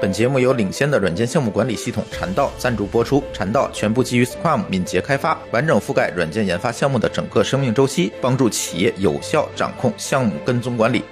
[0.00, 3.22] 本节目由领先的软件项目管理系统禅道赞助播出。
[3.32, 11.02] 禅道全部基于 Scrum 敏捷开发，完整覆盖软件研发项目的整个生命周期，帮助企业有效掌控项目跟踪管理。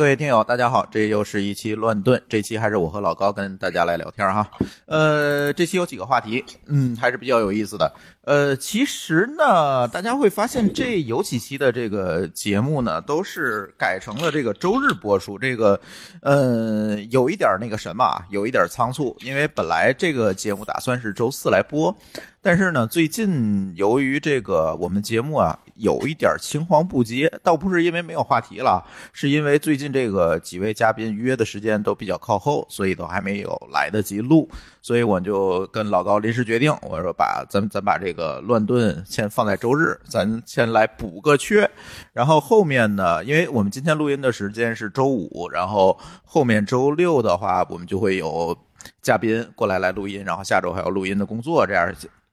[0.00, 2.22] 各位听友，大家好，这又是一期乱炖。
[2.26, 4.50] 这期还是我和老高跟大家来聊天哈。
[4.86, 7.92] 呃，这期有几个话题，嗯，还是比较有意思的。
[8.22, 15.38] 呃，其实呢，大家会发现这有几期的这个节目呢，都是改成了这个周日播出。
[15.38, 15.78] 这个，
[16.22, 21.94] 呃，有一点那个什么啊，有一点仓促，因为本来这个节目打算是周四来播，
[22.40, 25.58] 但是呢，最近由于这个我们节目啊。
[25.80, 34.48] 有一点青黄不接，倒不是因为没有话题了，是因为最近这个几位嘉宾约的时间都比较靠后，所以都还没有来得及录，
[34.82, 41.68] 所以我就跟老高临时决定，我说把咱 咱把这个乱炖先放在周日，咱先来补个缺，
[42.12, 48.56] 然后后面呢，因为我们今天录音的时间是周五，然后后面周六的话，我们就会有
[49.00, 51.90] 嘉宾过来来录音，然后下周还有录音的工作，这样。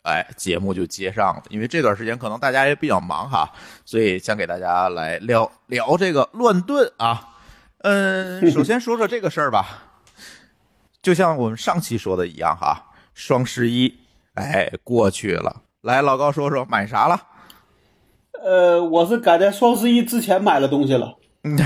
[0.07, 3.51] 哎，节目就接上了，因为这段时间可能大家也比较忙哈，
[3.83, 7.35] 所以想给大家来聊聊这个乱炖啊。
[7.79, 9.83] 嗯，首先说说这个事儿吧，
[11.01, 13.93] 就像我们上期说的一样哈，双十一
[14.35, 17.21] 哎过去了，来老高说说买啥了？
[18.43, 21.17] 呃，我是赶在双十一之前买了东西了。
[21.43, 21.57] 嗯，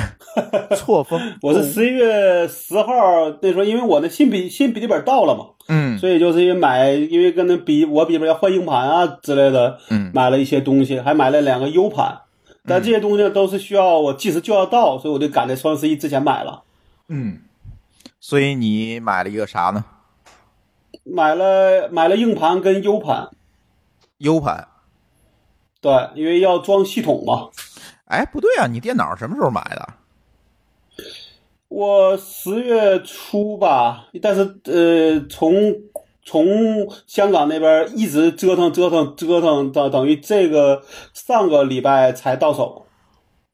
[0.76, 2.94] 错峰， 我是十一月十号
[3.42, 12.20] 那时候，因为我的新笔新笔记本到了嘛，嗯，所以就是因为买，因为跟那比我笔记本要换硬盘啊之类的，嗯，买了一些东西，还买了两个 U 盘，
[12.68, 16.64] 但这些东西都是需要我即时就要到，所以我就赶在双十一之前买了。
[17.08, 17.40] 嗯，
[18.20, 19.86] 所以你买了一个啥呢？
[21.06, 23.30] 买了买了硬盘跟 U 盘
[24.18, 24.68] ，U 盘，
[25.80, 27.48] 对，因为要装系统嘛。
[28.06, 28.68] 哎，不对啊！
[28.68, 29.88] 你电脑什么时候买的？
[31.72, 35.54] 我十月初吧，但是呃，从
[36.22, 36.46] 从
[37.08, 40.84] 香港那边一直折腾折腾折腾，等等于这个
[41.14, 42.86] 上个礼拜才到手。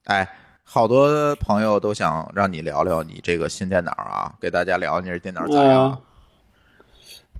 [0.06, 0.28] 哎，
[0.64, 6.02] 好多朋友都想让你聊聊你这个新电脑啊，给大家聊你这电脑咋样？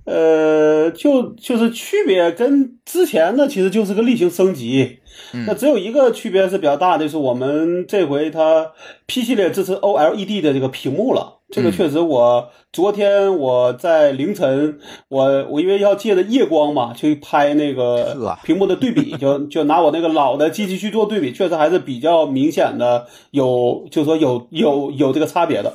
[0.08, 5.00] 呃，就就是区别跟之前的其实就是个例行升级。
[5.46, 8.72] 那只有一个区别是比较大的，就是我们这回它
[9.06, 11.34] P 系列支持 OLED 的这个屏幕了。
[11.50, 25.74] 这个确实，我昨天我在凌晨，我我因为要借着夜光嘛，去拍那个屏幕的对比，就就拿我那个老的机器去做对比，确实还是比较明显的，有就说有有有这个差别的。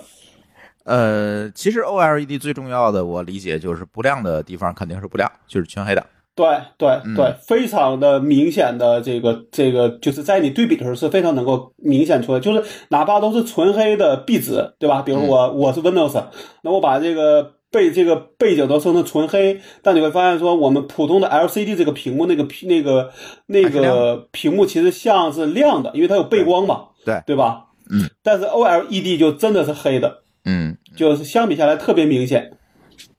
[0.84, 6.06] 呃，其实 OLED 最重要的，我理解就是不亮的地方肯定是不亮，就是全黑的。
[6.36, 6.48] 对
[6.80, 15.04] 对对，非常的明显的这个这个，就是在你对比的时候是非常能够明显出来，就是哪怕都是纯黑的壁纸，对吧？
[15.04, 16.24] 比如我我是 Windows，
[16.64, 23.12] 那我把这个背这个背景都设成纯黑，但你会发现说，我们普通的 LCD 这个屏幕那个那个
[23.46, 27.22] 那个屏幕其实像是亮的，因为它有背光嘛，对。
[27.28, 27.66] 对吧？
[27.92, 32.52] 嗯，但是 OLED 就真的是黑的，嗯，就是相比下来特别明显。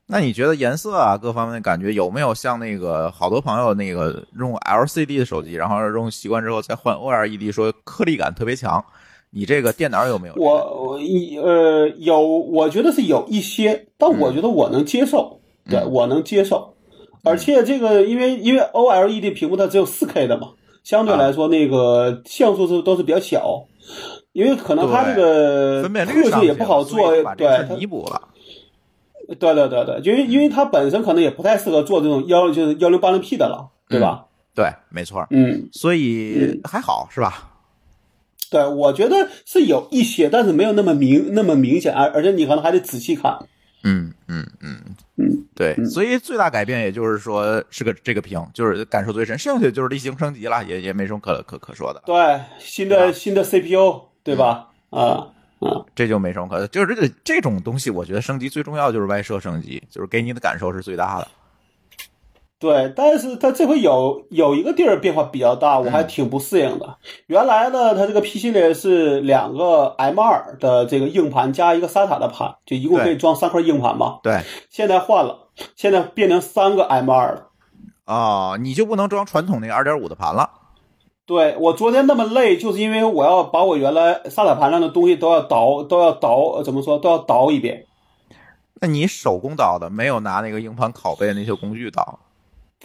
[0.07, 8.83] 那你觉得颜色啊，各方面的感觉有没有像那个好多朋友那个用 LCD 的手机，然后用习惯之后再换 OLED，说颗粒感特别强？
[9.31, 10.35] 你这个电脑有没有？
[10.37, 16.75] 我我一呃有，我觉得是有一些，但我觉得我能接受，对我能接受。
[17.23, 20.49] 而且这个因为因为 OLED 屏幕它只有 4K 的嘛，
[20.83, 23.65] 相对来说那个像素是都是比较小，
[24.35, 28.21] 因为可能它这个特效也不好做，对，弥补了。
[29.39, 34.25] 对对对对，因为因为它本身可能也不太适合做这种幺就是幺零八零 P 的了，对吧？
[34.53, 35.25] 对，没错。
[35.29, 37.53] 嗯，所以还好是吧？
[38.51, 43.39] 对，我觉得是有一些，但是没有那么明那么明显，而而且你可能还得仔细看。
[43.85, 44.77] 嗯嗯嗯
[45.15, 45.73] 嗯，对。
[45.85, 52.03] 所以最大改变也就是说是个这个屏，就是感受最深，剩下就是例行升级了，也也没什么可可可说的。
[52.05, 54.67] 对，新的新的 CPU，对吧？
[54.89, 55.27] 啊。
[55.59, 61.27] 啊，这就没什么可，就是这个这种东西，我觉得升级最重要就是外设升级，就是给你的感受是最大的。
[62.59, 66.97] 对，但是它这回有有一个地儿变化比较大，我还挺不适应的。
[67.27, 74.19] 原来呢，它这个 P 系列是两个 M 二的这个硬盘加一个 SATA 的盘，就一共可以装三块硬盘嘛。
[74.21, 77.47] 对，现在换了，现在变成三个 M 二了。
[78.03, 80.49] 啊，你就不能装传统那个二点五的盘了。
[81.25, 87.85] 对我昨天那么累，就是因为我要把我原来沙塔盘上的东西都要倒，都要倒，怎么说都要倒一遍。
[88.81, 92.19] 那你手工倒的，没有拿那个硬盘拷贝那些工具倒？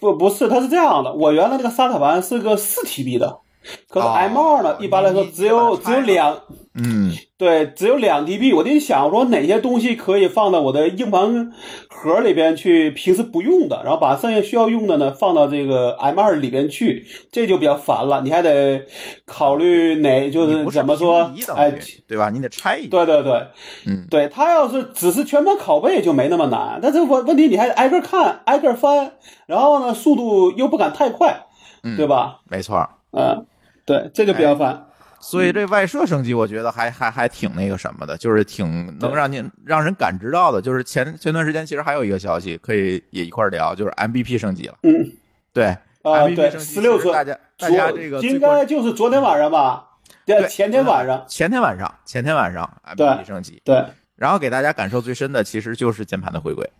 [0.00, 1.12] 不，不是，它是这样的。
[1.12, 3.40] 我原来那个沙塔盘是个四 TB 的，
[3.88, 6.40] 可是哦 M 二呢，一般来说只有只有两，
[6.74, 8.54] 嗯对，只有两 dB。
[8.56, 11.52] 我得想说哪些东西可以放到我的硬盘
[11.88, 18.22] 盒里边去，平时不用的，然后把剩下需要用的呢放到这个 M 二里边去，这就比较烦了。
[18.22, 18.82] 你还得
[19.26, 21.74] 考虑哪就是怎么说哎，
[22.06, 22.30] 对吧？
[22.30, 23.46] 你得拆一，对对对，
[23.86, 29.12] 嗯对他要是只是全盘拷贝就没那么难，但是问问题你还得挨个看，挨个翻，
[29.46, 31.46] 然后呢速度又不敢太快，
[31.82, 32.40] 嗯对吧？
[32.48, 32.88] 没错。
[33.12, 33.44] 嗯，
[33.90, 34.87] 对，这就比较烦。
[35.19, 40.62] 所以这外设升级，我觉得还还还挺那个什么的，就是挺能让您让人感知到的。
[40.62, 44.76] 就是前前段时间其实还有一个消息可以也一块聊，就是 MBP 升级了。
[44.84, 45.10] 嗯
[45.52, 49.88] 对啊，，MBP 对，升级十六寸，大家大家这个应该就是昨天晚上吧？
[50.25, 53.84] 对，前天晚上，前天晚上前天晚上 MBP 升级，对。
[54.14, 56.70] 然后给大家感受最深的其实就是键盘的回归。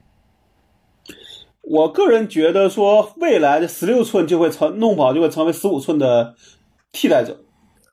[1.63, 6.35] 我个人觉得说，未来的十六寸就会成弄不好就会成为十五寸的
[6.93, 7.39] 替代者。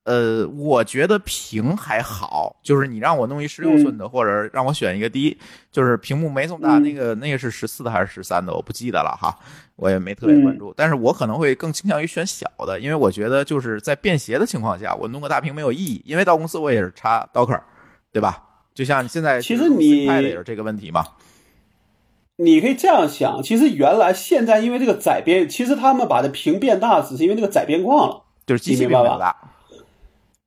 [0.03, 5.37] 呃，我觉得屏还好，就是你让我弄一十六寸的，或者让我选一个低，
[5.69, 9.37] 就是屏幕没这么大，嗯那个那个是十四的还是十三的，我不记得了哈，
[9.75, 10.73] 我也没特别关注。
[10.77, 17.59] 但是我可能会更倾向于选小的，因为我觉得就是在便携的情况下，我弄个大屏没有意义，因为到公司我也是插 Docker，
[18.13, 18.41] 对吧？
[18.73, 21.03] 就像现在其实你也是这个问题嘛。
[22.37, 28.23] 你可以这样想，其实原来现在因为这个窄边，其实他们把这屏变大，只是因为那个窄边框了。
[28.47, 29.35] 就是机器没有大，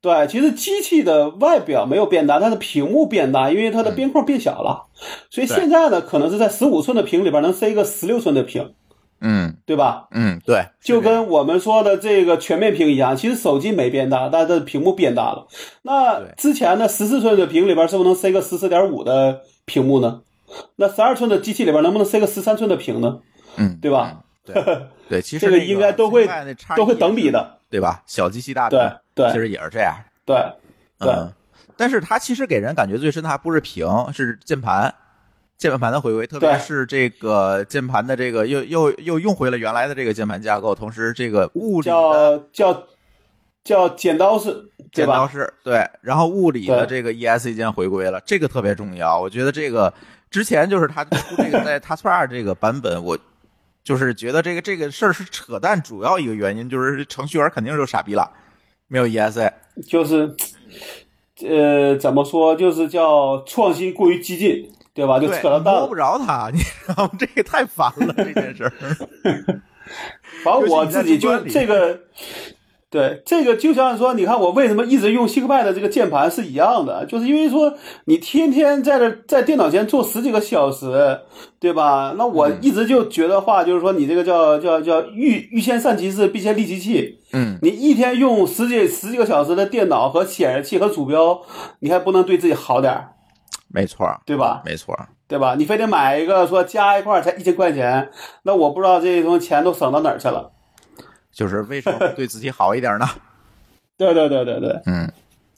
[0.01, 4.87] 对，其实机器的外表没有变大，但是屏幕变大，因为它的边框变小了。
[5.29, 8.73] 所以现在呢，可能是在十五寸的屏里边能塞一个十六寸的屏，
[9.21, 10.09] 嗯对吧？
[10.13, 15.47] 嗯，对，就跟我们说的这个全面屏一样，其实手机没变大，但是它的屏幕变大了。
[15.83, 20.23] 那之前的十四寸的屏里边是不是能塞个十四点五的屏幕呢？
[20.77, 23.21] 那十二寸的机器里边能不能塞个十三寸的屏呢？
[23.57, 24.11] 嗯，对吧？
[24.15, 24.23] 嗯？
[24.43, 24.65] 对
[25.11, 26.27] 对，其实这个应该都会
[26.75, 28.03] 都会等比的，对吧？
[28.07, 29.33] 小机器大屏，对对。
[29.33, 29.95] 其实也是这样。
[30.27, 30.37] 对
[30.99, 31.11] 对。
[31.11, 31.33] 嗯，
[31.77, 34.93] 但是它其实给人感觉最深的还不是屏，是键盘，
[35.57, 42.87] 键盘的回归，特别是这个键盘的这个又又又用回了原来的这个键盘架构，同时这个物理叫叫
[43.63, 49.19] 叫剪刀式，剪刀式，对，然后物理的这个 ESC 键回归了，这个特别重要。
[49.19, 49.93] 我觉得这个
[50.31, 53.19] 之前就是它出这个 在 Taskbar 这个版本，我
[53.83, 58.31] 就是觉得这个这个事儿是扯淡，主要一个原因就是程序员肯定就傻逼了，
[58.89, 59.53] 没有 E S A，。
[59.87, 60.35] 就是
[61.43, 62.55] 呃，怎么说？
[62.55, 65.19] 就是叫创新过于激进，对吧？
[65.19, 65.97] 就，扯了淡摸不。
[65.97, 67.11] 着他，你知道吗？
[67.19, 68.73] 这个太烦了，这件事儿。
[70.45, 71.99] 反正我自己就这个，
[72.91, 77.73] 对这个就像说，你看我为什么一直用 ThinkPad 的这个键盘是一样的，就是因为说
[78.07, 81.21] 你天天在这在电脑前坐十几个小时，
[81.61, 82.15] 对吧？
[82.19, 87.21] 那我一直就觉得话，就是说你这个叫叫叫欲欲先善其事，必先利其器。
[87.33, 91.41] 嗯，你一天用十几十几个小时的电脑和显示器和鼠标，
[91.79, 93.13] 你还不能对自己好点儿，
[93.69, 94.63] 没错，对吧？
[94.65, 94.97] 没错。
[95.29, 95.55] 对吧？
[95.57, 98.11] 你非得买一个说加一块儿才一千块钱，
[98.43, 100.51] 那我不知道这些东西钱都省到哪儿去了。
[101.41, 103.09] 就是为什么对自己好一点呢？
[103.97, 105.11] 对对对对对，嗯，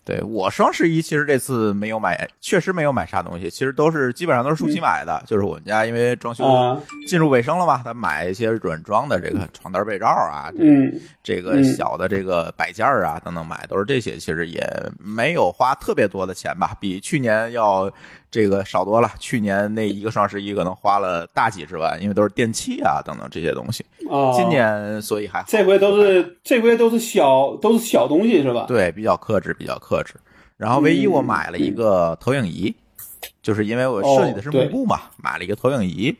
[0.05, 5.21] 对我双十一其实这次没有买，确实没有买啥东西，其实都是基本上都是舒淇买的。
[5.27, 14.65] 就是我们家因为装修啊，进入尾声了嘛，他买一些软装的这个床单被罩啊，这嗯这个嗯小的这个摆件啊等等买，都是这些，其实也
[15.01, 17.93] 没有花特别多的钱吧，比去年要
[18.33, 19.09] 这个少多了。
[19.21, 23.87] 去年那一个双十一可能花了大几十万，因为都是电器啊等等这些东西。
[24.11, 28.65] 啊，今年所以还好这回都是这回都是小都是小东西是吧？
[28.67, 30.15] 对比较克制，比较克制。
[30.57, 32.75] 然后唯一我买了一个投影仪，
[33.43, 36.17] 就是因为我设计的是幕布嘛，买了一个投影仪。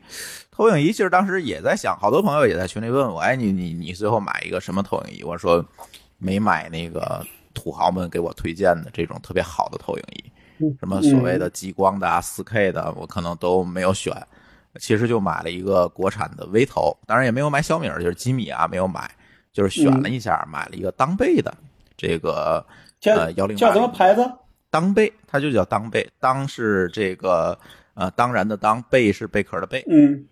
[0.51, 5.23] 投影仪其实当时也在想，好多朋友也在群里问我，哎，你你你最后买一个什么投影仪？
[5.23, 5.65] 我说
[6.19, 10.23] 没买那个土豪们给我推荐的这种特别好的投影仪，
[10.79, 14.15] 什么所谓的激光的啊、四 K 的，我可能都没有选。
[14.79, 19.07] 其实就买了一个国产的微头，当然也没有买小米，就是吉米啊，没有买，
[19.51, 21.53] 就是选了一下，买了一个当贝的
[21.95, 22.65] 这个
[23.05, 24.27] 呃幺零叫什么牌子？
[24.71, 27.55] 当贝，它就叫当贝，当是这个
[27.93, 29.85] 呃当然的当，贝是贝壳的贝。
[29.87, 30.25] 嗯，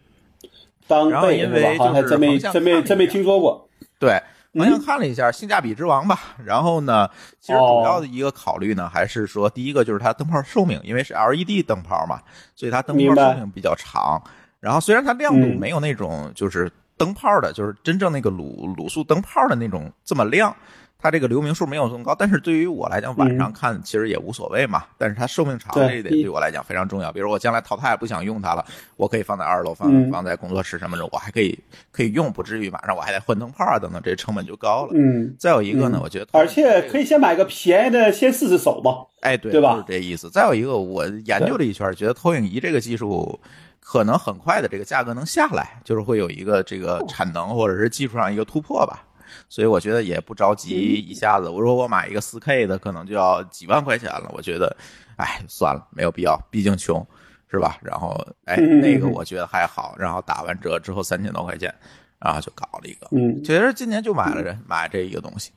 [0.87, 1.37] 当然后贝？
[1.37, 2.19] 因为就是真
[2.63, 3.69] 没真没听说过。
[3.99, 4.23] 对，嗯
[4.59, 6.19] 好像看了一下，性价比之王吧。
[6.43, 12.19] 然后呢，其实主要的一个考虑呢，还是说第一个就是它灯泡寿命，因为是 LED 灯泡嘛，
[12.55, 14.21] 所以它灯泡寿命比较长。
[14.59, 20.55] 然后虽然它亮度嗯没有那种就是灯泡的，就是真正那个卤卤素灯泡的那种这么亮，
[21.01, 24.83] 它这个流明数没有这么高，但是对于我来讲，晚上看其实也无所谓嘛。
[24.97, 27.11] 但是它寿命长这一点对我来讲非常重要。
[27.11, 28.63] 比如我将来淘汰不想用它了，
[28.97, 31.57] 我可以放在二楼，放放在工作室什么的，我还可以
[31.91, 34.91] 可以用，不至于马上我还得换灯泡啊等等，这成本就高了。
[34.93, 35.35] 嗯。
[35.39, 39.07] 再有一个呢，我觉得而且可以先买个便宜的，先试试手嘛。
[39.21, 39.77] 哎，对，对吧？
[39.77, 40.29] 是这意思。
[40.29, 43.39] 再有一个，我研究了一圈，觉得投影仪这个技术
[43.79, 49.03] 可能很快的这个价格能下来，就是会有一个这个产能或者是技术上一个突破吧。
[49.49, 54.31] 所以我觉得也不着急，一下子我说我买一个四 K 的，可能就要几万块钱了。
[54.33, 54.75] 我觉得，
[55.17, 57.05] 哎，算了，没有必要，毕竟穷，
[57.49, 57.77] 是吧？
[57.81, 61.73] 然后，哎，那个我觉得还好，然后打完折之后三千多块钱，
[62.19, 63.07] 然后就搞了一个。
[63.11, 65.51] 嗯，其实今年就买了这买这一个东西，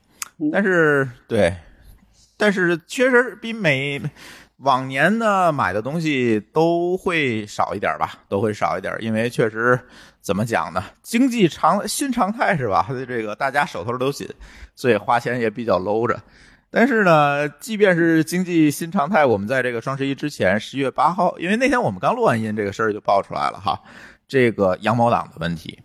[0.51, 1.55] 但是对，
[2.37, 4.01] 但是确实比每
[4.57, 9.79] 往年呢买的东西都会少一点吧，都会少一点，因为确实。
[10.21, 10.83] 怎么讲呢？
[11.03, 12.87] 经济常新常态是吧？
[13.07, 14.27] 这个大家手头都紧，
[14.73, 16.19] 所以花钱也比较搂着。
[16.71, 23.79] 但是呢，即便是经济新常态，我们在这个双十一之前，十月八号，因为那天我们刚录完音，这个事儿就爆出来了哈。
[24.27, 25.77] 这个羊毛党的问题，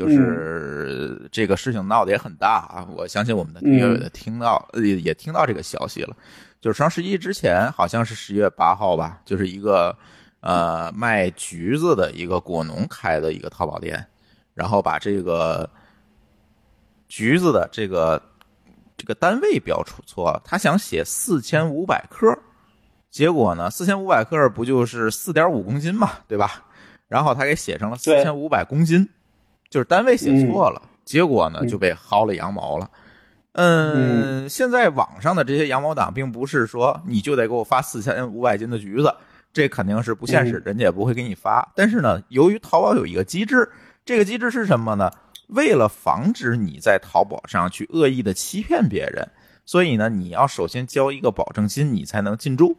[0.00, 2.88] 就是这个事情闹得也很大啊。
[2.96, 6.16] 我相信我们的听友也听到，也也听到这个消息了。
[6.60, 9.96] 就是双十一之前，好像是十月八号吧，就是一个。
[10.42, 14.02] 呃，卖橘子的一个果农开的一个淘宝店，
[14.54, 15.68] 然后把这个
[17.08, 18.22] 橘子的这个
[18.96, 22.26] 这个单位标出错了，他想写四千五百克，
[23.10, 26.64] 结果呢，四千五百克不就是四点五公斤嘛，对吧？
[27.06, 29.06] 然后他给写成了四千五百公斤，
[29.70, 32.90] 就是单位写错了，结果呢就被薅了羊毛了。
[33.52, 39.14] 嗯，现在网上的这些羊毛党，并不是说你就得给我发四千五百斤的橘子。
[39.52, 41.72] 这肯定是不现实，人家也不会给你发。
[41.74, 43.68] 但是呢，由于淘宝有一个机制，
[44.04, 45.10] 这个机制是什么呢？
[45.48, 49.28] 为了防止你在淘宝上去恶意的欺骗别人，
[49.66, 52.76] 所以呢，你要首先交一个保证金，你才能进驻。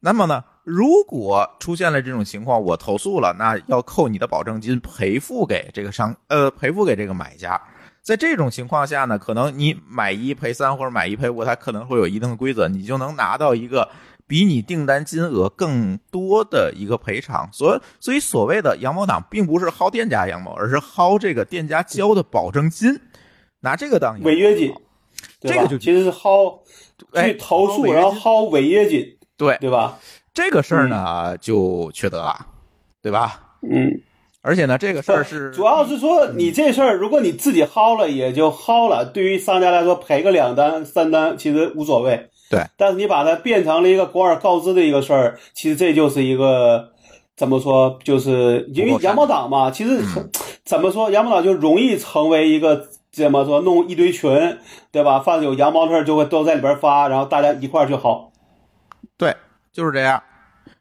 [0.00, 7.60] 那么呢，如果出现了这种情况，我投诉了，那要扣你的保证金，赔付给这个商，呃，赔付给这个买家。
[8.02, 13.88] 在这种情况下呢，可能你买一赔三或者买一赔五，它可能会有一定的规则，你就能拿到一个。
[14.26, 22.98] 比你订单金额更多的一个赔偿，所所以所谓的羊毛党，并不是薅店家羊毛，而是薅这个店家交的保证金，
[23.60, 24.72] 拿这个当违约金，
[25.42, 26.58] 这个就其实是薅
[27.22, 29.04] 去投诉，然后薅违约金，
[29.36, 29.98] 对对吧？
[30.34, 32.34] 这个事儿呢就缺德了，
[33.00, 33.40] 对吧？
[33.62, 34.02] 嗯，
[34.42, 42.28] 而且呢，这个事儿是主要是说你这事儿，如果你自己薅了也就薅了，对于商家来说赔个两单三单其实无所谓。
[42.50, 46.90] 对，但是你把它变成了一个广而告之的一个事儿，其实这就是一个
[47.36, 47.98] 怎么说？
[48.04, 50.02] 就是因为羊毛党嘛，其实
[50.64, 54.58] 怎么说，羊毛党就容易成为一个怎么说，弄一堆群，
[54.92, 55.20] 对吧？
[55.20, 58.26] 凡是有羊毛的事就会都在里边发，然后大家一块儿去薅。
[59.16, 59.34] 对，
[59.74, 60.22] 就是这样。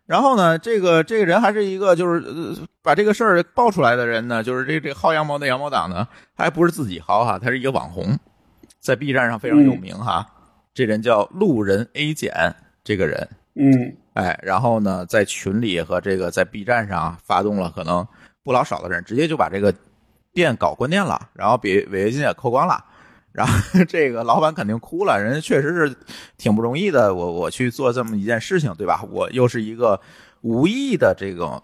[0.06, 8.18] 然后呢，这个这个人还是一个就是把这个事儿爆出来的人呢，就是这这薅羊毛的羊毛党呢，还不是自己薅哈，他是一个网红，
[8.80, 10.26] 在 B 站上非常有名哈。
[10.74, 12.34] 这人叫路人 A 减，
[12.84, 18.06] 这个人，嗯，哎，然后呢，在群里和这个在 B 站上发动了可能
[18.44, 19.74] 不老少的人，直接就把这个
[20.34, 22.84] 店搞关店了，然后比违约金也扣光了，
[23.34, 23.54] 然后
[23.90, 25.96] 这个老板肯定哭了，人家确实是
[26.38, 29.04] 挺不容易的，我我去做这么一件事情，对吧？
[29.12, 30.00] 我又是一个
[30.42, 31.62] 无意的这个。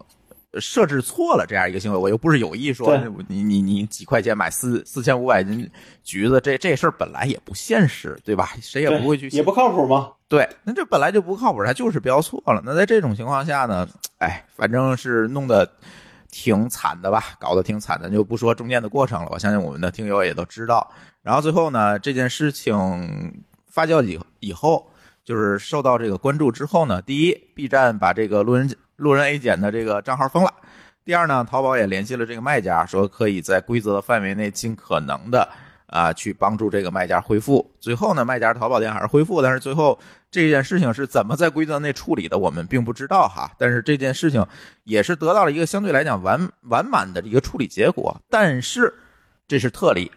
[0.58, 2.98] 设置错了这样一个行为，我又不是有意说
[3.28, 5.70] 你你你几块钱买四四千五百斤
[6.02, 8.50] 橘子，这这事儿本来也不现实，对吧？
[8.60, 10.10] 谁也不会去，也不靠谱吗？
[10.26, 12.60] 对，那这本来就不靠谱，他就是标错了。
[12.64, 15.70] 那在这种情况下呢，哎，反正是弄得
[16.32, 19.28] 挺惨的吧，搞得挺惨的，就不说中间的过程了。
[19.30, 20.90] 我相信我们的听友也都知道。
[21.22, 24.90] 然后最后呢，这件事情发酵以以后，
[25.24, 28.70] 就是受到这个关注之后呢，第一，B 站把这个路人。
[29.00, 30.52] 路人 A 减的这个账号封了。
[31.06, 35.48] 第二呢，淘宝也联系了这个卖家，说可以在规则的范围内尽可能的
[35.86, 37.74] 啊去帮助这个卖家恢复。
[37.80, 39.98] 最后呢，卖家淘宝店还是恢复，但是最后
[40.30, 43.50] 这件事情是怎么在规则内处理的，我们并不知道哈。
[43.56, 44.46] 但是这件事情
[44.84, 48.92] 也是得到了一个相对来讲完完满的一个处理结果，但是
[49.48, 50.12] 这是特例。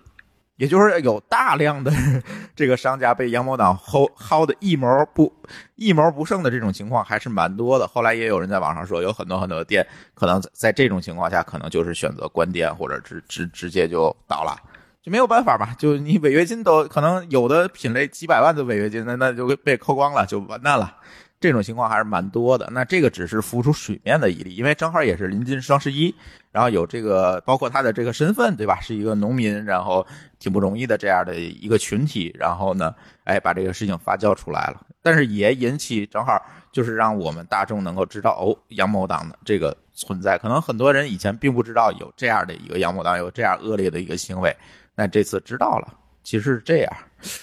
[0.57, 1.91] 也就是有大量的
[2.55, 5.33] 这个商家被羊毛党薅薅的一毛不
[5.75, 7.87] 一毛不剩的这种情况还是蛮多的。
[7.87, 14.55] 后来也有人在网上说，有很多很多的店可能在这种情况下，可能就是选择关店或者直直直接就倒了，
[15.01, 15.75] 就没有办法吧？
[15.77, 20.97] 就你违约金都可能有的品类几百万的违约金，那那就被扣光了，就完蛋了。
[21.43, 22.69] 这种情况还是蛮多的。
[22.71, 26.15] 那这个只是浮出水面的一例，因为正好也是临近双十一，
[26.53, 28.79] 然后有这个包括他的这个身份，对吧？
[28.79, 30.07] 是一个农民，然后
[30.39, 32.95] 挺不容易的这样的一个群体，然后呢，
[33.25, 34.79] 哎，把这个事情发酵出来了。
[35.01, 40.37] 但是也引起正好就是让我们大众能够知道哦，阳谋党的这个存在。
[40.37, 44.55] 可能很多人以前并不知道有这样的一个阳谋党，有这样恶劣的一个行为，
[44.95, 46.93] 那这次知道了，其实是这样。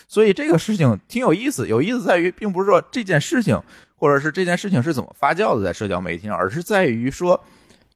[0.09, 3.61] 所以这个事情挺有意思，有意思在于，并不是说这件事情，
[3.97, 7.43] 或者是这件事情是怎么发酵的在社交媒体上，而是在于说，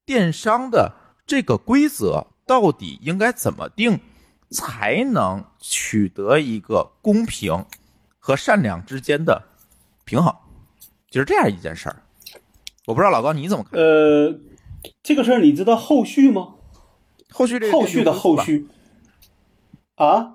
[0.04, 0.92] 电商的
[1.26, 4.00] 这个规则到底应该怎么定，
[4.50, 7.64] 才能取得一个公平
[8.18, 9.42] 和善良之间的
[10.04, 10.34] 平衡，
[11.10, 11.96] 就是这样一件事儿。
[12.86, 13.80] 我不知道老高你怎么看？
[13.80, 14.38] 呃，
[15.02, 16.54] 这个事儿你知道后续吗？
[17.30, 18.68] 后续这个后续的后续
[19.96, 20.34] 啊？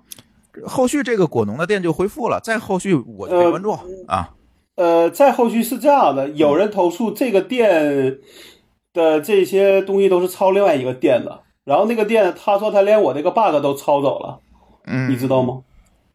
[0.66, 3.72] 后续这个果农的店就恢复了，再后续我就没关注
[4.08, 4.36] 啊。
[4.76, 8.18] 呃，再后续是这样的，有人投诉这个店
[8.94, 14.40] 的这些东西都是抄另外一个店的，然后那个店他说他连我这个 bug 都抄走了，
[14.86, 15.62] 嗯，你知道吗？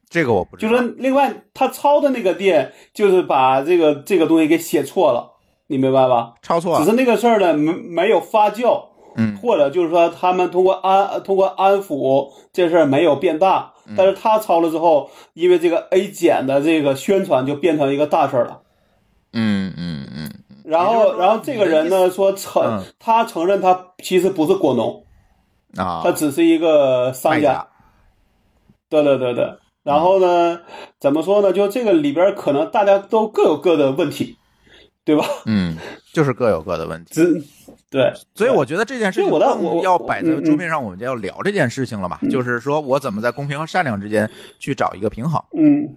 [0.09, 0.73] 这个我不知道。
[0.73, 5.33] 就是另外他抄的那个店，就是把这个这个东西给写错了，
[5.67, 6.35] 你明白吧？
[6.41, 8.83] 抄错了，只是那个事儿呢没没有发酵，
[9.17, 18.61] 嗯或者就是说他们通过安通过安抚这事儿没有变大，嗯但是他抄了之后，因为这个 A 减的这个宣传就变成一个大事儿了。
[19.33, 20.31] 嗯嗯嗯
[20.65, 25.05] 然后然后这个人呢说承嗯他承认他其实不是果农，
[25.77, 27.67] 啊，他只是一个商家。
[28.89, 29.55] 对对对对。
[29.83, 30.61] 然后呢，
[30.99, 31.53] 怎么说呢？
[31.53, 34.39] 就这个里边可能大家都各有各的问题，
[35.05, 35.27] 对吧？
[35.45, 35.77] 嗯，
[36.15, 37.13] 就是各有各的问题。
[37.13, 37.45] 只
[37.95, 42.19] 对，所以我觉得这件事情我要摆在桌面上，我们就要聊这件事情了嘛。
[42.29, 45.95] 就是说我怎么在公平和善良之间去找一个平衡，嗯。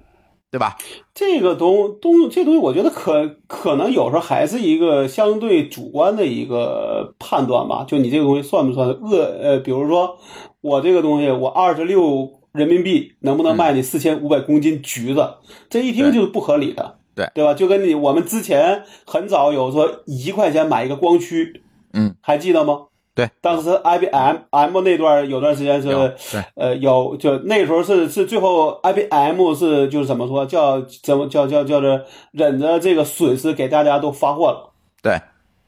[0.50, 0.78] 对吧？
[1.14, 7.84] 这个东东这东西，我觉得可可能有时候还是一个相对主观的一个判断吧。
[7.86, 9.24] 就你这个东西算不算恶？
[9.42, 10.18] 呃，比如说
[10.62, 15.34] 我这个东西，我二十六人民币能不能卖你四千五百公斤橘子？
[15.70, 17.54] 这一听就是不合理的，对对吧？
[17.54, 21.62] 就跟你我们之前很早有说一块钱买一个光驱，
[21.98, 22.84] 嗯，还记得吗？
[23.16, 25.90] 对，当时 IBM M 那段有段时间是
[26.54, 32.02] 呃，有就那时候是是最后 IBM 是就是怎么说叫怎么叫叫叫做
[32.32, 35.20] 忍着这个损失给大家都发货了，对，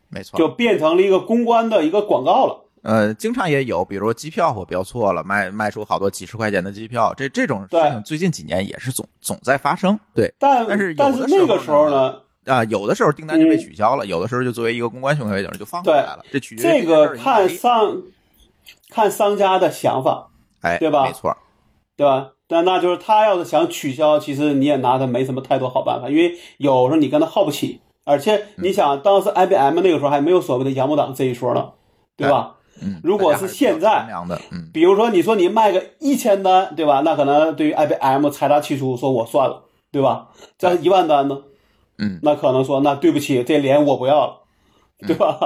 [0.10, 0.38] 没错。
[0.38, 2.66] 就变成了一个公关的一个广告了。
[2.84, 10.00] 呃，经常也有，比如说机票我标错了，卖卖出好多几十块钱的机票，这这种事对情最近几年也是总总在发生。
[10.14, 12.14] 对但但是但是那个时候呢，
[12.50, 16.26] 啊，有的时候订单就被嗯取消了，有的时候就作为一个公关行为就放回对来了。
[16.32, 18.02] 这取决于这个看商
[18.90, 20.30] 看商家的想法，
[20.62, 21.36] 哎，对吧没错，
[21.96, 22.32] 对吧？
[22.48, 31.70] 但那就是他要是想取消，其实你也拿他没什么太多好办法，因为有时候你跟他耗不起，而且你想，当时 IBM 那个时候还没有所谓的洋务党这一说呢，
[32.18, 32.56] 对吧？
[32.82, 34.08] 嗯，如果是现在
[34.52, 37.02] 嗯，比如说你说你卖个一千单，对吧？
[37.06, 40.30] 那可能对于 IBM 财大气粗，说我算了，对吧？
[40.58, 41.38] 这一万单呢，
[42.00, 44.42] 嗯那可能说那对不起，这脸我不要了，
[45.06, 45.38] 对吧？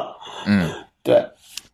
[0.45, 0.69] 嗯。
[1.03, 1.21] 对，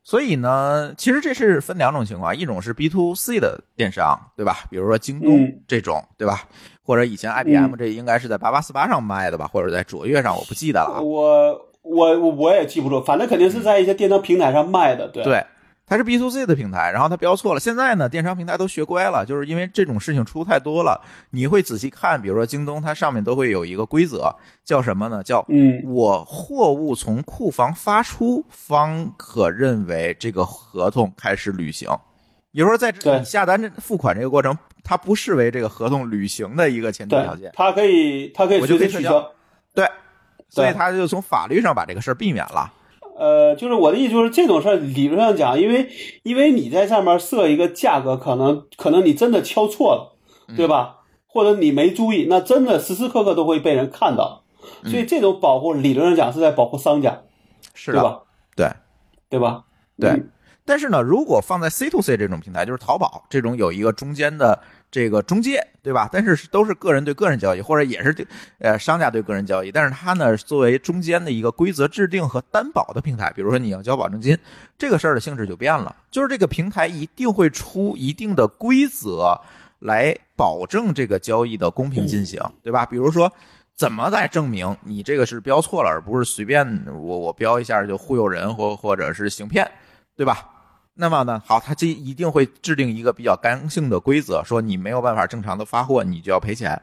[0.04, 4.64] 所以呢，其实这是分两种情况，一种是 B to C 的电商，对吧？
[4.72, 6.48] 比如说京东嗯这种，对吧？
[6.82, 11.02] 或者以前 IBM 这应该是在八八四八上卖的吧，或者在卓越上，我不记得了啊。
[11.02, 15.24] 我我我也记不住，反正肯定是在一些电商平台上卖的，对。
[15.24, 15.46] 对，
[15.90, 17.60] 它是 B to C 的平台，然后它标错了。
[17.60, 24.32] 现在呢，电商平台都学乖了，就是因为这种事情出太多了，你会仔细看，比如说京东，它上面都会有一个规则，
[24.64, 25.24] 叫什么呢？
[25.24, 31.90] 叫嗯我货物从库房发出，方可认为这个合同开始履行。
[32.52, 39.32] 也就是说，在对你下单这付款这个过程，它不视为这个合同履行的一个前提条件。，它可以它可以我就随时取可以撤销消。
[39.74, 39.88] 对，
[40.50, 42.72] 所以对他就从法律上把这个事儿避免了。
[43.20, 45.90] 呃，就是我的意思，就是这种事儿理论上讲，因为
[46.24, 51.02] 因为你在上面设一个价格，可能可能你真的敲错了，嗯对吧？
[51.28, 54.44] 或者你没注意，那真的时时刻刻都会被人看到。
[54.84, 57.22] 嗯所以这种保护理论上讲是在保护商家，
[57.74, 58.22] 是吧？
[58.56, 58.68] 对。
[59.30, 59.66] 对吧？
[59.98, 60.32] 对嗯
[60.66, 64.60] 但是呢，如果放在 C to C 这种平台，就是淘宝这种有一个中间的
[64.92, 66.10] 这个中介，对吧？
[66.12, 68.26] 但是都是个人对个人交易，或者也是对
[68.60, 74.38] 呃商家对个人交易，但是它呢作为中间的一个规则制定和担保的平台，比如说你要交保证金，
[74.78, 79.40] 这个事儿的性质就变了，就是这个平台一定会出一定的规则
[79.80, 82.86] 来保证这个交易的公平进行，对吧？
[82.86, 83.32] 比如说。
[83.80, 89.66] 怎么来证明你这个是标错了，而不是随便我我标一下就忽悠人或或者是行骗，
[90.18, 90.50] 对吧？
[91.02, 96.82] 那么呢，好，他这一定会制定一个比较刚性的规则，说你没有办法正常的发货，你就要赔钱，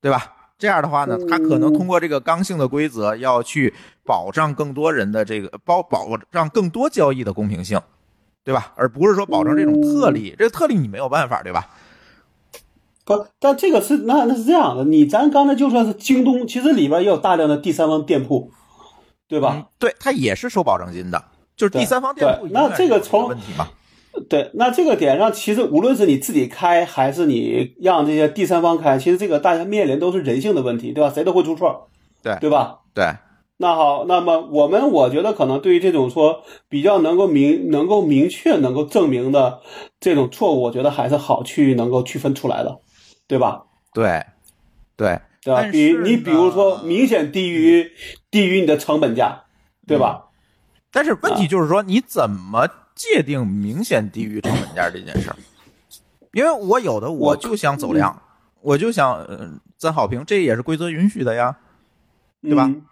[0.00, 0.32] 对吧？
[0.56, 7.78] 这样的话呢，他可能通过这个刚性的规则，要去保障更多人的这个保保障更多交易的公平性，
[8.42, 8.72] 对吧？
[8.76, 11.68] 而不是说保证这种特例，这个特例你没有办法，对吧？
[13.04, 18.50] 不，但这个是那那是这样的，你咱刚才就算是京东，其实里边也有大量的第三方店铺，
[19.28, 19.52] 对吧？
[19.54, 21.22] 嗯，对，它也是收保证金的，
[21.58, 23.68] 就是第三方店铺那这个从问题嘛。
[24.28, 31.10] 对，那这个点上，其实无论是你自己开，还是你让这些第三方开，其实这个大家面临都是人性的问题，对吧？
[31.14, 31.88] 谁都会出错，
[32.22, 32.80] 对对吧？
[32.94, 33.04] 对，
[33.58, 39.60] 那好，那么我们我觉得可能对于这种说比较能够明能够明确能够证明的
[40.00, 42.78] 这种错误，我觉得还是好去能够区分出来的，
[43.28, 43.64] 对吧？
[43.92, 44.24] 对，
[44.96, 45.62] 对，对吧？
[45.70, 47.90] 比是你比如说明显低于
[48.30, 49.44] 低于你的成本价，
[49.86, 50.27] 对吧？
[50.98, 55.36] 但是问题啊就是说，你怎么界定明显低于成本价这件事儿？
[56.32, 58.20] 因为我有的我我就想走量，
[58.62, 61.56] 我就想呃增好评，这也是规则允许的呀。
[62.42, 62.82] 对吧嗯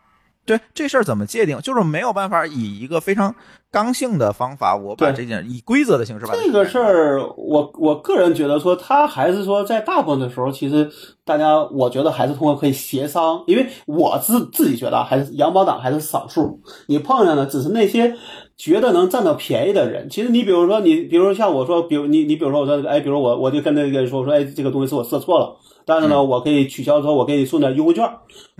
[0.46, 1.60] 对这事儿怎么界定？
[1.60, 3.34] 就是没有办法以一个非常
[3.70, 10.88] 刚性的方法，我把这件以规则的形式把它这个事儿，我我个人觉得说，他还是说在大部分的时候，其实
[11.24, 18.14] 大家我觉得还是通过可以协商，因为我自自己觉得啊还是羊毛党还是少数，你碰上的只是那些
[18.56, 20.08] 觉得能占到便宜的人。
[20.08, 28.08] 其实你比如说你，比如说像我说，比如你你比如说我说，哎，比如我我就跟那个人说，我说哎，这个东西是我设错了，但是呢，我可以取消之后，我给你送点优惠券，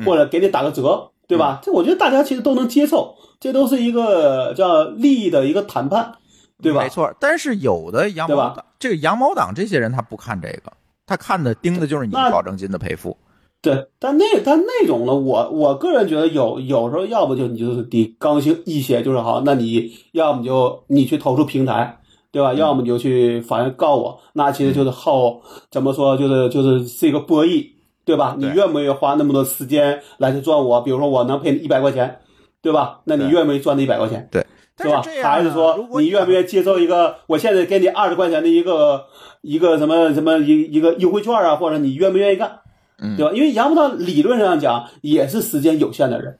[0.05, 1.61] 或者给你打个折，对吧？
[1.63, 6.15] 这我觉得大家其实都能接受，这都是一个叫利益的一个谈判，
[6.63, 6.83] 对吧？
[6.83, 10.73] 没错，但是有的羊对吧毛党，这个羊毛党这些人他不看这个，
[11.07, 13.17] 他看的盯的就是你保证金的赔付。
[13.63, 21.99] 对，但那但那种呢，我我个人觉得有有时候要不就你就是得刚性一些，就是好，那你要么就你去投诉平台，
[22.31, 22.55] 对吧？
[22.55, 27.67] 要么你就去法院告我，那其实就是耗怎么说，就是就是是一个博弈，
[28.07, 28.37] 对吧？
[28.39, 30.81] 你愿不愿意花那么多时间来去赚我？
[30.81, 32.21] 比如说我能赔你一百块钱，
[32.63, 33.01] 对吧？
[33.05, 34.29] 那你愿不愿意赚那一百块钱？
[34.31, 34.47] 对，
[34.81, 39.07] 是吧还是说你愿不愿意接受一个，我现在给你二十块钱的一个
[39.43, 42.61] 一个什么什么一一个优惠券啊，或者你愿不愿意干？
[42.99, 43.33] 嗯对吧？
[43.35, 46.39] 因为杨部长理论上讲也是时间有限的人，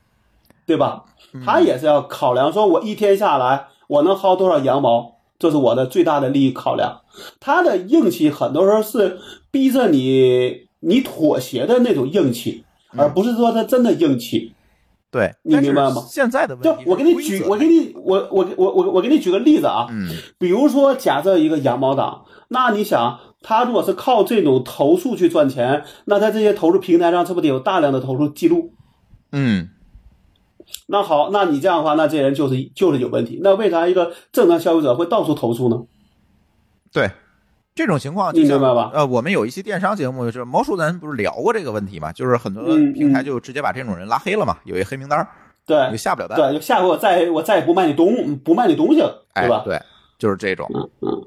[0.65, 1.03] 对吧？
[1.33, 7.01] 嗯他也是要考量，说我一天下来我能薅多少羊毛，这是我的最大的利益考量。
[7.39, 9.19] 他的硬气很多时候是
[9.51, 12.63] 逼着你你妥协的那种硬气，
[12.93, 14.53] 嗯而不是说他真的硬气。
[15.09, 28.73] 对，你明白吗现在的问就我给你举，我给你，我我我我我给你举个例子啊，嗯比如说，假设一个羊毛党，那你想，他如果是靠这种投诉去赚钱，那在这些投诉平台上是不是得有大量的投诉记录？
[29.31, 29.69] 嗯，
[30.87, 33.39] 那好，那你这样的话，那这人就是就是有问题。
[33.41, 35.83] 那为啥一个正常消费者会到处投诉呢？
[36.91, 37.09] 对。
[37.77, 42.11] 这种情况就像你明白吧呃，我们有一期电商节目，就是毛叔咱不是聊过这个问题嘛？
[42.11, 45.25] 就是很多嗯平台嗯就直接把这种人拉黑了嘛，有一黑名单，
[45.65, 46.35] 对你就下不了单。
[46.35, 49.61] 对，就下回我再我再也不卖你东不卖你东西了，哎，对吧？
[49.63, 49.79] 对，
[50.17, 50.67] 就是这种。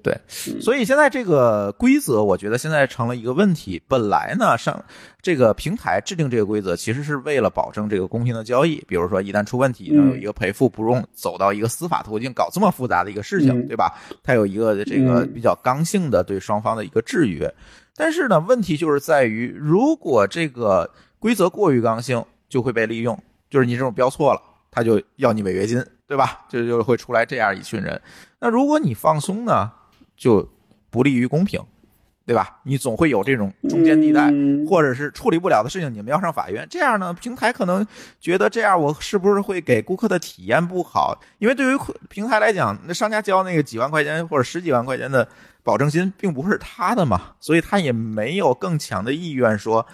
[0.03, 0.19] 对，
[0.61, 3.81] 所以现在这个规则，我觉得现在成了一个问题。
[3.87, 4.83] 本来呢，上
[5.21, 8.83] 这个平台制定这个规则，其实是为了保证这个公平的交易。
[8.89, 13.95] 比如说，一旦出问题，能有一个赔付，不用走到一个司法途径搞这么复杂的一个事情，嗯对吧？
[14.23, 17.53] 它有一个这个嗯比较刚性的对双方的一个制约。
[17.97, 26.41] 但是呢，问题就是在于，如果这个规则过于刚性，就会被利用，就是你这种标错了，他就要你违约金，对吧？
[26.49, 28.01] 就就会出来这样一群人。
[28.41, 29.71] 那如果你放松呢，
[30.17, 30.49] 就
[30.91, 31.61] 不利于公平，
[32.27, 32.61] 对吧？
[32.65, 36.67] 你总会有这种中间地带，嗯或者是处理不了的事情，你们要上法院。
[36.71, 37.87] 这样呢，平台可能
[38.19, 41.21] 觉得这样我是不是会给顾客的体验不好？
[41.39, 45.29] 因为对于平台来讲，那商家交那个几万块钱或者十几万块钱的
[45.63, 49.87] 保证金，并不是他的嘛，所以他也没有更强的意愿说。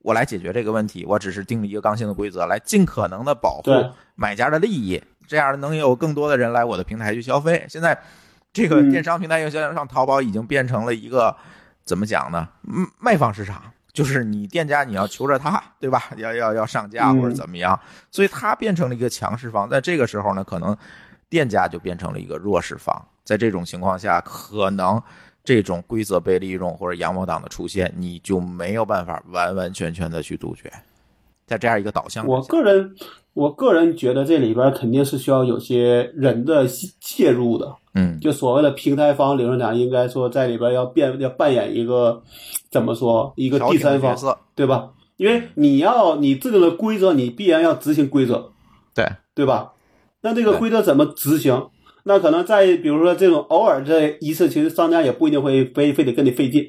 [0.00, 3.70] 我来解决这个问题，我只是定了一个刚性的规则，来尽可能的保护
[4.14, 7.64] 买家的利益，这样能有更多的人来我的平台去消费。
[7.68, 7.98] 现在
[8.52, 11.36] 这个嗯电商平台，又像上淘宝已经变成了一个
[11.84, 12.48] 怎么讲呢？
[12.68, 16.10] 嗯，卖方市场，就是你店家你要求着他，对吧？
[16.16, 17.78] 要要要上架嗯或者怎么样，
[18.10, 19.68] 所以它变成了一个强势方。
[19.68, 20.76] 在这个时候呢，可能
[21.28, 23.08] 店家就变成了一个弱势方。
[23.24, 25.02] 在这种情况下，可能
[25.42, 30.72] 这种规则被利用或者羊毛党的出现，你就没有办法完完全全的去杜绝。
[31.46, 32.94] 在这样一个导向，我个人，
[33.34, 36.66] 我个人觉得这里边肯定是需要有些人的
[37.00, 37.74] 介入的。
[37.96, 42.22] 嗯就所谓的平台方，理论上应该说在里边要变要扮演一个
[42.70, 44.16] 怎么说一个第三方，
[44.56, 44.90] 对吧？
[45.16, 48.50] 因为你要你制定了规则，你必然要执行规则，
[48.94, 49.74] 对对吧？
[50.22, 51.68] 那这个规则怎么执行？
[52.02, 56.64] 那可能在比如说这种偶尔这一次，其实商家也不一定会非非得跟你费劲，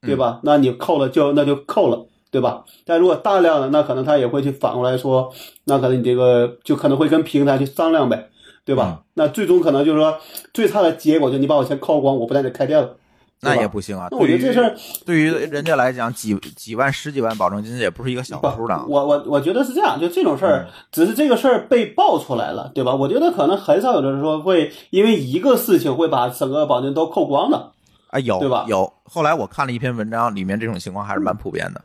[0.00, 0.40] 对吧？
[0.44, 2.64] 那你扣了就那就扣了，对吧？
[2.84, 5.32] 但如果大量的，那可能他也会去反过来说，
[5.64, 8.28] 那可能你这个就可能会跟平台去商量呗，
[8.64, 9.02] 对吧？
[9.14, 10.16] 那最终可能就是说，
[10.54, 12.96] 最差的结果就你把我钱扣光，我不带你开店了。
[13.42, 14.08] 那也不行啊！
[14.10, 18.84] 那我觉得这事儿对于人家来讲，几几万、十几万保证金也不是一个小数的。
[18.86, 22.94] 我我我觉得是这样，就这种事儿，只是这个事儿被爆出来了，对吧？
[22.94, 27.72] 我觉得可能很少有的人说会因为一个事情会把整个保证金都扣光的。
[28.10, 28.66] 啊，有对吧？
[28.68, 28.92] 有。
[29.04, 31.80] 后来我看了一篇文章，里面这种情况还是蛮普遍的。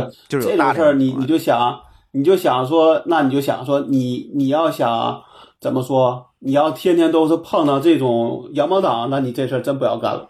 [0.00, 1.80] 对， 就是这种事儿，你你就想，
[2.12, 5.22] 你就想说，那你就想说，你你要想
[5.60, 6.26] 怎么说？
[6.40, 10.28] 你要天天都是碰到这种羊毛党，那你这事儿真不要干了。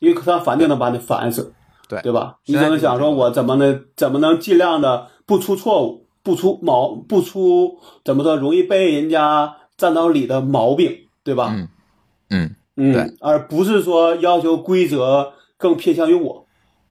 [0.00, 1.52] 因为他反定能把你烦死，
[1.88, 2.36] 对对吧？
[2.46, 11.52] 你只能想说，我怎么能怎么能尽量的不出错误，不出毛，不出怎么说容易被人家占到理的毛病，对吧？
[11.52, 11.68] 嗯
[12.30, 16.46] 嗯嗯，对，而不是说要求规则更偏向于我，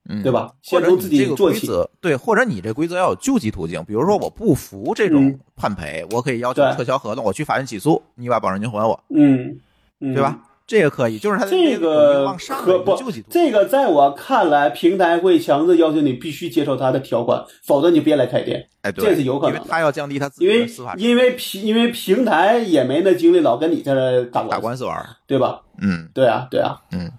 [0.10, 0.52] 嗯，对吧？
[0.62, 1.67] 先从自己做起，
[2.02, 9.58] 对，或者你这规则要有救济途径，比如说我不服这种判赔，我可以要求撤销合同，我去法院起诉，你把保证金还我，嗯，
[10.00, 10.39] 对吧？
[10.65, 12.93] 这个可以，就是他这个可不，
[13.30, 18.67] 这个在我看来，平台会强制要求你必须接受他的条款，否则你别来开店。
[18.82, 25.62] 哎，这是有可能，因为他要降低他自己的司法，因为平因为平台也没那精力老跟你在这打打官司玩，对吧？
[25.82, 27.10] 嗯，对啊，对啊，嗯，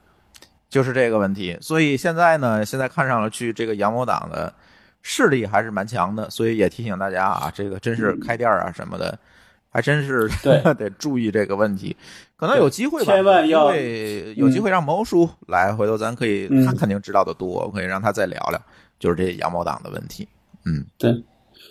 [0.68, 1.56] 就是这个问题。
[1.60, 4.52] 所以现在呢，现在看上了去这个阳谋党的
[5.02, 9.18] 势力还是蛮强的，所以也提醒大家啊，这个真是开店啊什么的。
[9.70, 11.94] 还真是 得注意这个问题，
[12.36, 13.72] 可能有机会吧，千万要
[14.34, 18.58] 有机会让毛叔来，回头咱可以，他肯定知道的多，我可以让他再聊聊，
[18.98, 20.26] 就是这羊毛党的问题。
[20.64, 21.12] 嗯，对，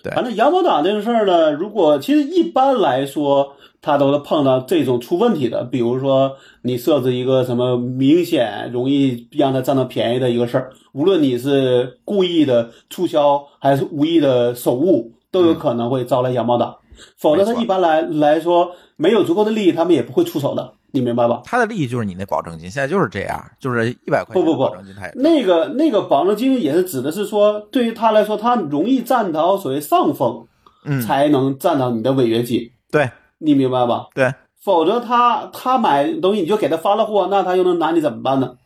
[0.03, 16.75] 对，反正羊毛党这个事儿呢，如果其实一般来说，他都是碰到这种出问题的，比如说你设置一个什么明显容易让他占到便宜的一个事儿，无论你是故意的促销还是无意的手误，都有可能会招来羊毛党。
[17.15, 21.43] 否则，他一般来来说没有足够的利益，他们也不会出手的，你明白吧？
[21.45, 24.75] 他的利益就是你那保证金，现在就是这样，就是一百块钱不不不，
[25.13, 30.47] 那个那个保证金也是指的是说，对于他来说，他容易占到所谓上风，
[30.85, 32.71] 嗯，才能占到你的违约金。
[32.91, 33.07] 对，
[33.39, 34.08] 你明白吧？
[34.13, 38.58] 对，否则他他买东西你就给他发了货，那他又能拿你怎么办呢？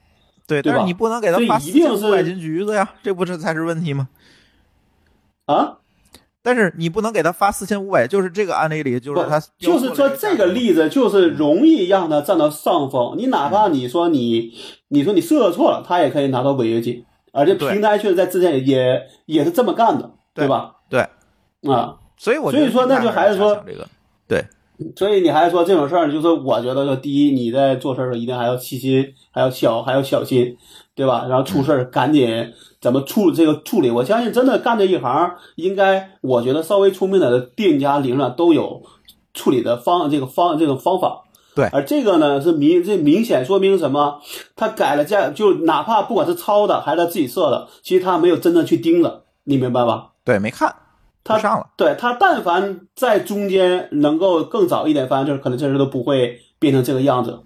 [0.47, 0.83] 对，对吧？
[0.85, 4.09] 你不能给他发一定是斤橘子呀，这不是才是问题吗？
[5.45, 5.77] 啊？
[6.43, 13.15] 但是你不能给他发四千五百，就是这个案例里，就是他就是说这个例子就是容易让他占到上风。
[13.15, 14.51] 你哪怕你说你
[14.87, 17.05] 你说你设错了，他也可以拿到违约金。
[17.31, 20.77] 而且平台确实在之前也也是这么干的，对吧？
[20.89, 20.99] 对
[21.71, 23.87] 啊，所以我所以说那就还是说这个
[24.27, 24.43] 对，
[24.95, 30.55] 所以你还说这种事儿，就是我觉得说第一你在做事儿的时候一定还要细心，还要小还要小心，
[30.95, 31.25] 对吧？
[31.27, 32.51] 然后出事儿赶紧。
[32.81, 33.91] 怎么处这个处理？
[33.91, 38.81] 我相信真的干这一行，应该我觉得稍微聪明点的店家里面都有
[39.35, 41.21] 处理的方这个方这种方法。
[41.53, 44.19] 对，而这个呢是明这明显说明什么？
[44.55, 50.13] 他改了价，就哪怕不管是抄的还是他自己设的，其实他没有真的去盯着，你明白吧？
[50.25, 50.73] 对，没看，
[51.23, 51.69] 他上了。
[51.77, 57.43] 对他，但凡在中间能够更早一点翻，就是可能这事都不会变成这个样子。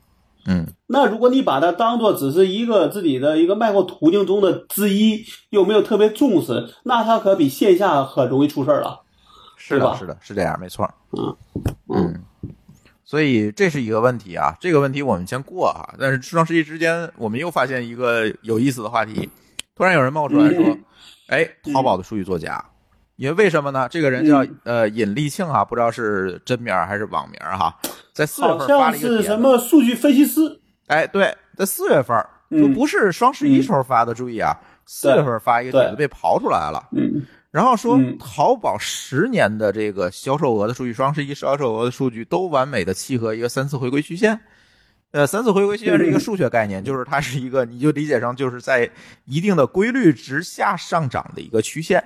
[0.48, 9.02] 嗯，那如果你把它当做只是一个自己的一个卖货途径中的之一，又没有特别重视，那它可比线下很容易出事儿了，
[9.58, 9.96] 是的？
[9.96, 10.88] 是的，是这样，没错。
[11.18, 11.36] 嗯
[11.90, 12.24] 嗯，
[13.04, 15.96] 所以这是一个问题啊，这个问题我们先过哈。
[16.00, 19.28] 但是双十一之间，我们又发现一个有意思的话题，
[19.76, 20.78] 突然有人冒出来说
[21.28, 22.64] ：“哎，淘宝的数据作假。”
[23.18, 23.88] 因为为什么呢？
[23.90, 27.74] 这个人叫呃尹立庆哈，不知道是真名还是网名哈。
[28.14, 30.60] 在四月份发了一个是什么数据分析师？
[30.88, 32.16] 哎，对，在四月份
[32.52, 34.54] 就不是双十一时候发的，注意啊，
[34.86, 36.90] 四月份发一个帖子被刨出来了。
[36.92, 44.38] 嗯，然后说淘宝十年的这个销售额的数据，双十一销售额的数据都完美的契合一个三次回归曲线。
[45.12, 48.90] 呃，三次回归曲线是一个数学概念，就是它是一个，你就理解成就是在
[49.24, 52.04] 一定的规律值下上涨的一个曲线。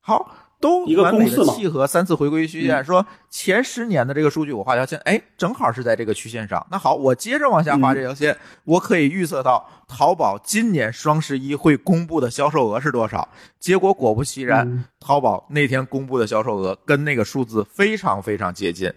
[0.00, 0.36] 好。
[0.62, 6.64] 都完美的契合三次回归曲线，说前十年的这个数据我画条线，哎，正好是在这个曲线上。
[6.70, 13.28] 那好，我接着往下画这条线，我可以预测到淘宝今年双十一会公布的销售额是多少。
[13.58, 18.92] 结果果不其然，淘宝那天公布的销售额跟那个数字非常非常接近。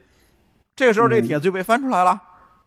[0.75, 2.21] 这个时候，这帖子就被翻出来了。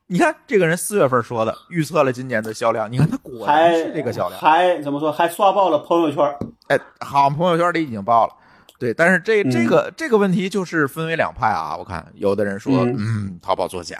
[0.09, 2.91] 你看，这个人四月份说的，预测了今年的销量。
[2.91, 5.13] 你看他果然是这个销量，还怎么说？
[5.13, 6.35] 还刷爆了朋友圈。
[6.67, 8.33] 哎，好，朋友圈里已经爆了。
[8.79, 11.77] 对，但是这这个这个问题就是分为两派啊。
[11.77, 13.97] 我看有的人说，嗯，淘宝作假；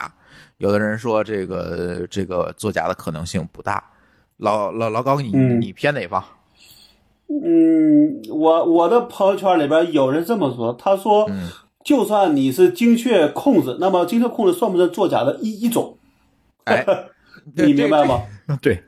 [0.59, 3.83] 有的人说，这个这个作假的可能性不大。
[4.37, 6.23] 老老老高，你你偏哪方？
[7.29, 11.49] 嗯，我我的朋友圈里边有人这么说，他说，嗯
[11.85, 15.97] 就算你是精确控制，那么精确控制算不算作假的一一种？
[16.65, 16.85] 哎，
[17.57, 18.23] 你明白吗？
[18.61, 18.83] 对，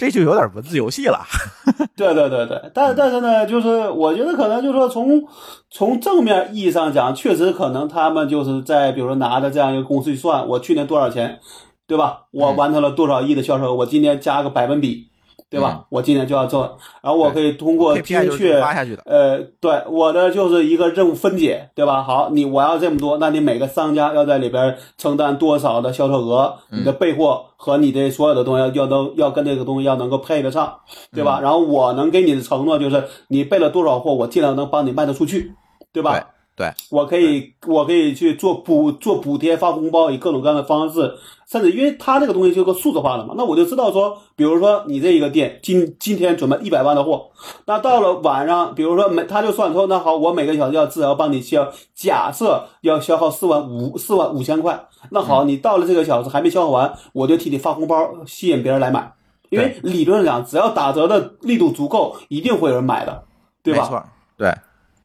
[0.00, 1.20] 这就有点文字游戏了。
[1.94, 5.22] 对对对对，但但是呢，就是我觉得可能就是说从
[5.70, 11.38] 从正面意义上讲，确实可能他们就是在比如说拿着这样一个公式去算，我去年多少钱，
[11.86, 12.22] 对吧？
[12.30, 15.09] 我完成了多少亿的销售额，我今年加个百分比，
[15.48, 15.84] 对吧？
[15.88, 19.02] 我今年就要做，然后我可以通过精确挖下去的。
[19.06, 22.02] 呃，对，我的就是一个任务分解，对吧？
[22.02, 26.56] 好，你我要这么多，那你每个商家要在里边承担多少的销售额？
[26.70, 30.78] 你的备货和你的所有的东西要要都要跟这个东西要能够配得上，
[31.12, 31.40] 对吧？
[31.40, 35.54] 然后我能给你的承诺就是，你备了多少货，我尽量能帮你卖得出去，
[35.92, 36.12] 对吧？
[36.12, 36.24] 对
[36.56, 41.14] 对，我可以，我可以去做补做补贴、发红包，以各种各样的方式，
[41.48, 47.30] 甚至因为它这个东西就是个数字化的嘛，那我就知道说，比如说你这一个店今今天准备一百万的货，
[47.64, 59.10] 那到了晚上，比如说每他就算说，那好，我每个小时要至少帮你消，假设要消耗四万五四万五千块，那好，你到了这个小时还没消耗完，我就替你发红包，吸引别人来买，
[59.48, 63.24] 因为理论上讲，只要打折的力度足够，一定会有人买的，
[63.62, 63.82] 对吧？
[63.84, 64.04] 没错，
[64.36, 64.54] 对，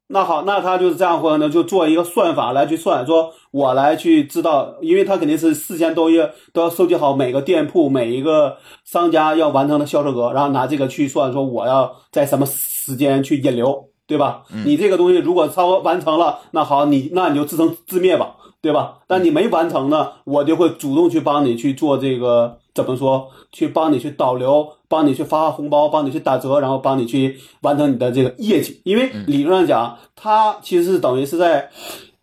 [0.08, 14.44] 那好，那他就是这样或者呢，就做一个算法来去算，说我来去知道，因为他肯定是事先都要都要收集好每个店铺每一个商家要完成的销售额，然后拿这个去算，说我要在什么时间去引流，对吧？
[14.64, 18.98] 你这个东西如果超额完成了，那好，你那你就自生自灭吧，对吧？
[19.06, 23.30] 但你没完成呢，我就会主动去帮你去做这个怎么说？
[23.52, 28.82] 去帮你去导流，帮你去发红包，帮你去打折，然后帮你去完成你的这个业绩。
[28.84, 31.70] 因为理论上讲，它其实是等于是在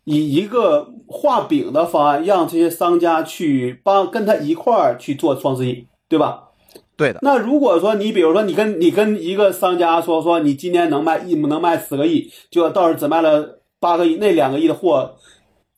[0.02, 6.48] 以一个画饼的方案，让这些商家去帮跟他一块儿去做双十一，对吧？
[6.96, 15.14] 对的，那如果说你比如说你跟你跟一个商家说说你今年能卖一能卖十个亿，结果到时候只卖了八个亿，那两个亿的货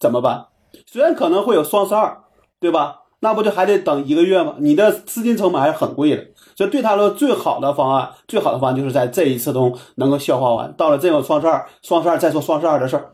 [0.00, 0.46] 怎么办？
[0.94, 2.22] 虽然可能会有双十二，
[2.60, 3.00] 对吧？
[3.18, 4.54] 那不就还得等一个月吗？
[4.60, 10.72] 你的资金成本还是很贵的，所以对他来说，最好的方案，最好的方案就是在这一次中能够消化完。
[10.74, 13.10] 到了这个双十二，双十二再说双十二的事儿，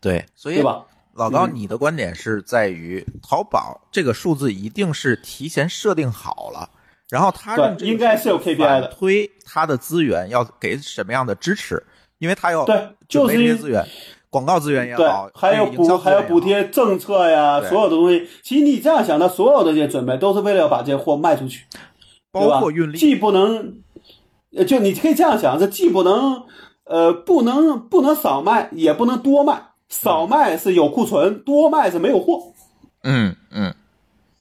[0.00, 0.84] 对，所以对吧？
[1.14, 6.68] 老高，嗯你的观点是在于淘宝这个数字一定是提前设定好了，
[7.10, 8.88] 然后他应该是有 KPI 的。
[8.88, 11.80] 推他的资源要给什么样的支持，
[12.18, 13.86] 因为他要对，就是这些资源，
[14.34, 18.26] 广告资源也对好，，还有补还有补贴政策呀，所有的东西。
[18.42, 21.64] 其实你这样想，他所有的这些准备都是为了要把这些货卖出去。
[22.32, 23.74] 包括运力，既不能，
[24.56, 26.42] 呃，就你可以这样想，这既不能，
[26.82, 29.62] 呃，不能不能少卖，也不能多卖。
[29.88, 32.42] 少卖是有库存，多卖是没有货，
[33.04, 33.72] 嗯嗯，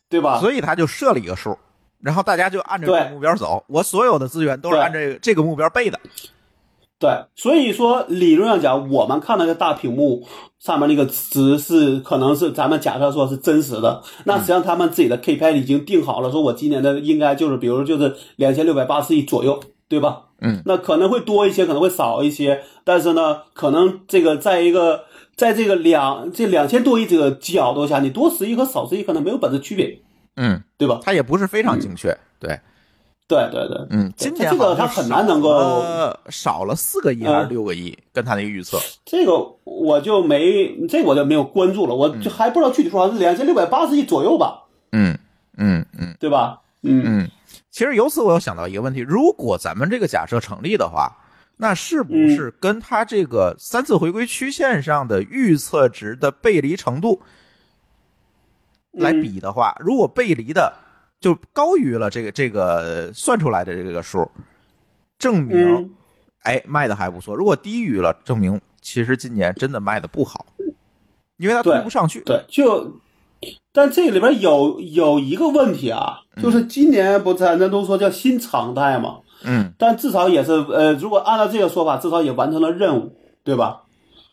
[0.10, 0.40] 对吧？
[0.40, 1.56] 所以他就设了一个数，
[2.02, 3.64] 然后大家就按照这个目标走。
[3.68, 6.00] 我所有的资源都是按这个这个目标备的。
[7.04, 10.26] 对，所以说理论上讲，我们看那个大屏幕
[10.58, 20.28] 上面那个值是可能是咱们假设说是真实的，那实际上他们自己的 KPI 已经定好了，说我今年的应该就是比如就是两千六百八十亿左右，对吧？
[20.40, 25.04] 嗯，那可能会多一些，可能会少一些，但是呢，可能这个在一个
[25.36, 30.00] 在这个两这两千多亿这个角度下，你多十亿和少十亿可能没有本质区别，
[30.38, 31.02] 嗯，对吧？
[31.04, 32.18] 它也不是非常精确。
[32.40, 32.58] 对，
[33.28, 38.78] 对对对，嗯，今年这个好像它很难能够少了少了四个亿还是嗯六个亿，跟他那个预测。
[39.06, 39.34] 这个
[39.64, 45.18] 我就没这个我就没有关注了，我就还不知道具体多少，是两千六百八十亿左右吧，嗯
[45.58, 46.16] 嗯嗯。
[46.20, 46.62] 对吧？
[46.84, 47.30] 嗯，嗯，
[47.72, 51.18] 其实由此我又想到一个问题：如果咱们这个假设成立的话，
[51.58, 57.22] 那是不是嗯跟它这个三次回归曲线上的预测值的背离程度
[58.92, 60.74] 来比的话，如果背离的
[61.24, 64.30] 就高于了这个这个算出来的这个数，
[65.18, 65.90] 证明嗯。
[66.42, 70.46] 哎卖的还不错；如果低于了，证明其实今年真的卖的不好，
[71.38, 72.20] 因为它推不上去。
[72.26, 73.00] 对，就，
[73.72, 76.44] 但这里边有有一个问题啊，嗯。
[76.44, 83.84] 就是今年不咱咱都说叫新常态嘛，嗯，但至少也是呃，如果按照这个说法，至少也完成了任务，对吧？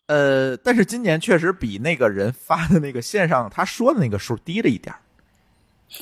[0.09, 4.99] 呃，但是今年确实比那个人发的那个线上他说的那个数低了一点儿。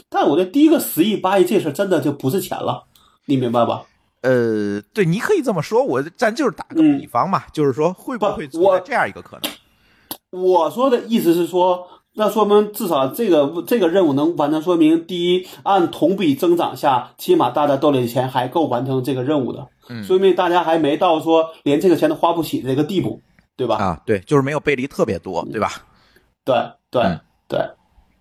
[0.09, 2.85] 但我的第一个十亿八亿这事儿真的就不是钱了，
[3.27, 3.85] 你明白吧？
[4.23, 10.43] 呃，对，你可以这么说，我咱就是打个比方嘛，就是说会不会存在这样一个可能？
[10.43, 23.23] 我说的意思是说，那说明至少这个这个任务能完成，说明第一，按同比增长下，起码大家兜里的钱还够完成这个任务的，嗯说明大家还没到说连这个钱都花不起这个地步，
[23.57, 23.77] 对吧？
[23.77, 25.71] 啊，对，就是没有背离特别多，对吧？
[26.45, 26.57] 对
[26.91, 27.61] 对、嗯对，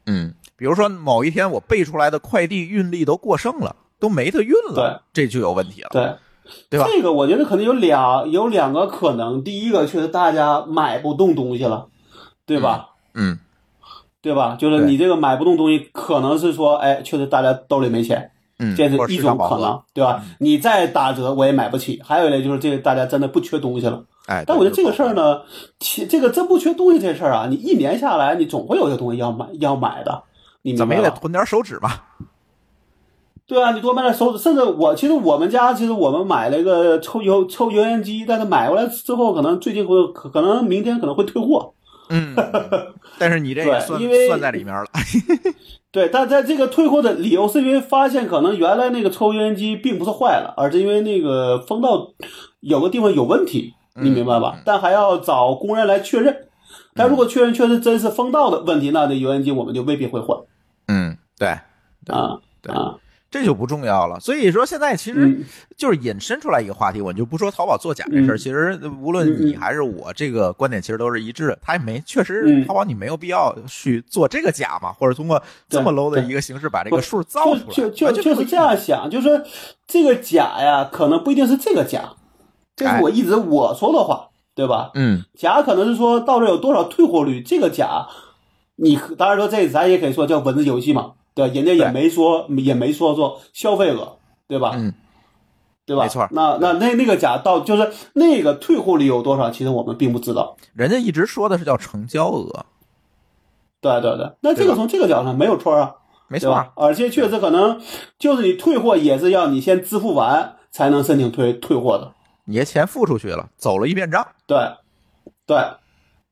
[0.06, 5.90] 嗯，比如说某一天我背出来的快递运力都过剩了，都没得运了，这就有问题了。
[5.92, 6.16] 对，
[6.70, 6.88] 对吧？
[6.90, 11.88] 这个我觉得可能有两有两个可能，第一个确实大家买不动东西了，
[12.46, 12.90] 对吧？
[13.14, 13.40] 嗯，
[14.22, 14.58] 对吧？
[14.60, 20.24] 就是你这个买不动东西，可能是说，哎，确实大家兜里没钱，嗯，这是一种可能，对吧？
[20.40, 22.02] 你再打折我也买不起。
[22.04, 24.04] 还有一类就是这个大家真的不缺东西了。
[24.26, 25.42] 哎，但我觉得这个事儿呢，呢，
[25.80, 30.24] 其这个真不缺东西这事儿啊，你一年下来，你总会有些东西要买要买的，
[30.68, 30.96] 你明怎么？
[30.96, 32.04] 也得囤点手纸吧？
[33.46, 41.74] 对啊，你多买点手指，甚至我其实我们家其实我们买了一个抽油抽油烟机，但是买回来之后，可能最近会可可能明天可能会退货。
[42.10, 42.36] 嗯，
[43.18, 44.86] 但是你这对也算因为算在里面了。
[45.92, 52.12] 对，但在这个退货的理由是因为发现可能原来那个抽油烟机并不是坏了，而是因为那个风道
[52.60, 54.56] 有个地方有问题，你明白吧？
[54.58, 56.36] 嗯但还要找工人来确认。
[56.94, 60.44] 但如果确认确实真是风道的问题，那这油烟机我们就未必会换嗯，
[61.38, 61.50] 对，
[62.08, 62.96] 啊对啊。
[63.30, 64.18] 这就不重要了。
[64.22, 65.44] 所以说，现在其实嗯
[65.76, 68.36] 就是引申出来一个话题，我就不说淘宝作假这事儿。
[68.36, 71.60] 嗯其实无论你还是我，这个观点其实都是一致的。
[71.62, 79.44] 他也没确实嗯淘宝你没有必要去做这个假嘛，或者通过这么 low 的一个形式把这个数造出来，就就就是这样想，就是说
[79.86, 82.14] 这个假呀，可能不一定是这个假，
[82.78, 84.92] 这是我一直我说的话，对吧？
[84.96, 88.08] 嗯假可能是说到这有多少退货率，这个假，
[88.78, 91.48] 你当然说这咱也可以说叫文字游戏嘛，对？
[91.50, 94.18] 人家也没说也没说做消费额，
[94.48, 94.72] 对吧？
[94.76, 94.94] 嗯，
[95.86, 96.04] 对吧？
[96.04, 100.58] 没错那那那那个假到就是那个退货率有多少，其实我们并不知道。
[100.74, 102.66] 人家一直说的是叫成交额，
[103.80, 105.96] 对对对，那这个从这个角度上没有错啊。
[106.30, 106.74] 没错？
[106.76, 107.80] 而且确实可能
[108.20, 112.14] 就是你退货也是要你先支付完才能申请退退货的，
[112.44, 114.58] 你的钱付出去了，走了一遍账，对，
[115.46, 115.58] 对，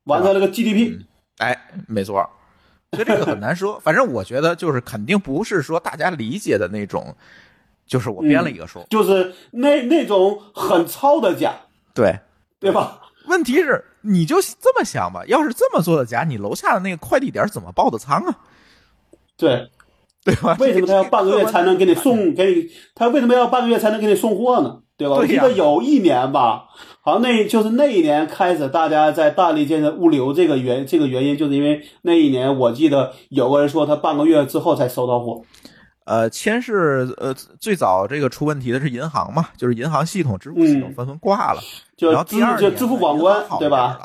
[0.04, 1.06] 完成了个 GDP，
[1.38, 2.30] 哎，没错。
[2.92, 7.16] 所以这个很难说，反正我觉得就是肯定不是说大家理解的那种，
[7.86, 11.54] 就是我编了一个数，就是那那种很糙的假，
[11.94, 12.20] 对。
[12.58, 13.00] 对吧？
[13.28, 18.40] 问题是，你就这么想吧，要是这么做的假，你楼下的那个快递点怎么报的仓啊？
[19.38, 19.70] 对，
[20.24, 20.56] 对吧？
[20.60, 22.34] 为什么他要半个月才能给你送？
[22.34, 24.82] 给你他为什么要半个月才能给你送货呢？
[24.98, 25.16] 对吧？
[25.16, 26.66] 我记得有一年吧，
[27.02, 35.42] 好像那就是那一年开始，大家在大力建设物流这个原这个原因，就是因为那一年我记得有个人说他半个月之后才收到货。
[36.06, 41.62] 呃，先是呃最早这个出问题的是银行嘛，就是银行系统、支付系统嗯纷纷挂了，
[41.98, 44.00] 就然后第二就支付网关对吧？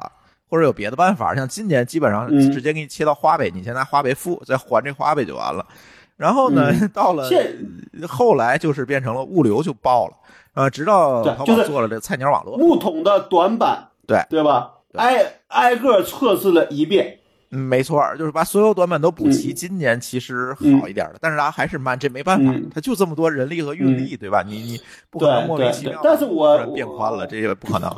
[0.48, 5.64] 或者有别的办法，像今年基本上嗯直接给你切到花呗，你先拿花呗付，再还这花呗就完了。
[6.16, 7.28] 然后呢， 到了
[8.08, 10.14] 后来就是变成了物流就爆了，
[10.54, 14.72] 呃，直到淘宝对就是做了这菜鸟网络，木桶的短板，对对吧？
[14.94, 17.18] 挨挨个测试了一遍，
[17.52, 19.52] 嗯，没错儿，就是把所有短板都补齐。
[19.52, 24.42] 嗯今年其实好一点的，但是它还是慢，这没办法嗯，它就这么多人力和运力，对吧？
[24.44, 24.80] 你你
[25.10, 27.88] 不可能对莫名其妙但是我变宽了，这也不可能。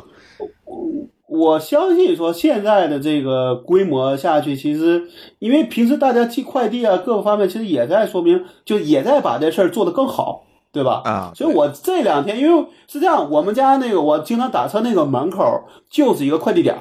[1.27, 5.07] 我相信说现在的这个规模下去，其实
[5.39, 11.01] 因为平时大家寄快递啊，各个方面其实也在说明，就也在把这事儿做得更好，对吧？
[11.05, 16.75] 啊所以我这两天，因为是这样，我们家那个我经常打车那个门口就是一个快递点，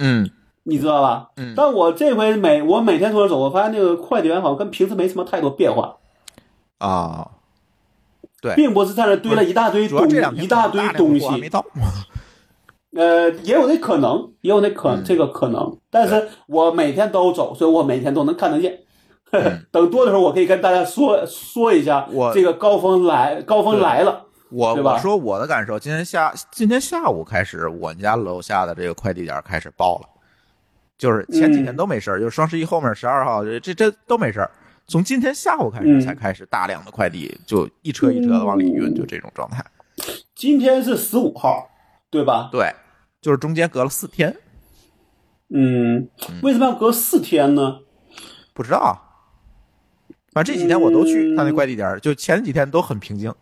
[0.00, 0.28] 嗯。
[0.68, 1.30] 你知道吧？
[1.36, 1.54] 嗯。
[1.56, 5.94] 但我这回每我每天从那走，我发现那个快递员好像跟平时没什么太多变化，
[6.78, 7.30] 啊，
[8.42, 11.64] 对，并不是在那堆了一大堆东一大堆东西，没到。
[12.96, 15.04] 呃，也有那可能，也有那可、嗯。
[15.04, 18.80] 这个可能，但是我每天都走，所以我每天都能看得见。
[19.72, 24.24] 等多的时候，我可以跟大家说说一下嗯我，这个高峰来，高峰来了。
[24.48, 30.08] 我对吧我说我的感受，今天下今天下午开始，我们家楼下的这个快递点开始爆了，
[30.96, 34.50] 就是前几天嗯都没事儿，就是双十一后面十二号这这这都没事儿，
[34.86, 39.64] 从今天下午开始嗯才开始大量的快递就一车一车的往里运，就这种状态。
[40.36, 41.68] 今天是十五号，
[42.08, 42.48] 对吧？
[42.52, 42.72] 对，
[43.20, 44.36] 就是中间隔了四天，
[45.52, 46.08] 嗯，
[46.42, 47.80] 为什么要隔四天呢？
[48.54, 49.02] 不知道啊。
[50.36, 53.32] 反正这几天我都去嗯他那快递点儿，就前几天都很平静，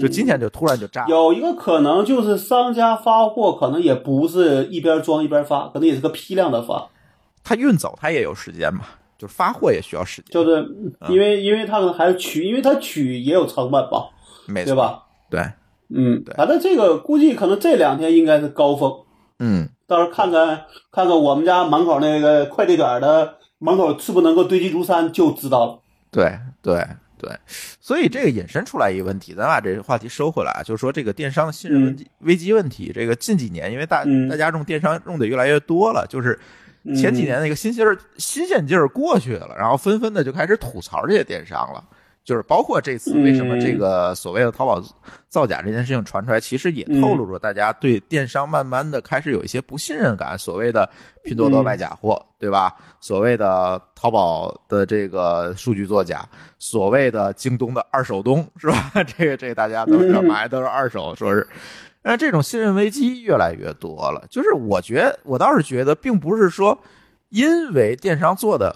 [0.00, 1.08] 就今天就突然就炸了。
[1.08, 6.88] 有一个可能就是商家发货可能也不是一边装一边发，可能也是个批量的发，
[7.44, 8.80] 他运走他也有时间嘛，
[9.16, 10.62] 就是发货也需要时间，就是
[11.00, 14.10] 嗯因为因为他可能还是取，因为他取也有成本吧，
[14.48, 15.04] 没，对吧？
[15.30, 15.40] 对，
[15.94, 18.92] 嗯对，反正这个估计可能这两天应该是高峰。
[19.38, 25.78] 嗯，到时候看看看看我们家门口那个快递点的门口是不是能够堆积如山，就知道了。
[26.12, 26.86] 对对
[27.18, 27.30] 对，
[27.80, 36.38] 所以这个引申出来一个问题，咱把这个话题收回来啊，就是说这个电商的信任危机问题，这个近几年因为大嗯大家用电商用的越来越多了，就是
[36.96, 41.82] 前几年那个新鲜儿新鲜劲儿过去了，然后纷纷的就开始吐槽这些电商了。
[42.24, 44.82] 就是包括这次为什么这个所谓的淘宝
[45.28, 50.38] 造假这件事情传出来，其实也透露着大家对电商慢慢的开始有一些不信任感。
[50.38, 50.88] 所谓的
[51.24, 52.74] 拼多多卖假货，对吧？
[53.00, 56.24] 所谓的淘宝的这个数据作假，
[56.58, 58.92] 所谓的京东的二手东，是吧？
[59.18, 61.46] 这个这个大家都知道，买的都是二手，说是。
[62.02, 64.24] 但这种信任危机越来越多了。
[64.30, 66.78] 就是我觉得，我倒是觉得，并不是说
[67.30, 68.74] 因为电商做的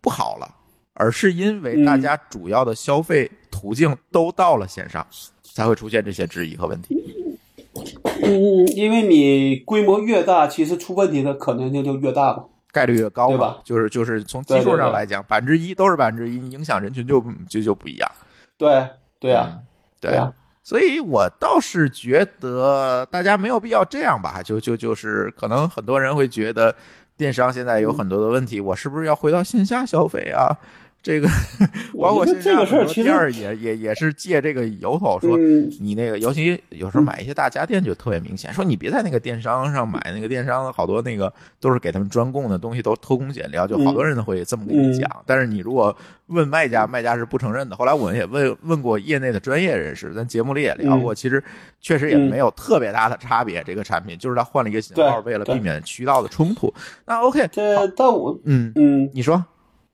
[0.00, 0.54] 不好了。
[0.98, 5.06] 而是因为大家主要的消费途径都到了线上，
[5.42, 6.96] 才会出现这些质疑和问题。
[8.24, 13.58] 嗯，因为你规模越大，其实出问题的可能性就越大嘛，概率越高，对吧？
[13.62, 18.10] 就是就是从基数上来讲，百分之一都是百分之一，影响人群就就就不一样。
[18.56, 18.88] 对
[19.20, 19.60] 对呀，
[20.00, 20.32] 对呀，
[20.64, 26.74] 所以我倒是觉得大家没有必要这样吧，就就就是可能很多人会觉得
[27.16, 30.58] 电商现在有很多的问题，我是不是要回到线下消费啊？
[31.00, 31.28] 这个，
[31.98, 35.38] 包括这个事儿，其实也也也是借这个由头说，
[35.80, 45.08] 你那个，尤其有时候买一些大家电就特别明显，说你别在那个电商上买，那个电商好多那个都是给他们专供的东西，都偷工减料，就好多人会这么跟你讲。
[45.24, 45.96] 但是你如果
[46.26, 47.76] 问卖家，卖家是不承认的。
[47.76, 51.42] 后来我们也问问过业内的专业人士，咱节目里也聊过，其实
[51.80, 53.62] 确实也没有特别大的差别。
[53.64, 56.74] 这个产品就是他换了一个型号，为了避免渠道的冲突。
[57.06, 59.42] 那 OK，这但我嗯嗯，你说。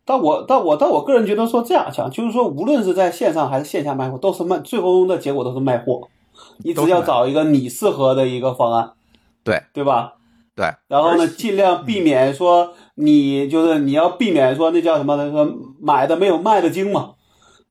[0.05, 6.09] 但我但我但我个人觉得说这样想，就是说无论是在线上还是线下卖货，都是卖，最终的结果都是卖货。
[6.59, 8.93] 你只要找一个你适合的一个方案，
[9.43, 10.15] 对对吧？
[10.55, 10.67] 对。
[10.89, 15.17] 然后呢，尽量避免说你就是你要避免说那叫什么？
[15.17, 15.49] 那说
[15.81, 17.14] 买的没有卖的精嘛，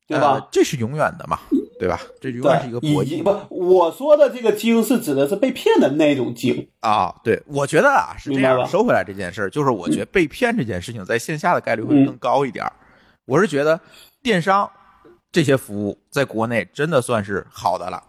[0.06, 0.48] 对吧？
[0.50, 1.38] 这是永远的嘛。
[1.76, 2.00] 对吧？
[2.20, 3.20] 这永远是一个博弈。
[3.20, 7.12] 不，我说的这个精是指的是被骗的那种精啊。
[7.24, 8.64] 对，我觉得啊是这样。
[8.66, 12.64] 收回来这件事儿，就是我觉得被骗这件事情在线下的概率会更高一点。
[13.26, 13.78] 我是觉得
[14.22, 14.70] 电商
[15.32, 18.02] 这些服务在国内真的算是好的了，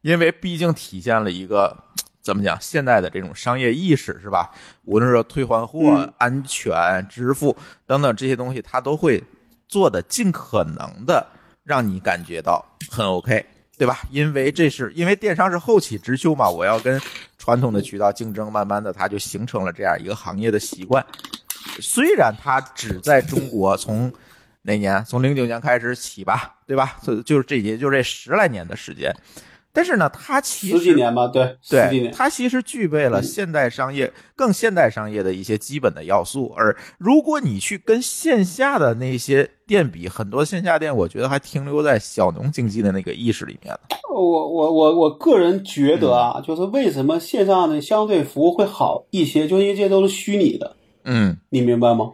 [0.00, 1.74] 因为毕竟体现了一个
[2.20, 4.50] 怎么讲现在的这种商业意识，是吧？
[4.84, 9.22] 无论是退换货、安全、支付等等这些东西，它都会
[9.68, 11.24] 做的尽可能的。
[11.64, 13.44] 让你感觉到很 OK，
[13.78, 14.00] 对吧？
[14.10, 17.00] 因为这是因为电商是后起之秀嘛，我要跟
[17.38, 21.04] 传统的渠道竞争，慢慢的它就形成了这样一个行业的习惯。
[21.80, 24.12] 虽然它只在中国从
[24.62, 26.96] 哪年，从零九年开始起吧，对吧？
[27.02, 29.14] 就就是这也就这十来年的时间。
[29.72, 36.52] 但是呢，它其实十几年吧，对，对，它其实具备了现代商业更现代商业的一些基本的要素。
[36.56, 43.74] 而如果你去跟线下的那些店比，很多线下店，我觉得还停留在小农经济的那个意识里面
[44.14, 50.76] 我我我我个人觉得啊，就是为什么线上的相对服务会好一些，就因为这些都是虚拟的。
[51.04, 52.10] 嗯，你明白吗？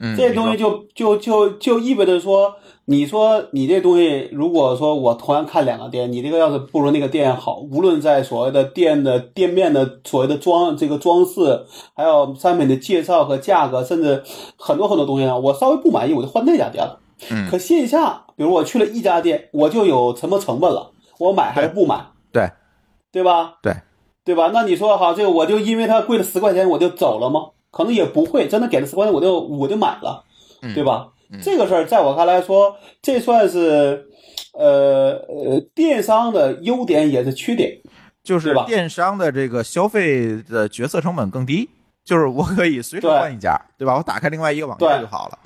[0.00, 2.54] 嗯，这东西就就就就意味着说。
[2.86, 11.64] 你说你这东西，如果说我同样看两个店，你这个要是不如那个店好，无论在所谓的店的店面的所谓的装这个装饰，
[11.94, 14.24] 还有商品的介绍和价格，甚至
[14.56, 16.98] 很多很多东西上，我稍微不满意，我就换那家店了。
[17.30, 17.48] 嗯。
[17.48, 20.90] 可线下，比如我去了一家店，我就有什么成本了？
[21.18, 22.06] 我买还是不买？
[22.32, 22.50] 对，
[23.12, 23.58] 对吧？
[23.62, 23.72] 对，
[24.24, 24.50] 对吧？
[24.52, 27.50] 那你说好，这个我就因为它贵了十块钱，我就走了吗？
[27.70, 30.24] 可能也不会，真的给了十块钱，我就我就买了，
[30.74, 31.08] 对吧？
[31.42, 34.06] 这个事儿在我看来说，这算是，
[34.52, 37.80] 呃呃，电商的优点也是缺点，
[38.24, 41.70] 就是电商的这个消费的决策成本更低，
[42.04, 43.96] 就是我可以随手换一家，对吧？
[43.96, 45.38] 我打开另外一个网站就好了。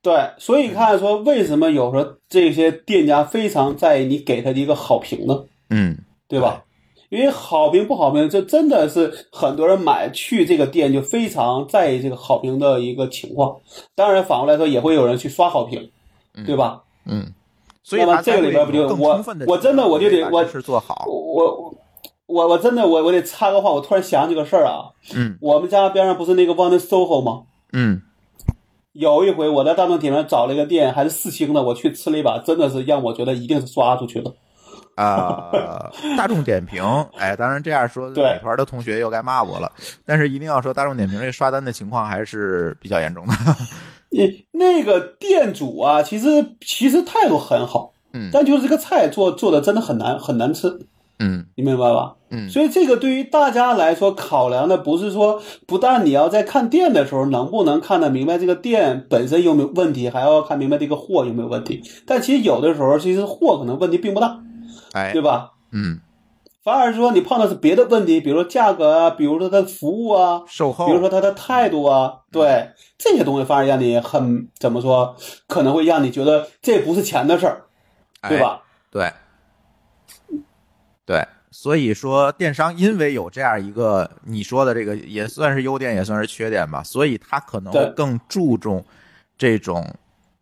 [0.00, 5.44] 对，所以看说为什么有时候这些店家非常在意你给他的一个好评呢？
[5.70, 5.98] 嗯，
[6.28, 6.62] 对吧？
[7.10, 13.56] 因为好评不好评，这真的是很多人买去这个店就非常在意这个好评的一个情况。
[13.94, 15.90] 当然，反过来说也会有人去刷好评，
[16.44, 16.82] 对吧？
[17.06, 17.32] 嗯，
[17.82, 21.74] 所以这个里边不就我我真的我就得我是做好我
[22.26, 24.92] 我我真的我我得插个话，我突然想起个事儿啊。
[25.14, 27.44] 嗯，我们家边上不是那个 One SOHO 吗？
[27.72, 28.02] 嗯，
[28.92, 34.34] 有一回我在大众点评找了一个店，还是四星的，我去吃了一把，真的是让我觉得一定是刷出去了。
[34.98, 36.82] 啊，大众点评，
[37.16, 39.70] 哎，当然这样说，美团的同学又该骂我了。
[40.04, 43.32] 但是一定要说，大众点评这刷单的情况还是比较严重的。
[44.10, 50.80] 你那个店主啊，其实其实态度很好，嗯，但就是这个菜做做的真的很难很难吃，
[51.20, 52.16] 嗯，你明白吧？
[52.30, 61.82] 嗯，所以这个对于大家来说，考量的不是说，不但你要在看店的时候能不能看得明白这个店本身有没有问题，还要看明白这个货有没有问题。
[62.04, 64.40] 但其实有的时候，其实货可能问题并不大。
[64.92, 65.52] 哎，对吧？
[65.70, 66.00] 嗯，
[66.62, 75.16] 反而说你碰到是别的问题，比如说价格啊，比如说他的服务啊，售后，比如说他的态度啊，对这些东西反而让你很怎么说，
[75.46, 77.64] 可能会让你觉得这不是钱的事儿，
[78.28, 78.62] 对吧？
[78.90, 79.12] 对，
[81.04, 88.84] 对，所以说电商因为有这样一个你说的这个也算是优点，也算是缺点吧，所以它可能会更注重
[89.36, 89.86] 这种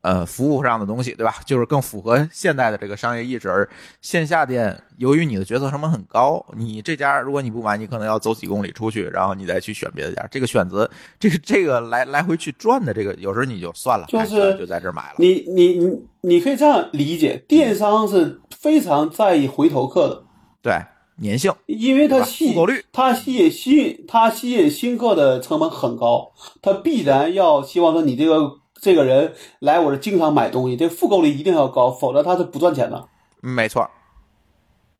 [0.06, 1.34] 呃服务上的东西，对吧？
[1.44, 3.50] 就是更符合现代的这个商业意识。
[3.50, 3.68] 而
[4.00, 10.24] 线下店由于你的决策成本很高，你这家如果你不买，你可能要走几公里出去，然后你再去选别的家。
[10.30, 10.88] 这个选择，
[11.18, 15.16] 这个这个来来回去转的这个，有时候你就算了，就是就在这儿买了。
[15.18, 20.22] 你你你你可以这样理解，电商是非常在意回头客的。
[20.62, 20.72] 对
[21.20, 26.32] 粘性，因为它吸复购率它吸引吸引它吸引新客的成本很高，
[26.62, 33.08] 它必然要希望说你这个这个人来我这经常买东西，这复购率一定要高，否则他是不赚钱的。
[33.42, 33.88] 嗯没错，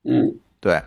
[0.05, 0.81] 嗯，对，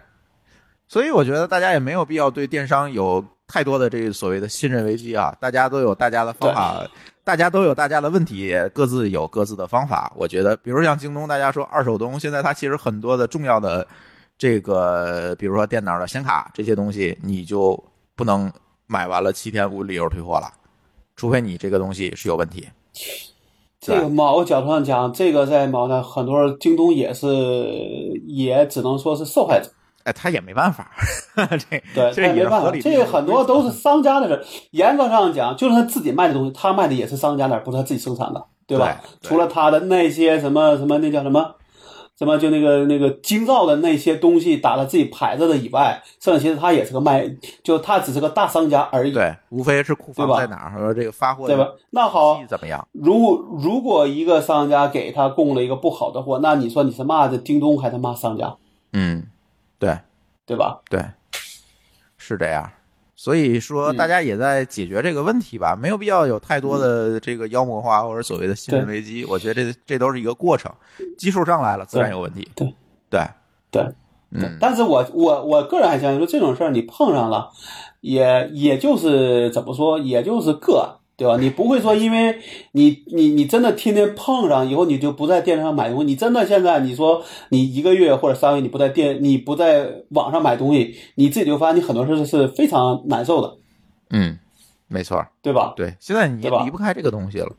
[0.88, 6.88] 所以我觉得大家也没有必要对电商有太多的这个所谓的信任危机啊，大家都有大家的方法，
[7.24, 10.12] 大家都有大家的问题，各自有各自的方法。
[10.16, 13.86] 我觉得，比如像京东，大家说二手东，现在它其实很多的重要的
[14.38, 17.84] 这个，比如说电脑的显卡这些东西，你就
[18.16, 18.50] 不能
[18.88, 20.50] 买完了七天无理由退货了，
[21.16, 22.70] 除非你这个东西是有问题。
[23.80, 27.28] 这个某个角度上讲，这个在某呢很多京东也是
[28.28, 29.70] 也只能说是受害者。
[30.04, 30.89] 哎，他也没办法，
[31.36, 32.72] 这对，这也没办法。
[32.82, 34.45] 这个很多都是商家的事。
[34.72, 38.86] 严格上讲，就是他自己卖的东西，他卖的也是商家的，不是他自己生产的，对吧？
[39.02, 41.56] 对对除了他的那些什么什么，那叫什么？
[42.20, 51.65] 什么就那个那个京造的那些东西打了自己牌子的以外，剩下其实他也是个卖，就他只是个大商家而已，对，无非是库房在哪儿和这个发货对吧？
[51.91, 52.86] 那好，怎么样？
[52.91, 58.53] 如如果一个商家给他供了一个不好的货，那你说你是骂的京东还是骂商家，
[58.91, 59.26] 嗯，
[59.80, 59.97] 对
[60.45, 60.82] 对吧？
[60.89, 61.01] 对，
[62.17, 62.70] 是这样。
[63.20, 69.26] 所以说，嗯大家也在解决这个问题吧，没有必要有太多的这个妖魔化或者所谓的信任危机。
[69.26, 70.72] 我觉得这这都是一个过程，
[71.17, 72.47] 基数上来了，自然有问题。
[72.55, 72.74] 对
[73.09, 73.22] 对，
[73.72, 73.84] 对。
[74.32, 77.49] 嗯，但是我我我个人还相信说这种事儿你碰上了，
[77.99, 80.88] 也也就是怎么说，也就是个案，
[81.20, 81.38] 对吧？
[81.38, 82.39] 你不会说因为
[82.72, 86.05] 你你你真的天天碰上以后，你就不在电商上买东西。
[86.05, 93.57] 你真的现在你说你一个月或者三个月你不在店，你不在网上买东西，你自己就发现你很多事是非常难受的，
[94.11, 94.39] 嗯，
[94.88, 95.74] 没错，对吧？
[95.76, 97.51] 对，现在你离不开这个东西了。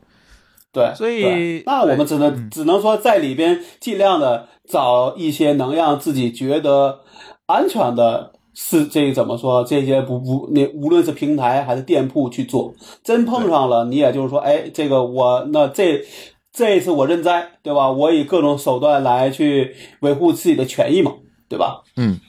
[0.73, 7.01] 对，所以那我们只能、嗯只能说在里边尽量的找一些能让自己觉得
[7.45, 9.63] 安全的是这怎么说？
[9.63, 12.73] 这些不不那无论是平台还是店铺去做，
[13.03, 16.03] 真碰上了，你也就是说，哎，这个我那这
[16.51, 17.89] 这一次我认栽，对吧？
[17.89, 21.13] 我以各种手段来去维护自己的权益嘛，
[21.47, 21.81] 对吧？
[21.95, 22.19] 嗯，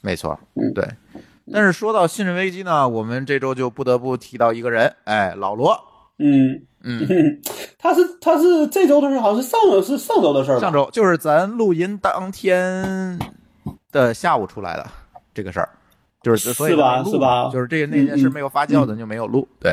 [0.00, 0.84] 没错，嗯对。
[1.52, 5.78] 但是说到信任危机呢，我们这周就不得不提到一个人，哎，老罗。
[6.18, 7.40] 嗯嗯，嗯，
[7.78, 10.60] 他是他是这周的事，好像是上是上周的事儿吧？
[10.60, 13.18] 上周就是咱录音当天
[13.92, 14.86] 的下午出来的
[15.36, 15.68] 这个事儿，
[16.22, 19.46] 就是所以是吧是吧就是这个那件事没有发酵的就没有录。
[19.60, 19.70] 对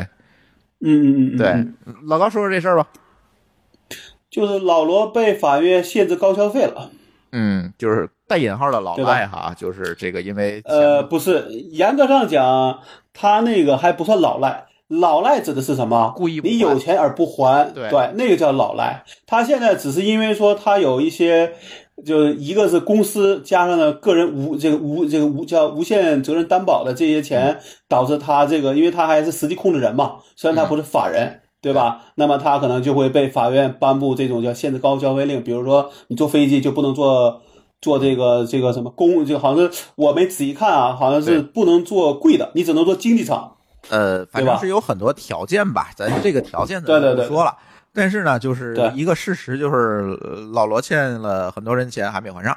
[0.80, 1.48] 嗯嗯嗯嗯，对
[1.86, 2.86] 嗯，老高说说这事儿吧。
[4.30, 6.90] 就是老罗被法院限制高消费了。
[7.32, 12.80] 嗯，就是带引号的老赖哈，就是这个因为呃，不是，严格上讲，
[13.12, 14.66] 他那个还不算老赖。
[14.88, 16.12] 老赖指的是什么？
[16.14, 19.02] 故意你有钱而不还，对那个叫老赖。
[19.26, 21.54] 他现在只是因为说他有一些，
[22.04, 31.40] 就一个是公司加上了个人无这个无这个无叫无限责任担保的这些钱，导致他这个，因为他还是实际控制人嘛，虽然他不是法人。
[31.64, 32.12] 对吧？
[32.16, 37.40] 那么他可能就会被法院颁布这种叫限制高消费令，比如说你坐飞机就不能坐
[37.80, 43.50] 坐这个这个什么公，就好像是我没仔细看啊，好像是不能坐贵的，你只能坐经济舱。
[43.88, 47.56] 呃，反正是有很多条件吧，咱这个条件咱对对对就不说了。
[47.94, 52.56] 但是呢，就是一个事实，就是呃老罗欠了很多人钱还没还上。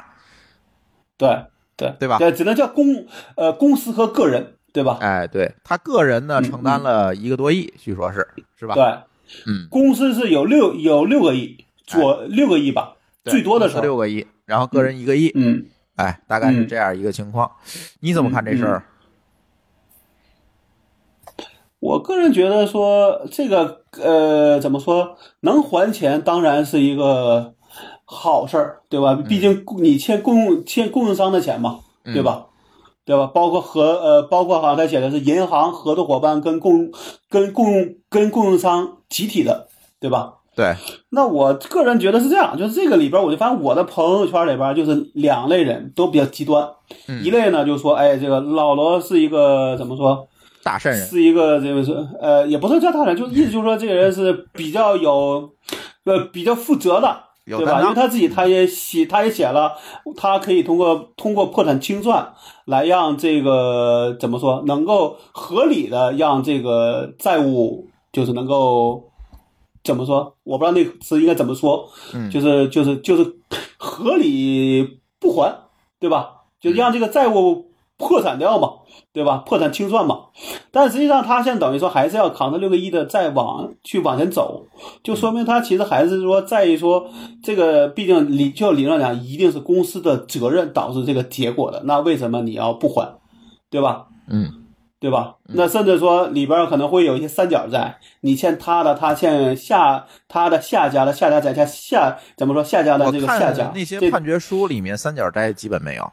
[1.16, 4.98] 对对对吧对，只能叫公呃公司和个人，对吧？
[5.00, 8.28] 哎，对他个人呢嗯承担了一个多亿，据说是
[8.60, 8.74] 是吧？
[8.74, 8.84] 对，
[9.46, 13.82] 嗯，公司是有六有六个亿，左六个亿吧，最多的时候。
[13.82, 15.66] 六个亿，然后个人一个亿，嗯，
[15.96, 17.50] 哎，大概是嗯这样一个情况。
[18.00, 18.84] 你怎么看这事儿？
[21.80, 27.54] 我个人觉得说这个呃怎么说，能还钱当然是一个
[28.06, 29.14] 好事儿，对吧？
[29.28, 32.48] 毕竟你欠供欠供应商的钱嘛，嗯对吧？
[33.06, 33.28] 对吧？
[33.28, 36.92] 包括合呃，包括好像他写的是银行合作伙伴跟供
[37.30, 39.68] 跟供跟供应商集体的，
[40.00, 40.34] 对吧？
[40.56, 40.76] 对，
[41.10, 46.68] 那我个人觉得是这样，就是这个里边，我就发现我的朋友圈里边就是两类人都比较极端，
[47.08, 50.28] 嗯一类呢就说，哎，这个老罗是一个怎么说，
[50.68, 55.50] 大善人，是一个这个是呃，也不是叫大人，就意思就是说这个人是比较有
[56.04, 57.82] 呃比较负责的，对吧？
[57.82, 57.96] 因为。
[57.96, 59.72] 他自己他也写，他也写了，
[60.18, 62.34] 他可以通过通过破产清算
[62.66, 69.10] 来让这个怎么说，能够合理的让这个债务就是能够
[69.86, 70.36] 怎么说？
[70.44, 73.24] 我不知道那个词应该怎么说，嗯就是就是就是
[73.78, 75.56] 合理不还，
[75.98, 76.34] 对吧？
[76.60, 77.67] 就让这个债务
[77.98, 78.70] 破产掉嘛，
[79.12, 79.38] 对吧？
[79.46, 80.20] 破产清算嘛。
[80.72, 84.68] 但实际上，他现在等于说还是要扛着六个亿的再往去往前走，
[85.04, 87.10] 就说明他其实还是说在于说
[87.44, 91.82] 这个，毕竟理就理论上讲，一定是公司的责任导致这个结果的。
[91.86, 93.18] 那为什么你要不还，
[93.70, 94.06] 对吧？
[94.30, 94.64] 嗯
[95.00, 95.36] 对吧？
[95.44, 106.12] 那甚至说里边可能会有一些三角债，你欠他的，他欠下他的下家的下家债欠下怎么说下家的这个下家那些这判决书里面三角债基本没有，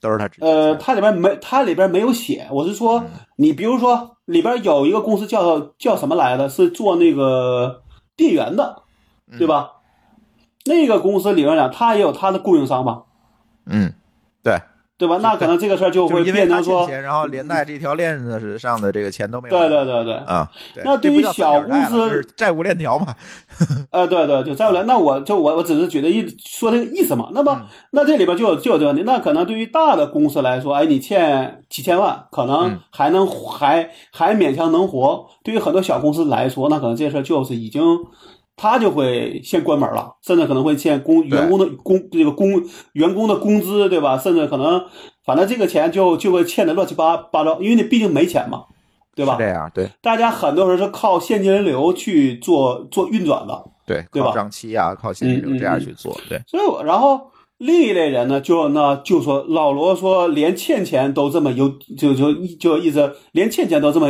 [0.00, 2.48] 都是他直接呃，它里边没，它里边没有写。
[2.50, 7.82] 我是说，嗯你比如说里边有一个公司叫叫什么来的，是做那个
[8.16, 8.82] 电源的，
[9.30, 9.72] 嗯对吧？
[10.66, 13.04] 那个公司理论上，它也有它的供应商吧，
[13.66, 13.94] 嗯，
[15.00, 15.16] 对，吧？
[15.22, 19.58] 那可能这个事儿就会变成说，然后连带这条链子上的这个钱都没有。
[19.58, 20.46] 对对对对，啊，
[20.84, 23.14] 那对于小公司债务链条嘛。
[23.90, 27.30] 呃，对对，就债务链，那我就我我只是举的一说这个意思嘛。
[27.32, 29.02] 那嗯么，那这里边就有就有这个问题。
[29.06, 35.26] 那可能对于大的公司来说，哎，你欠几千万，可能嗯还能还还勉强能活。
[35.42, 37.82] 对于很多小公司来说，那可能这事儿就是已经。
[38.62, 44.18] 他就会先关门了，甚至可能会欠工员工的工这个工员工的工资，对吧？
[44.18, 44.84] 甚至可能，
[45.24, 48.64] 反正这个钱就就会欠的乱七八八糟，因为你毕竟没钱嘛，
[49.14, 49.38] 对吧？
[49.38, 49.38] 是？
[49.38, 49.88] 这样，对。
[50.02, 54.28] 大家很多人是靠现金流去做做运转的，对，对吧？
[54.28, 64.08] 靠账期啊，靠现金流这样去做，对，所以我，然后另一类人呢，就那就说老罗说连欠钱都这么有，就就就意思连欠钱都这么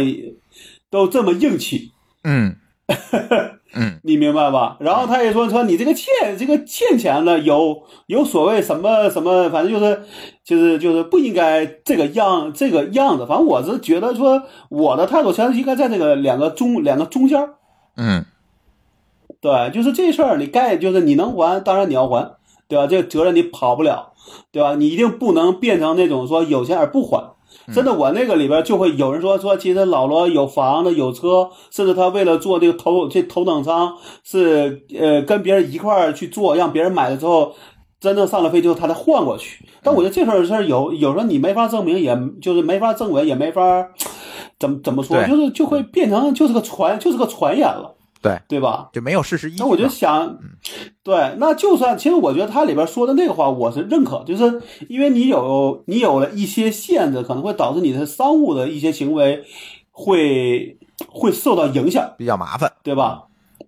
[0.90, 1.92] 都这么硬气，
[2.24, 2.56] 嗯
[3.74, 4.76] 嗯你明白吧？
[4.80, 6.06] 然后他也说说你这个欠
[6.38, 10.02] 这个欠钱呢，有有所谓什么什么，反正就是
[10.44, 13.26] 就是就是不应该这个样这个样子。
[13.26, 17.50] 反正我是觉得说我的态度其实应该在这个两个中两个中间。
[17.96, 18.24] 嗯
[19.40, 22.32] 对，就是这事儿，你该就是你能还，当然你要还，
[22.68, 22.86] 对吧？
[22.86, 24.12] 这个责任你跑不了，
[24.52, 24.74] 对吧？
[24.74, 27.32] 你一定不能变成那种说有钱而不还。
[27.74, 33.94] 真的，我那个里边就会有人说说，其实老罗有房子有车，甚至他为了做这个头这头等舱
[34.24, 37.54] 是呃跟别人一块儿去做，让别人买了之后，
[38.00, 39.64] 真正上了飞机后他再换过去。
[39.82, 43.88] 但我觉得这事儿事儿有有时候你没法证明，也就是没法证伪，也没法
[44.58, 48.90] 怎么怎么说，就是就会变成就是个传就是个传言了，对，对吧？
[48.92, 49.62] 就没有事实依据。
[49.62, 50.38] 那我就想，
[51.02, 59.44] 对，那就算其实我觉得他里边说的那个话，我是认可，就是因为你有你有了一些限制，可能会导致你的商务的一些行为
[59.90, 62.72] 会会受到影响，比较麻烦。
[62.82, 63.24] 对吧？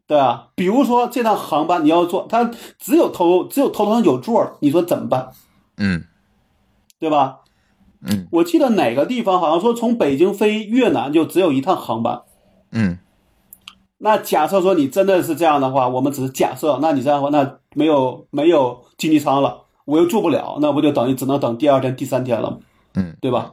[0.06, 5.30] 对啊，比如说这趟航班你要坐，它只有头只有头等舱有座，你说怎么办？
[5.78, 6.04] 嗯
[6.98, 7.38] 对吧？
[8.04, 12.22] 嗯我记得哪个地方好像说从北京飞越南就只有一趟航班。
[12.72, 12.98] 嗯
[14.04, 22.58] 那假设说你真的是这样的话，我们只是假设，那你这样的话，那没有没有经济舱了，我又做不了，那不就等于只能等第二天、第三天了吗？
[22.94, 23.52] 嗯，对吧？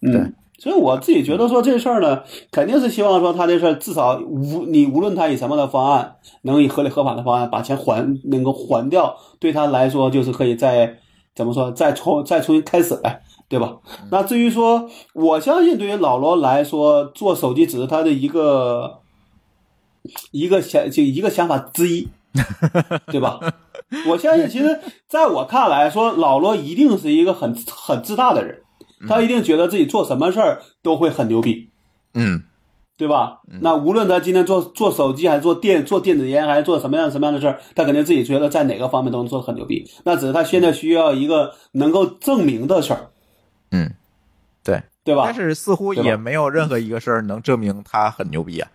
[0.00, 10.98] 对嗯，所以我自己觉得说这事儿呢，肯定是希望说他这事儿至少无你无论他以什么的方案，能以合理合法的方案把钱还能够还掉，对他来说就是可以再
[11.36, 13.76] 怎么说再重 再重新开始呗，对吧？
[14.10, 18.98] 那至于说，我相信对于老罗来说，做手机只是他的一个
[20.30, 22.08] 一个想就一个想法之一，
[23.10, 23.38] 对吧？
[24.06, 28.62] 我相信，其实在我看来说，老罗一定是一个很很自大的人，
[29.08, 31.70] 他一定觉得自己做什么事儿都会很牛逼，
[32.14, 32.42] 嗯
[32.96, 33.40] 对吧？
[33.60, 39.88] 那无论他今天做做手机，还是做电做电子烟，还是做什么样什么样的事儿，他肯定自己觉得在哪个方面都能做得很牛逼。
[40.04, 43.10] 那只是他现在需要一个能够证明的事儿，
[43.70, 43.94] 嗯，
[44.64, 44.82] 对。
[45.04, 45.34] 对吧但？
[45.34, 48.70] 是似乎也没有任何一个事儿能证明他很牛逼啊。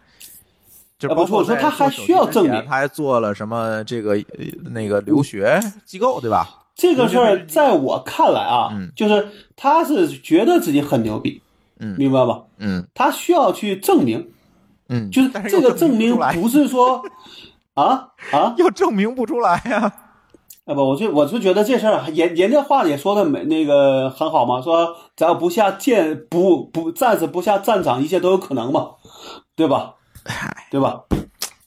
[1.10, 6.48] 我说他还需要证明他还做了什么这个呃那个留学机构，对吧？
[6.76, 11.42] 这个事儿在我看来啊，嗯就是他是觉得自己很牛逼，
[11.80, 12.42] 嗯明白吧？
[12.58, 14.30] 嗯他需要去证明，
[14.90, 17.04] 嗯，就是这个证明不是说
[17.76, 19.94] 啊啊又证明不出来呀。
[20.66, 28.92] 啊不，我就我就觉得这事儿，人人家话也说的没那个很好嘛，说只要不下舰不不暂时不下战场，一切都有可能嘛，
[29.58, 29.96] 对吧？
[30.72, 31.04] 对吧？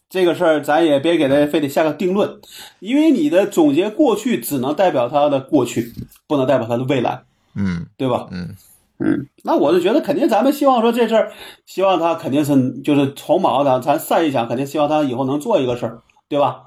[0.08, 2.40] 这个事儿咱也别给他非得下个定论，
[2.78, 5.92] 因为你的总结过去只能代表他的过去，
[6.26, 7.22] 不能代表他的未来，
[7.54, 8.28] 嗯对吧？
[8.30, 8.54] 嗯
[8.98, 11.32] 嗯，那我就觉得肯定咱们希望说这事儿，
[11.66, 16.62] 希望他肯定是就是从毛的，咱善意想，肯定希望他以后能做一个事儿，对吧？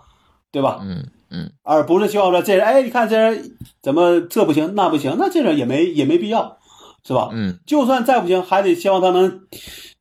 [0.51, 0.79] 对吧？
[0.83, 6.57] 嗯嗯，而不是希望说这人，哎，你看这人怎么这不行那不行，那这人也没也没必要，
[7.03, 7.29] 是吧？
[7.31, 9.41] 嗯，就算再不行，还得希望他能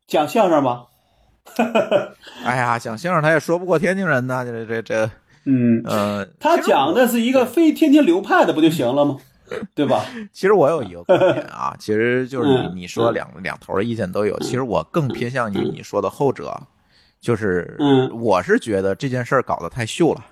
[0.07, 0.86] 讲相声吧。
[2.44, 5.11] 哎呀，讲相声他也说不过天津人呐，这这这，
[5.44, 9.16] 嗯，呃，他讲的是一个非天津流派的，不就行了吗？
[9.74, 10.04] 对吧？
[10.32, 16.54] 其实我有一个观点啊， 其实就是嗯你你说两两头的意见都有，其实我更偏向于你说的后者，
[17.20, 18.11] 就是嗯。
[18.20, 20.24] 我是觉得这件事儿搞得太秀了，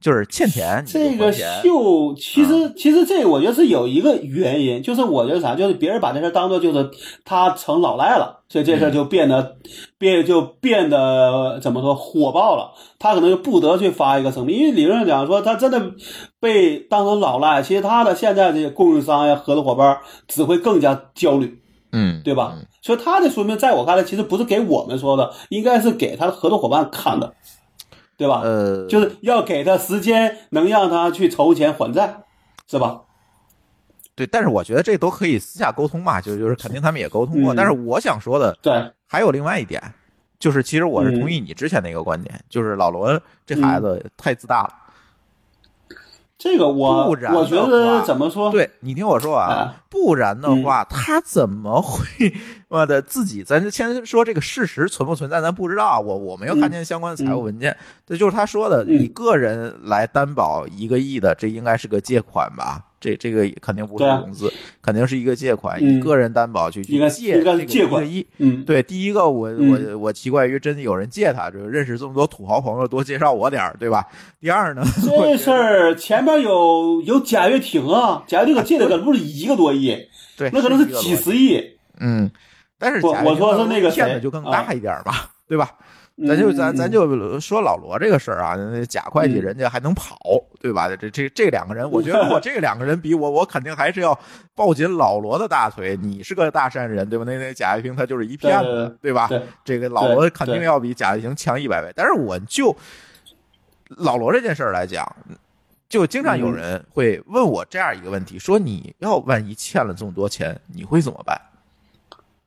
[0.00, 6.90] 就是欠钱这个，秀，其实其实这个我觉得是有一个原因，就是我觉得啥，就是别人把这事儿当做就是
[7.24, 9.56] 他成老赖了，所以这事儿就变得
[9.98, 15.92] 变就变得怎么说火爆了，他可能就不得去发一个声明，因为理论上讲说他真的
[16.38, 21.60] 被当成老赖，其实他的现在这些供应商呀、合作伙伴只会更加焦虑。
[21.90, 22.54] 嗯，对吧？
[22.82, 27.32] 所以他的说明，在我看来，其实不是给我们说的，应该是给他的合作伙伴看的，
[28.18, 28.42] 对吧？
[28.42, 32.24] 呃，就是要给他时间，能让他去筹钱还债，
[32.66, 33.02] 是吧？
[34.16, 39.80] 对，但是我觉得这都可以私下沟通嘛，就就是肯定他们也沟通过，嗯但是我想说的对，还有另外一点，
[40.40, 44.70] 就是其实我是嗯同意你之前的一个观点，就是老罗这孩子太自大了。
[46.38, 48.48] 这个我不然我觉得怎么说？
[48.52, 52.32] 对你听我说啊啊，不然的话，他怎么会
[52.68, 53.42] 妈的自己？
[53.42, 55.98] 咱先说这个事实存不存在，咱不知道啊。
[55.98, 57.76] 我我没有看见相关的财务文件，
[58.06, 62.84] 这就是他说的，嗯以个人来担保一个亿的，这应该是个借款吧？
[63.00, 68.26] 这这个肯定不是融资，肯定是一个借款，嗯以个人担保去借应该是这个借款一
[68.66, 74.04] 对，第一个我嗯我我奇怪于真的有人借他，就是认识这么多土豪朋友，多介绍我点儿，对吧？
[74.40, 79.96] 第二呢，我这 事儿前面有有贾跃亭啊，贾跃亭可借的可不是一个多亿，
[80.36, 81.62] 对，那可能是几十亿。
[82.00, 82.30] 嗯，
[82.78, 85.70] 但是我我说是那个谁骗的就更大一点儿吧，对吧？
[86.26, 90.18] 咱就咱咱嗯就说老罗这个事儿啊，那贾会计人家还能跑，
[90.58, 90.88] 对吧？
[90.96, 94.18] 这这这两个人，我觉得如果这两个人比我，我肯定还是要
[94.54, 95.96] 抱紧老罗的大腿。
[95.96, 97.24] 你是个大善人，对吧？
[97.24, 99.30] 那那贾跃亭他就是一骗子，对吧？
[99.64, 101.92] 这个老罗肯定要比贾跃亭强一百倍。
[101.94, 102.76] 但是我就
[103.90, 105.06] 老罗这件事儿来讲，
[105.88, 111.40] 就经常有人会问我这样一个问题：说你要万一欠了这么多钱，你会怎么办？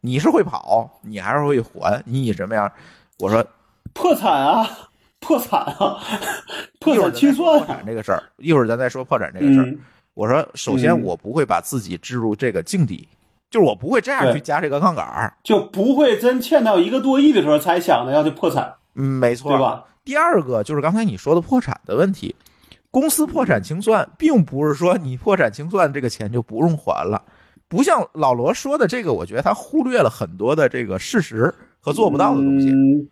[0.01, 2.03] 你是会跑，你还是会还？
[2.05, 2.69] 你以什么样？
[3.17, 3.45] 我说
[3.94, 4.68] 破产啊，
[5.20, 5.98] 破产啊，
[6.80, 7.78] 破产清说破算。
[7.78, 9.66] 产这个事儿，一会儿咱再说破产这个事儿。
[9.66, 9.80] 嗯
[10.14, 13.08] 我说，首先嗯我不会把自己置入这个境地，
[13.50, 15.34] 就是我不会这样去加这个杠杆儿。
[15.42, 19.60] 就不会真欠到一个多亿的时候才想着要去破产，嗯，没错，对？
[19.60, 19.86] 吧？
[20.04, 22.36] 第二个就是刚才你说的破产的问题，
[22.92, 27.24] 公司破产清算，并不是说你破产清算这个钱就不用还了，
[27.70, 32.70] 不像老罗说的这个，我觉得他忽略了很多的这个事实和做不到的东西。
[32.70, 33.08] 嗯，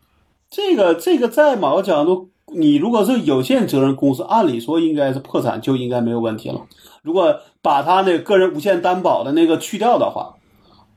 [0.50, 6.66] 这个这个在某个角度，你如果是有限责任公司，按理说应该是破产就应该没有问题了。
[7.04, 10.36] 如果把他那个个人无限担保的那个去掉的话，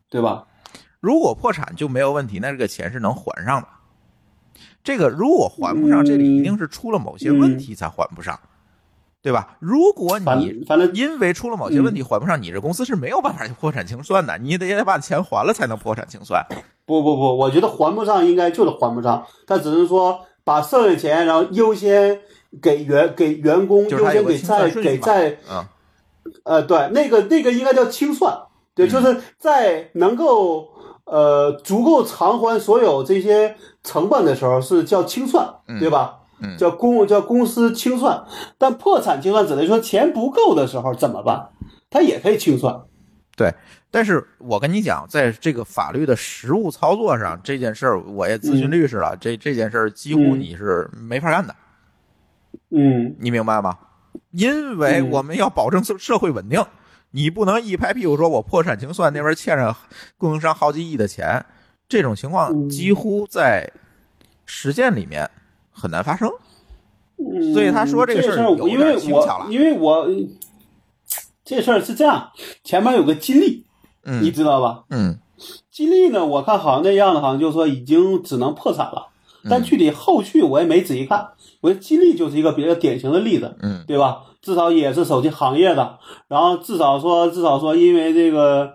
[0.08, 0.46] 对吧？
[1.00, 3.68] 如果破产就没有问题，那这个钱是能还上的。
[4.82, 8.38] 这个如果还不上，这里一定是出了某些问题才还不上，
[9.22, 9.56] 对吧？
[9.60, 16.44] 如果你反正因为出了某些问题还不上，你这公司是没有办法去破产清算的，你得也得把钱还了才能破产清算。
[16.84, 22.18] 不不不，我觉得还不上应该就是还不上，他只是说把剩下钱，然后优先
[22.60, 25.64] 给员给员工，优先给债给债嗯，
[26.42, 28.36] 呃，对，那个那个应该叫清算，
[28.74, 30.68] 对，嗯就是在能够
[31.04, 33.54] 呃足够偿还所有这些
[33.84, 35.48] 成本的时候是叫清算，
[35.78, 36.16] 对吧？
[36.18, 36.21] 嗯
[36.58, 38.24] 叫公叫公司清算，
[38.58, 41.48] 但破产清算只能说钱不够的时候怎么办？
[41.90, 42.82] 他也可以清算。
[43.36, 43.52] 对。
[43.94, 51.54] 但是我跟你讲，在这个法律的实务操作上，这件事儿我也咨询律师了，这这件事儿几乎嗯你是没法干的，
[52.70, 53.76] 嗯你明白吗？
[54.30, 56.64] 因为嗯我们要保证社社会稳定，
[57.10, 59.76] 你不能一拍屁股说我破产清算那边欠着
[60.16, 61.44] 供应商好几亿的钱，
[61.86, 63.70] 这种情况嗯几乎在
[64.46, 65.30] 实践里面
[65.72, 66.30] 很难发生。
[67.16, 70.06] 嗯，所以他说这个事儿有因为点轻巧了我因为我
[71.44, 72.30] 这事儿是这样，
[72.64, 73.64] 前面有个金利，
[74.04, 74.84] 你嗯知道吧？
[74.90, 75.18] 嗯
[75.70, 79.08] 金利呢，我看好像那样的，好像就是说已经只能破产了，
[79.50, 81.28] 但嗯具体后续我也没仔细看。
[81.60, 84.22] 我觉得金利就是一个比较典型的例子，嗯对吧？
[84.40, 88.74] 至少也是手机行业的，然后至少说，至少说，因为这个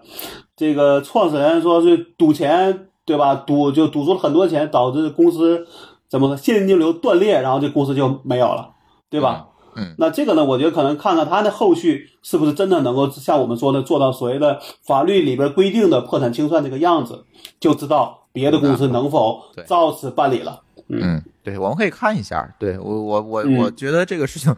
[0.55, 3.35] 这个创始人说是赌钱，对吧？
[3.35, 5.67] 赌就赌出了很多钱，导致公司
[6.09, 8.71] 怎么说现金流断裂，然后这公司就没有了，
[9.09, 9.47] 对吧？
[9.75, 17.25] 嗯，那这个呢，我觉得可能看看他的后续是不是真的能够像我们说的做到所谓的法律里边规定的破产清算这个样子，
[17.59, 20.61] 就知道别的公司能否照此办理了。
[20.89, 22.55] 嗯，对，我们可以看一下。
[22.57, 24.55] 对我，我，我，嗯我觉得这个事情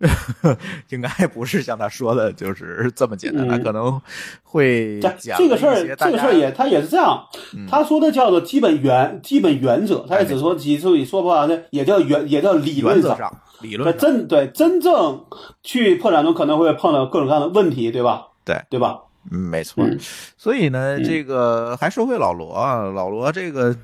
[0.90, 4.00] 应该不是像他说的，就是这么简单，他嗯可能
[4.42, 7.22] 会这讲这个事儿，这个事儿也，他也是这样。
[7.54, 13.16] 嗯他说的叫做基本原基本原则，他也只说几所以说不完的，也叫原也叫理论上。
[13.16, 13.30] 上、
[13.60, 15.24] 理论上，真对真正
[15.62, 18.28] 去破产中可能会碰到各种各样的问题，对吧？
[18.44, 18.98] 对对吧？
[19.30, 19.84] 嗯，没错。
[19.84, 19.98] 嗯
[20.38, 23.76] 所以呢，嗯这个还说回老罗啊，老罗这个，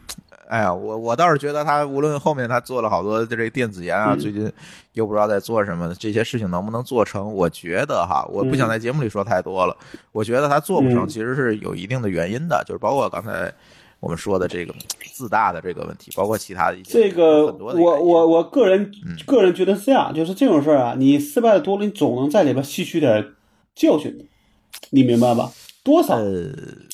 [0.48, 4.50] 哎呀，我我倒是觉得他无论后面他做了好多这个电子烟啊，嗯最近
[4.92, 7.32] 又不知道在做什么，这些事情能不能做成？
[7.34, 9.76] 我觉得哈，我不想在节目里说太多了。
[10.12, 13.52] 我觉得他做不成，嗯其实是有一定的原因的，就是包括刚才
[14.00, 14.72] 我们说的这个
[15.12, 23.32] 自大的这个问题，包括其他的一些这个很多的我我我个人嗯个人觉得是这样，就是这种事儿啊，你失败的多了，你总能在里边吸取点
[23.74, 24.28] 教训，
[24.90, 25.50] 你明白吧？
[25.82, 26.14] 多少？
[26.16, 26.50] 呃，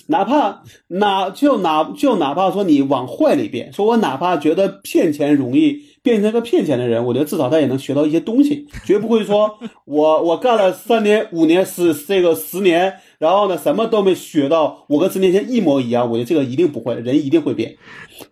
[0.09, 17.76] 哪怕哪就哪就哪怕说你往坏里变，说我哪怕觉得骗钱容易变成个骗钱的人，我觉得至少他也能学到一些东西，绝不会说我 我干了三年五年十这个十年，然后呢什么都没学到，我跟十年前一模一样，我觉得这个一定不会，人一定会变，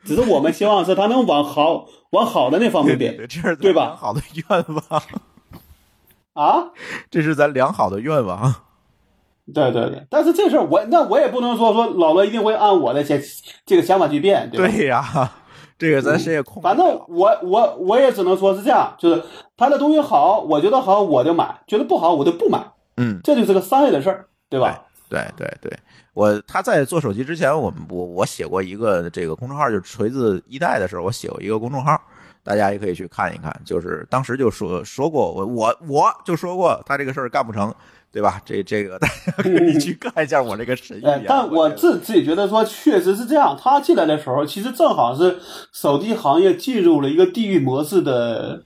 [0.04, 3.16] 只是我们希望是他能往好往好的那方面变
[3.60, 5.02] 对，吧良好的愿望，
[6.34, 6.70] 啊。
[7.10, 8.54] 这是咱良好的愿望。
[9.52, 13.18] 对对对，但是这事儿我那我也不能说说老罗一定会按我的想
[13.66, 15.32] 这个想法去变，对呀，
[15.78, 16.62] 这个咱谁也控。
[16.62, 19.22] 反正我我我也只能说是这样，就是
[19.56, 22.64] 他的东西好，我觉得好我就买，觉得不好我就不买，
[22.96, 24.82] 嗯，这就是个商业的事儿，对吧？
[25.08, 25.76] 对对对，
[26.14, 32.00] 我他在做手机之前，我们我我写过一个这个公众号，就是锤子一代的时候，我写过一个公众号，
[32.44, 33.52] 大家也可以去看一看。
[33.64, 37.74] 就是当时就说说过，我我我就说过他这个事儿干不成，
[38.12, 38.42] 对吧？
[38.44, 43.56] 这这个 大家你去看一下我这个神预言。，哎但我自自己觉得说，确实是这样。
[43.60, 45.38] 他进来的时候，其实正好是
[45.72, 48.64] 手机行业进入了一个地域模式的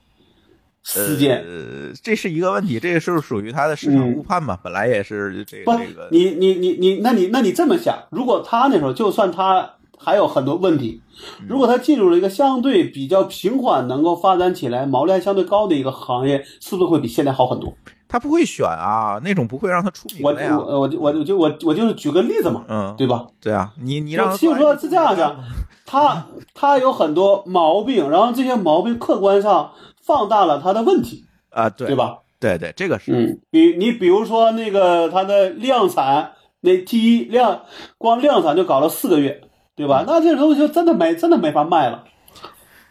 [0.83, 1.45] 时间。
[1.45, 4.59] 呃，这是一个问题，这个是属于他的市场嗯误判嘛？
[4.63, 11.03] 本来也是这不个这个，，你你你你，那你那你这么想，如果他那时候就算他还有很多问题，
[11.41, 17.73] 嗯如果他进入了一个相对比较平缓、能够发展起来、毛利还相对高的一个行业，是不是会比现在好很多？
[18.07, 20.57] 他不会选啊，那种不会让他出名我的呀。
[20.57, 23.27] 我我我就我我就是举个例子嘛，嗯，对吧？
[23.41, 25.37] 对啊，你你让他就说是这样的讲，
[25.85, 31.97] 他他有很多毛病，然后这些毛病客观上放大了他的问题，啊，对对？
[31.97, 32.19] 吧？
[32.39, 37.63] 对对，这个是嗯，比你比如说那个它的量产，那第一量
[37.99, 39.41] 光量产就搞了四个月，
[39.77, 40.05] 对吧？
[40.07, 42.05] 那这东西就真的没真的没法卖了。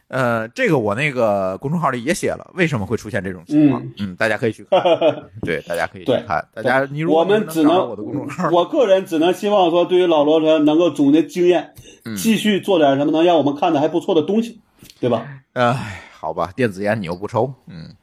[0.10, 3.84] 呃，这个我那个公众号里也写了，为什么会出现这种情况？
[3.98, 4.80] 嗯大家可以去看，
[5.42, 6.46] 对，大家可以去看。
[6.54, 11.74] 大家，你如果我们只能我的公众号，我个人只能希望说，对于老罗说能够总结经验，
[12.06, 14.62] 嗯继续做点什么能让我们看的还不错的东西，
[15.00, 15.26] 对吧？
[15.54, 17.96] 哎，好吧，电子烟你又不抽，嗯，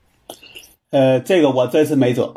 [0.91, 2.35] 呃，这个我真是没辙。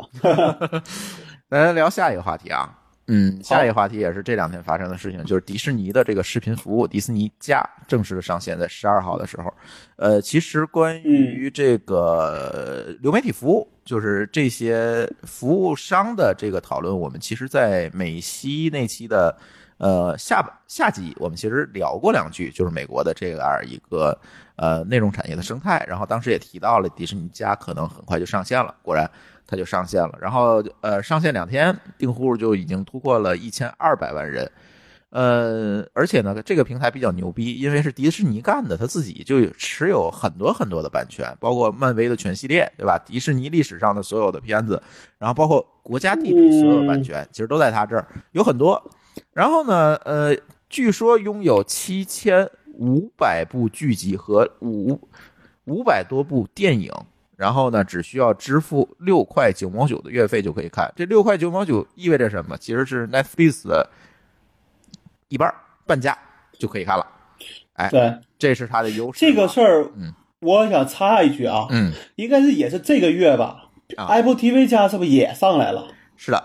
[1.50, 2.78] 咱聊下一个话题啊。
[3.06, 9.52] 嗯，下一个话题也是这两天发生的事情，就是迪士尼的这个视频服务，迪士尼加正式的上线在十二号的时候。
[9.96, 19.36] 呃，其实关于这个流媒体服务，就是这些服务商的这个讨论，我们其实，在美西那期的
[19.76, 24.18] 呃下下集，我们其实聊过两句，就是美国的这样一个
[24.56, 29.10] 呃内容产业的生态，然后当时也提到了迪士尼加可能很快就上线了，果然。
[29.46, 34.50] 它就上线了，然后呃，上线两天，订户就已经突破了一千二百万人，
[35.10, 42.98] 呃，而且呢，这个平台比较牛逼，因为是迪士尼干的，他自己就持有很多很多的版权，包括漫威的全系列，对吧？
[43.04, 44.82] 迪士尼历史上的所有的片子，
[45.18, 48.82] 然后包括国家地理所有的版权，其实都在他这儿，有很多。
[49.32, 50.34] 然后呢，呃，
[50.68, 54.98] 据说拥有七千五百部剧集和五
[55.66, 56.90] 五百多部电影。
[57.36, 60.92] 然后呢，只需要支付六块九毛九的月费就可以看。
[60.94, 62.56] 这六块九毛九意味着什么？
[62.56, 63.90] 其实是 Netflix 的
[65.28, 65.52] 一半
[65.86, 66.16] 半价
[66.58, 67.06] 就可以看了。
[67.74, 69.18] 哎，对这是它的优势。
[69.18, 75.88] 这个事儿嗯，我想插一句啊，嗯，应该是也是这个月吧、啊 a p p l e TV 加是不是也上来了？
[76.16, 76.42] 是的，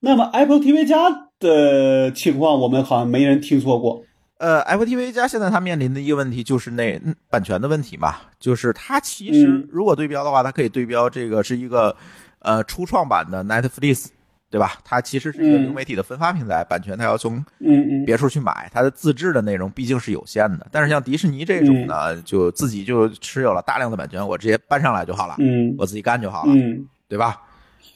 [0.00, 4.04] 那么 Apple TV 加的情况，我们好像没人听说过。
[4.38, 11.94] 呃，Apple TV 加现在它面临的一个问题就是那嗯版权的问题嘛，就是它其实嗯如果对标的话，它可以对标这个是一个
[12.40, 14.06] 呃初创版的 Netflix。
[14.50, 14.78] 对吧？
[14.82, 17.44] 它其实是一个嗯流媒体的分发平台，版权它要从
[18.06, 20.66] 别处去买，它的自制的内容毕竟是有限的。
[20.72, 27.42] 但是像迪士尼这种呢，就自己就持有了大量的版权，我直接搬上来就好了，嗯我自己干就好了，嗯对吧？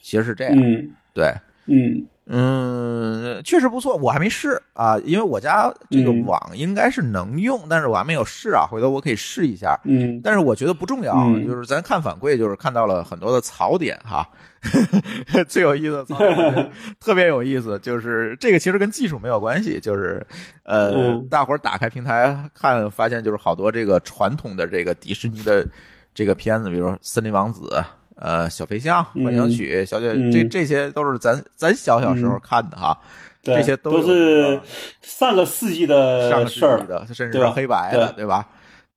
[0.03, 1.33] 其实是这样，嗯对，
[1.69, 9.79] 嗯嗯，确实不错，我还没试啊，因为我家这个嗯网应该是能用，但是我还没有试啊，回头我可以试一下。
[9.85, 14.27] 嗯但是我觉得不重要，嗯就是咱看反馈，就是看到了很多的槽点哈。
[15.47, 20.27] 最有意思的槽点， 特别有意思，就是这个其实跟技术没有关系，就是
[20.63, 25.67] 呃，嗯大伙儿打开平台看，发现就是好多这个传统的这个迪士尼的
[26.15, 27.69] 这个片子，比如说《森林王子》。
[28.17, 32.97] 呃，小飞象、幻想曲、小姐，嗯这这些都是咱咱小小时候看的哈。
[33.43, 34.61] 这些都是
[35.01, 38.49] 上个世纪上的个世事儿纪，的，甚至是黑白的，对吧？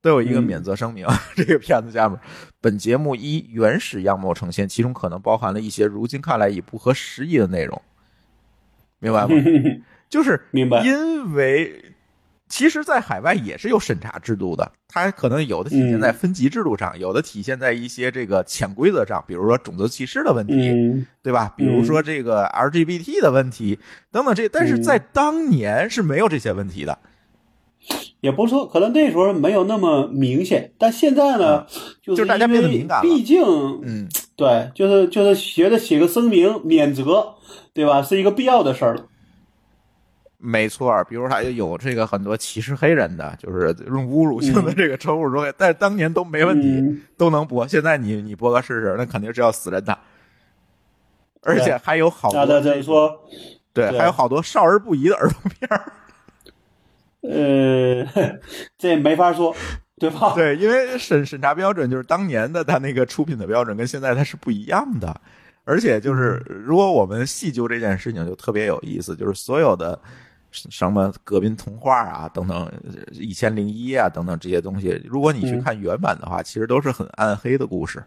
[0.01, 1.07] 都有一个嗯免责声明。
[1.35, 2.19] 这个片子下面，
[2.61, 7.81] 本节目依原始样貌呈现，其中可能包含了一些如今看来已不合时宜的内容，
[8.99, 9.29] 明白吗？
[10.07, 11.84] 就是明白因为
[12.47, 21.53] 其实，在海外也是有审查制度的，它可能有的体现在分级制度上，有的体现在一些这个潜规则上，比如说种族歧视的问题，嗯对吧？
[21.57, 23.79] 比如说这个 LGBT 的问题
[24.11, 26.99] 等等这，但是在当年是没有这些问题的。
[28.21, 31.65] 也不是说，可能那时候没有那么明显，但现在呢，
[32.01, 33.43] 就是就是大家变得敏感了毕竟，
[33.83, 37.35] 嗯，对，就是就是学着写个声明免责，
[37.73, 38.01] 对吧？
[38.01, 39.05] 是一个必要的事儿了。
[40.37, 47.67] 没错儿，比如他有这个很多歧视黑人的，就是用侮辱性的这个称呼说，但是当年都没问题，嗯都能播。
[47.67, 49.97] 现在你你播个试试，那肯定是要死人的。
[51.41, 53.19] 而且还有好多这这说，
[53.71, 55.93] 对，对还有好多少儿不宜的儿童片儿。
[57.21, 58.39] 呃，
[58.77, 59.55] 这没法说，
[59.99, 60.33] 对吧？
[60.37, 65.21] 对，因为审审查标准就是当年的他那个出品的标准跟现在它是不一样的，
[65.63, 69.99] 而且就是如果我们细究这件事情，就特别有意思，就是所有的
[70.69, 72.71] 什么葛宾童话啊等等，
[73.11, 78.03] 一千零一啊等等这些东西，如果你去看原版的话，其实都是很暗黑的故事。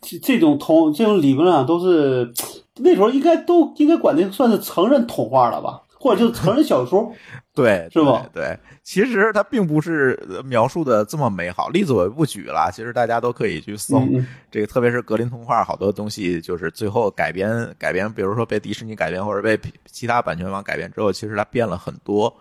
[0.00, 2.32] 这这种童这种理论上都是
[2.76, 7.12] 那时候应该都应该管这算是成人童话了吧，或者就是成人小说。
[7.52, 8.42] 对，是吧对？
[8.42, 13.98] 对，其实它并不是呃描述的这么美好，例子我就不举了，其实大家都可以去搜。
[13.98, 22.34] 嗯这个特别是格林童话，好多东西就是最后改编改编，比如说被迪士尼改编或者被其他版权方改编之后，其实它变了很多。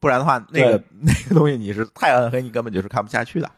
[0.00, 3.50] 不然的话，那个 那个东西你是太暗黑，你根本就是看不下去的。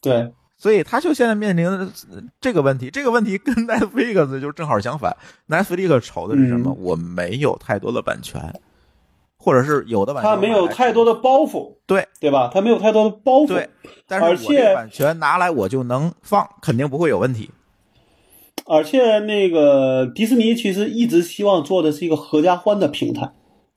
[0.00, 1.88] 对，所以他就现在面临的
[2.40, 5.16] 这个问题，这个问题跟 Netflix 就正好相反。
[5.48, 6.70] Netflix 愁的是什么？
[6.70, 8.40] 嗯我没有太多的版权，
[9.36, 12.50] 或者是有的版权他没有太多的的包袱，对对吧？
[12.52, 13.48] 他没有太多的包袱。
[13.48, 13.68] 对，
[14.08, 17.50] 但是我而且这版权拿来我就能放，肯定不会有问题。
[18.64, 23.30] 而且那个迪士尼其实一直希望做的是一个合家欢的平台，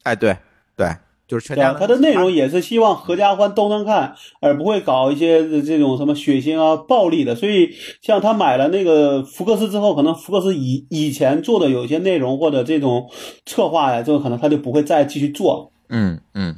[0.04, 0.38] 哎，对
[0.76, 0.88] 对，
[1.30, 1.68] 就是全对吧？
[1.68, 7.36] 家能它的内容也是希望合家欢都能看，而不会搞一些这种什么血腥啊、暴力的。
[7.36, 7.70] 所以，
[8.02, 13.08] 像他买了那个福克斯之后，可能福克斯以以前做的有些内容或者这种
[13.46, 15.72] 策划呀，这个可能他就不会再继续做了。
[15.90, 16.56] 嗯嗯，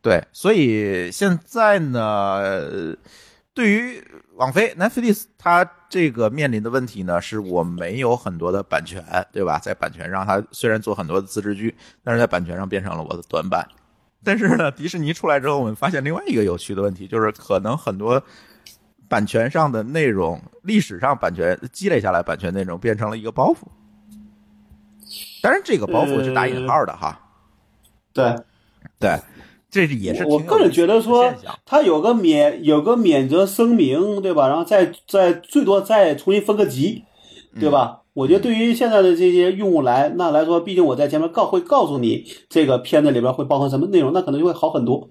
[0.00, 2.96] 对，所以现在呢，呃
[3.52, 4.02] 对于
[4.36, 9.58] 网飞 Netflix 它这个面临的问题呢，是我没有很多的版权，对吧？
[9.58, 13.66] 在版权上，它虽然做很多的自制剧，但是在版权上变成了我的短板。
[14.24, 18.22] 但是呢， 迪士尼出来之后，我们发现另外一个有趣的问题，就是可能很多
[19.08, 23.58] 版权上的内容，历史上版权积累下来版权内容变成了一个包袱。
[25.42, 27.20] 当然，这个包袱是打引号的哈。
[28.12, 28.34] 对，
[28.98, 29.20] 对，
[29.74, 31.34] 这是也是我个人觉得说
[31.66, 34.46] 他有个免有个免责声明，对吧？
[34.46, 37.02] 然后再再最多再重新分个级，
[37.58, 38.02] 对吧？
[38.12, 45.08] 我觉得对于现在的这些用户来那来说，毕竟我在前面告会告诉你这个片子里边会包含什么内容，那可能就会好很多，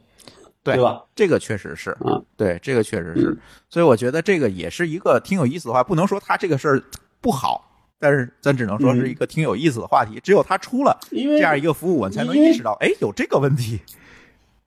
[0.64, 1.04] 对吧？
[1.14, 3.38] 这个确实是啊，对，这个确实是，
[3.70, 6.82] 所以我觉得这个也是一个挺有意思的话，不能说他这个事儿
[7.20, 10.22] 不好，但是咱只能说是一个挺有意思的话题。
[10.24, 13.82] 只有他出了这样一个服务，我才能意识到，哎，有这个问题。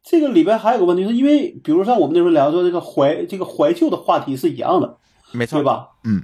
[0.09, 4.97] 这个里边还有个问题，是因为比如像我们那时候聊说这个怀这个怀旧的话题是一样的，
[5.33, 5.65] 没错，对？
[5.65, 5.89] 吧？
[6.05, 6.23] 嗯，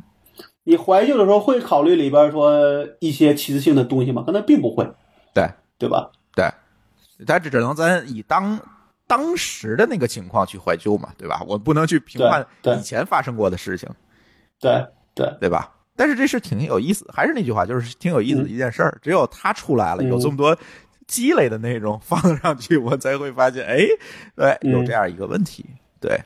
[0.62, 4.22] 你怀旧的时候会考虑里边说一些歧视性的东西吗？
[4.24, 4.88] 可能并不会，
[5.34, 6.12] 对对吧？
[6.36, 6.48] 对，
[7.26, 8.56] 他只能咱以当
[9.08, 11.44] 当时的那个情况去怀旧嘛，对吧？
[11.48, 12.46] 我不能去评判
[12.78, 13.88] 以前发生过的事情。
[14.60, 15.74] 对对，对吧？
[15.94, 18.96] 但是这事挺有意思，还是那句话，就是挺有意思的一件事儿。
[19.02, 20.56] 只有他出来了，嗯有这么多
[21.12, 23.86] 积累的内容放上去，我才会发现，哎，
[24.34, 25.66] 对，嗯有这样一个问题。
[26.00, 26.18] 对，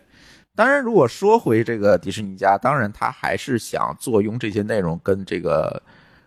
[0.55, 5.83] 当然，如果说回这个迪士尼家，当然他还是想坐拥这些内容跟这个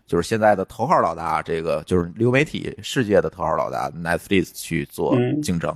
[0.05, 5.73] 就是现在的头号老大，这个就是流媒体世界的头号老大 Netflix 去做竞争，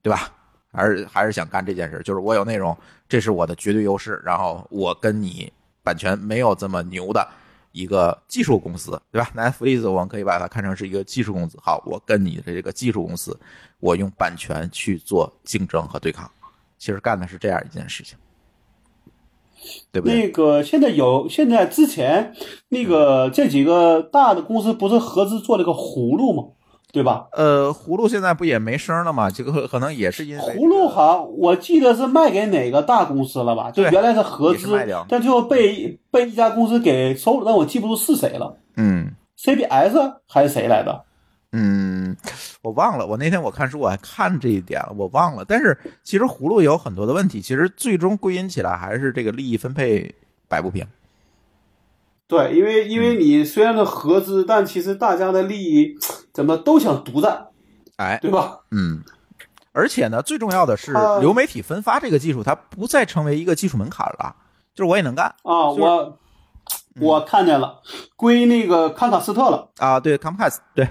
[0.00, 0.32] 对吧？
[0.72, 2.76] 还是还是想干这件事，就是我有内容，
[3.06, 7.28] 这是我的绝对优势，然后我跟你版权没有这么牛的
[7.76, 13.38] 一个技术公司，对吧？Netflix 我们可以把它看成是一个技术公司，好，我跟你的这个技术公司，
[13.80, 16.30] 我用版权去做竞争和对抗，
[16.78, 18.16] 其实干的是这样一件事情。
[19.90, 20.14] 对不对？
[20.14, 22.32] 那个现在有，现在之前
[22.68, 26.44] 那个这几个大的公司不是合资做了个葫芦吗？
[26.96, 27.26] 对吧？
[27.32, 29.30] 呃，葫芦现在不也没声了吗？
[29.30, 33.70] 这个可能也是因为葫芦好，我记得是卖给哪个大公司了吧？
[33.70, 38.56] 就原来是合资，但最后被被一家公司给收了，但我记不住是谁了。
[38.76, 41.04] 嗯，CBS 还是谁来的？
[41.52, 42.16] 嗯，
[42.62, 43.06] 我忘了。
[43.06, 45.44] 我那天我看书我还看这一点了，我忘了。
[45.46, 50.14] 但是其实葫芦有很多的问题，其实最终归因起来还是这个利益分配
[50.48, 50.82] 摆不平。
[52.28, 55.96] 对，因为因为你虽然是合资，但其实大家的利益
[56.32, 57.46] 怎么都想独占，
[57.96, 58.60] 哎，对吧？
[58.70, 59.02] 嗯。
[59.72, 64.34] 而且呢，最重要的是流媒体分发这个技术，它不再成为一个技术门槛了，
[64.74, 65.68] 就是我也能干啊。
[65.68, 66.18] 我
[66.98, 67.82] 我看见了，
[68.16, 70.00] 归那个康卡斯特了啊。
[70.00, 70.88] 对，Comcast 对。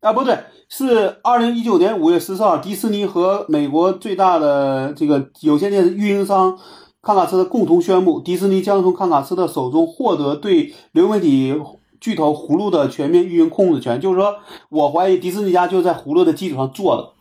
[0.00, 0.38] 啊，不对，
[0.68, 6.58] 是二零一九年五月十四号，迪士尼和美国最大的这个有线电视运营商
[7.02, 11.54] 康卡斯特共同宣布，迪士尼将从康卡斯特手中获得对流媒体
[11.98, 14.00] 巨头葫芦的全面运营控制权。
[14.00, 14.36] 就是说，
[14.68, 17.12] 我怀疑迪士尼家就在葫芦的基础上做的。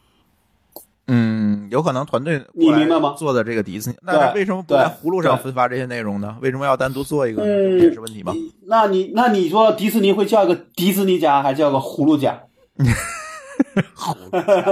[1.12, 3.16] 嗯，有可能团队你明白吗？
[3.18, 6.36] 做的这个迪士尼，那为什么不在葫芦上分发这些内容呢？
[6.40, 7.44] 为什么要单独做一个？
[7.48, 8.32] 也是问题吗？
[8.68, 12.44] 那你那你说迪士尼会叫一个迪士尼家，还叫个葫芦家？
[13.96, 14.16] 好，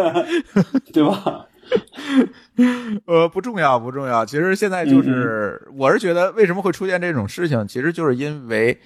[0.93, 1.46] 对吧？
[3.05, 4.25] 呃，不重要，不重要。
[4.25, 8.79] 其实现在就是，我是觉得为什么会出现这种事情，其实就是因为，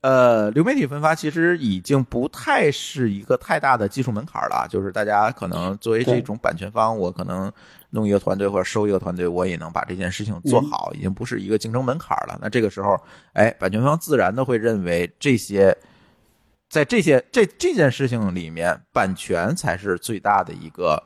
[0.00, 4.66] 呃，流媒体分发其实已经不太是一个太大的技术门槛了。
[4.70, 7.52] 就是大家可能作为这种版权方，我可能
[7.90, 12.38] 弄一个团队或者收一个团队，我也能把这件事情做好，已经不是一个竞争门槛了。
[12.40, 12.98] 那这个时候，
[13.32, 15.76] 哎，版权方自然的会认为这些。
[16.68, 21.00] 在这些这这件事情里面，版权才是最大的一个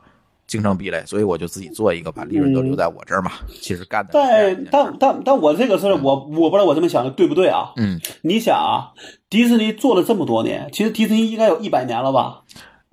[0.51, 3.31] 竞争壁垒，所以我就自己做一个，把利润都留在我这儿嘛。
[3.61, 4.09] 其实干的。
[4.11, 7.71] 但但但但我这个事儿，我我不知道我这么想的对不对啊？
[7.77, 8.91] 嗯，你想啊，
[9.29, 12.41] 迪士尼做了这么多年，其实迪士尼应该有一百年了吧？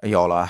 [0.02, 0.48] 有了。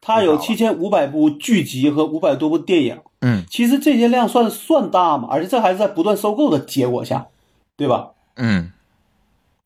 [0.00, 3.00] 它有七千五百部剧集和五百多部电影。
[3.22, 5.26] 嗯，其实这些量算算大嘛？
[5.28, 7.26] 而且这还是在不断收购的结果下，
[7.76, 8.12] 对吧？
[8.36, 8.70] 嗯。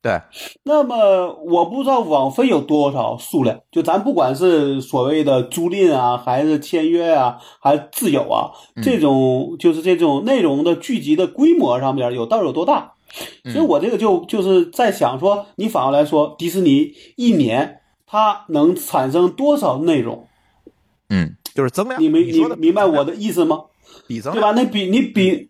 [0.03, 0.19] 对，
[0.63, 8.51] 那么我不知道网费有多少数量，就咱不管是所谓的租赁啊，还是签约啊，还是自有啊，
[8.83, 12.95] 这种就是这种内容的聚集的规模上面有到底有多大？
[13.53, 20.27] 所以我这个就就是在想说，你反过来说，迪士尼一年它能产生多少内容？
[21.11, 22.01] 嗯，就是增量。
[22.01, 23.65] 你明你明白我的意思吗？
[24.07, 24.53] 比增对吧？
[24.53, 25.50] 那比你比。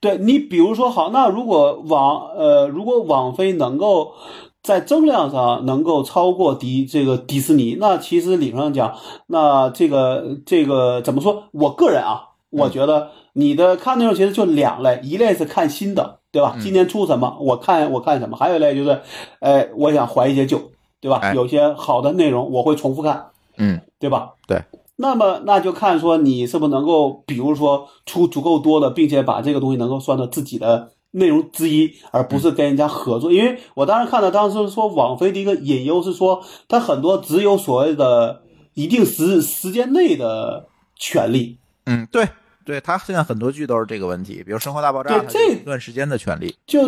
[0.00, 4.14] 对你，比如说好，那如果网呃，如果网飞能够
[4.62, 8.94] 在增量上能够超过迪这个迪士尼，那其实理论上讲，
[9.26, 11.44] 那这个这个怎么说？
[11.52, 16.56] 我个人啊，我觉得你的看内容其实就两类，一类是看新的，对吧？
[16.62, 19.02] 今年出什么，我看我看什么；还有一类就是，
[19.40, 20.58] 哎，我想怀一些旧，
[21.00, 21.20] 对吧？
[21.34, 23.26] 有些好的内容我会重复看，
[23.58, 24.30] 嗯，对吧？
[24.46, 24.62] 对。
[25.00, 33.32] 那么那就看说你是不是能够，比如说出足够多的，并且把这个东西能够算到自己的内容之一，而不是跟人家合作。
[33.32, 38.42] 因为我当时看到当时说网飞的一个隐忧是说，它很多只有所谓的
[38.74, 41.58] 一定时时间内的权利。
[41.86, 42.28] 嗯，对，
[42.66, 46.86] 对，它现在很多剧都是这个问题，比如《生活大爆炸》，对这段时间的权利，就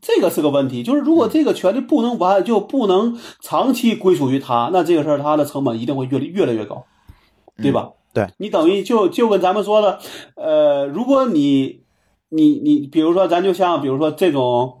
[0.00, 0.84] 这个是个问题。
[0.84, 6.86] 就是如果这个权利不能完，就不能长期归属于他，那这个事儿它的成本一定会越越来越高。
[7.62, 7.90] 对吧？
[8.12, 10.00] 对你等于就就跟咱们说的，
[10.34, 11.84] 呃，如果你
[12.28, 14.80] 你你，比如说咱就像比如说这种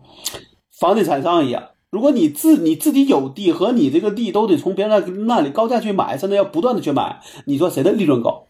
[0.76, 8.46] 房地产商一样，如果你自你自己有地和你这个地都得从别人那里高价去买，甚至要不断的去买，你说谁的利润高？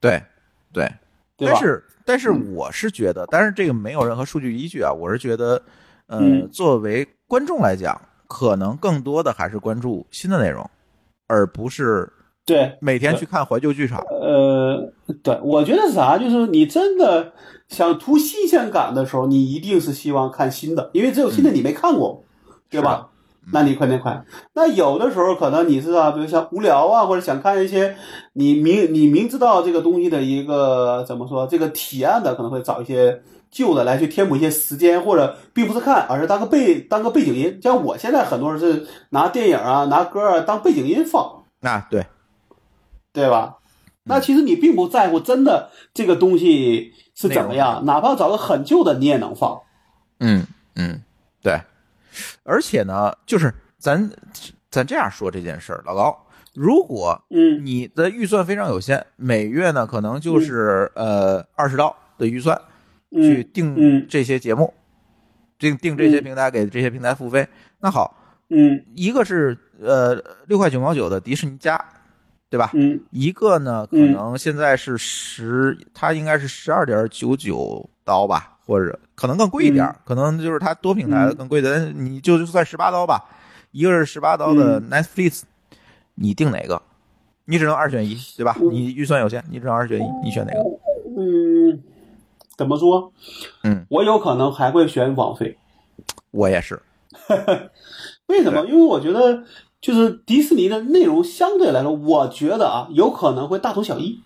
[0.00, 0.22] 对
[0.72, 0.90] 对，
[1.36, 4.90] 对但是但是我是觉得，但是这个没有任何数据依据啊。
[4.90, 5.62] 我是觉得，
[6.06, 10.66] 呃，作为观众来讲，可能更多的还是关注新的内容，
[11.26, 12.10] 而不是。
[12.48, 14.00] 对，每天去看怀旧剧场。
[14.08, 14.90] 呃，
[15.22, 16.16] 对，我觉得是啥？
[16.16, 17.34] 就是你真的
[17.68, 22.24] 想图新鲜感的时候，你一定是希望看新的，因为只有新的你没看过，
[22.70, 23.08] 对吧？
[23.52, 24.24] 那你快点快。
[24.54, 27.94] 那有的时候可能你是啊，比如像无聊啊，或者想看一些
[28.32, 37.58] 你明你明知道这个东西的一个怎么说这个体验的，可能会找一些旧的来去填补一些时间，或者并不是看，而是当个背当个背景音。
[37.62, 42.04] 像我现在很多人是拿电影啊、拿歌啊当背景音放，啊，对，
[43.18, 43.56] 对吧？
[44.04, 49.60] 那其实你并不在乎真的这个东西是怎么样，哪怕找个很旧的你也能放。
[50.20, 50.46] 嗯
[50.76, 51.02] 嗯，
[51.42, 51.60] 对。
[52.42, 54.10] 而且呢，就是咱
[54.70, 62.58] 咱这样说这件事儿，老高，如果嗯你的预算非常有限，每月呢可能就是呃二十刀的预算
[63.12, 64.72] 去嗯定嗯这些节目，
[65.58, 67.46] 定定这些平台给这些平台付费。
[67.80, 68.16] 那好，
[68.48, 70.14] 嗯一个是呃
[70.46, 71.78] 六块九毛九的迪士尼加，
[72.50, 72.70] 对吧？
[72.74, 83.24] 嗯一个呢，可嗯能现在是十，它应该是十二点九九刀吧，或者可能更贵一点儿，可能就是它多平台更贵的，但你就就算十八刀吧。
[83.72, 85.42] 一个是十八刀的 Netflix，、
[86.14, 86.80] 你定哪个？
[87.44, 88.56] 你只能二选一，对吧？
[88.60, 90.60] 嗯你预算有限，你只能二选一，你选哪个？
[91.18, 91.82] 嗯，
[92.56, 93.12] 怎么说？
[93.64, 95.56] 嗯，我有可能还会选网费。
[96.30, 96.80] 我也是，
[98.26, 98.64] 为什么？
[98.66, 99.44] 因为我觉得
[99.80, 104.20] 就是迪士尼的内容相对来说，我觉得啊，有可能会大同小异。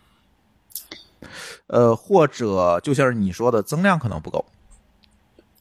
[1.66, 4.44] 呃，或者就像是你说的，增量可能不够。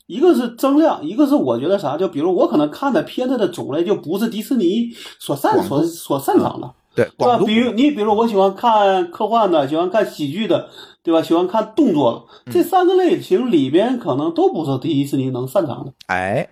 [0.07, 7.38] 一个是增量，一个是我觉得啥，就比如我可能看的片子的种类就不是迪士尼所擅广所所擅长的，对，对吧？
[7.45, 10.69] 比如你比如我喜欢看科幻的，喜欢看喜剧的，
[11.01, 11.22] 对吧？
[11.22, 16.49] 喜欢看动作的，这三个类型里边可能都不是迪士尼能擅长的，哎，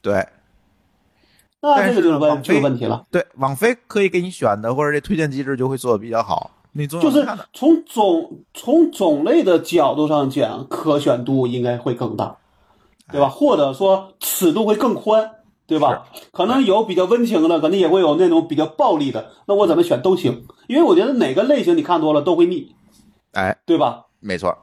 [0.00, 0.28] 对
[1.60, 3.06] 那这个就是问这个问题了。
[3.10, 6.50] 对，网飞可以给你选的，或者这推荐机制就会做的比较好。
[6.72, 12.36] 你总就是从种从种类的角度上讲，可选度应该会更大，
[13.10, 13.28] 对吧？
[13.28, 15.32] 或者说尺度会更宽，
[15.66, 16.06] 对吧？
[16.32, 19.32] 可能有比较温情的，可能也会有那种比较暴力的。
[19.46, 22.72] 那我怎么选都行，因为我觉得哪个类型你看多了都会腻，
[23.32, 24.06] 哎，对吧？
[24.20, 24.56] 没错，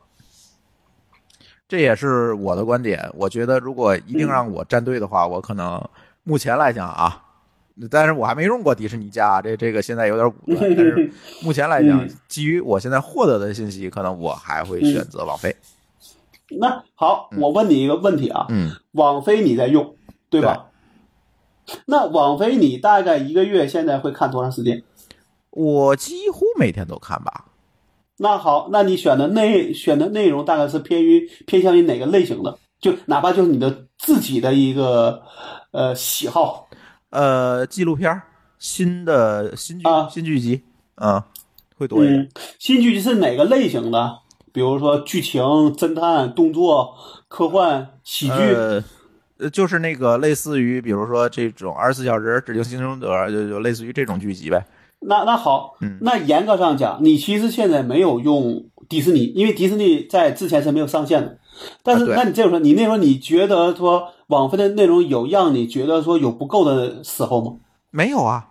[1.67, 3.11] 这也是我的观点。
[3.15, 5.83] 我觉得如果一定让我站队的话，我可能
[6.27, 7.23] 目前来讲啊，
[7.89, 10.75] 但是我还没用过迪士尼加，这这个现在有点武断。
[10.75, 11.09] 但是
[11.41, 15.55] 目前来讲嗯，基于我现在获得的信息，可能我还会选择网飞。
[16.59, 19.95] 那好，我问你一个问题啊，嗯，网飞你在用，
[20.29, 20.65] 对吧？
[21.85, 24.83] 那网飞你大概一个月现在会看多长时间？
[25.51, 27.45] 我几乎每天都看吧。
[28.17, 32.57] 那好，那你选的内选的内容大概是偏于偏向于哪个类型的？
[32.79, 35.23] 就哪怕就是你的自己的一个
[35.71, 36.67] 呃喜好
[37.09, 38.21] 呃，纪录片儿
[38.59, 40.63] 新的新剧、啊新剧集，
[40.95, 41.25] 啊，
[41.77, 42.19] 会多一点。
[42.19, 42.29] 嗯，
[42.59, 44.19] 新剧集是哪个类型的？
[44.51, 46.95] 比如说剧情、侦探、动作、
[47.27, 48.33] 科幻、喜剧。
[48.33, 48.83] 呃，
[49.37, 54.65] 呃就是那个类似于，比如说这种二十四小时指定幸存者，就就类似于这种剧集呗。
[54.99, 61.37] 那那好，嗯那严格上讲，你其实现在没有用迪士尼，因为迪士尼在之前是没有上线的。
[61.83, 67.53] 但是，啊那你这样说，你那时候你觉得说网飞的内容有让你觉得说有不够的时候吗？
[67.91, 68.47] 没有啊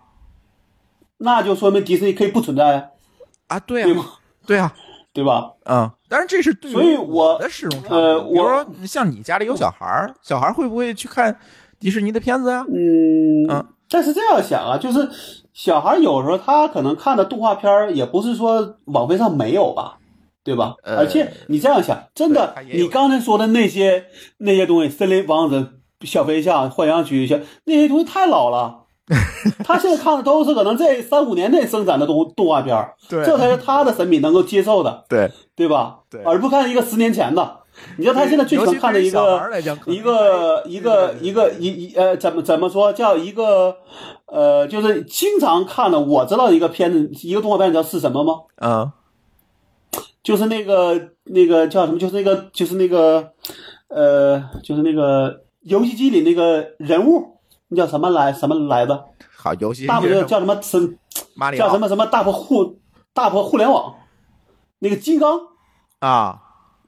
[1.19, 4.05] 那就说明迪士尼可以不存在啊，啊，对啊，对吗？
[4.47, 4.74] 对啊，
[5.12, 5.53] 对吧？
[5.65, 7.97] 嗯，但是这是对于所以我我的使用场景。
[7.97, 11.39] 呃比如我说像你家里有小孩儿，小孩儿会不会去看
[11.78, 12.65] 迪士尼的片子呀？
[12.69, 15.09] 嗯嗯但是这样想啊，就是
[15.55, 19.99] 小孩有时候他可能看的动画片儿也不是说网飞上没有吧，
[20.47, 20.77] 对吧？
[20.82, 24.06] 呃而且你这样想，真的你刚才说的那些
[24.39, 28.85] 那些东西，森林王子、小飞象、幻想曲像那些东西太老了。
[29.62, 32.77] 他现在看的都是可能这三五年内生产的动动画片，
[33.09, 35.98] 对这才是他的审美能够接受的，对，对吧？
[36.10, 37.59] 对而不看一个十年前的。
[37.98, 43.77] 你知道他现在最喜欢看的一个一个一个一个一一呃，怎么怎么说叫一个
[44.27, 46.01] 呃，就是经常看的。
[46.01, 48.32] 我知道一个片子，一个动画片，你知道是什么吗？
[48.62, 48.90] 嗯
[50.27, 51.97] 就是那个那个叫什么？
[52.01, 53.32] 就是那个就是那个
[53.86, 57.39] 呃，就是那个游戏机里那个人物，
[57.69, 58.32] 那叫什么来？
[58.32, 59.05] 什么来着？
[59.36, 60.61] 好游戏大不叫叫什么？
[60.61, 60.81] 什
[61.57, 61.86] 叫什么？
[61.86, 62.81] 什么大破互
[63.15, 63.94] 大破互联网，
[64.81, 65.39] 那个金刚，
[66.01, 66.43] 啊，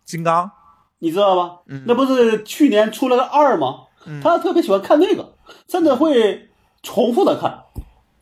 [0.05, 0.51] 金刚，
[0.99, 1.61] 你知道吧？
[1.69, 1.85] 嗯。
[1.87, 3.85] 那不是去年出了个二吗？
[4.05, 4.21] 嗯。
[4.21, 5.35] 他特别喜欢看那个，
[5.69, 6.49] 甚至会
[6.83, 7.63] 重复的看，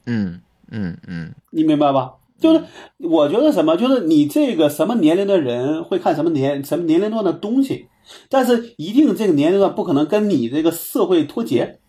[0.05, 2.13] 嗯嗯嗯，你明白吧？
[2.39, 2.63] 就是
[2.99, 7.89] 我觉得什么，就是你这个什么年龄的人会看什么年什么年龄段的东西，
[8.29, 11.81] 但是一定这个年龄段不可能跟你这个社会脱节，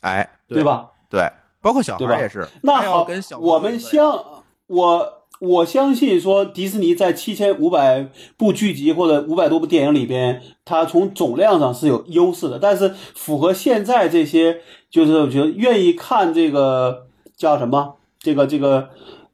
[0.00, 0.64] 哎，对？
[0.64, 0.90] 吧？
[1.10, 2.46] 对，包括小孩对吧儿也是。
[2.62, 3.06] 那好
[3.40, 12.58] 我们相我我相信说迪士尼在七千五百部剧集或者五百多部电影里边，它从总量上是有优势的。
[12.58, 14.60] 但是符合现在这些，
[14.90, 17.06] 就是我觉得愿意看这个
[17.36, 18.90] 叫什么，这个这个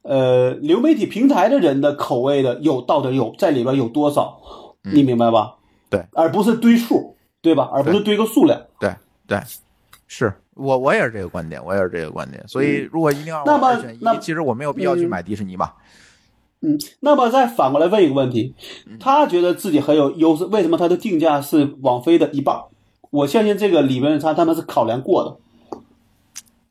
[0.07, 4.39] 呃流媒体平台的人的口味的，有到底有在里边有多少？
[4.93, 5.55] 你明白吧？
[5.89, 7.69] 对，而不是堆数，对吧？
[7.73, 8.61] 而不是堆个数量。
[8.79, 8.95] 对
[9.27, 9.37] 对，
[10.07, 12.41] 是我我也是这个观点，我也是这个观点。
[12.47, 15.75] 所以如果一定要那么二选一那，其实我没有必要去买迪士尼吧。
[16.61, 18.55] 嗯，那么再反过来问一个问题，
[18.99, 22.55] 他觉得自己很有优势，为什么他的定价是网飞的一半？
[23.11, 25.37] 我相信这个里边他他们是考量过的。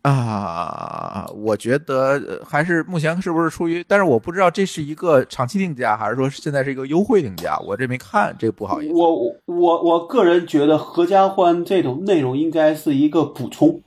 [0.09, 8.95] 啊，我觉得呃还是目前是不是出于，但是我不知道这是一个长期定价，还是说现在是一个优惠定价，我这没看，这个不好意思。
[8.95, 13.81] 我我我个人觉得合家欢这种内容应该是一个补充，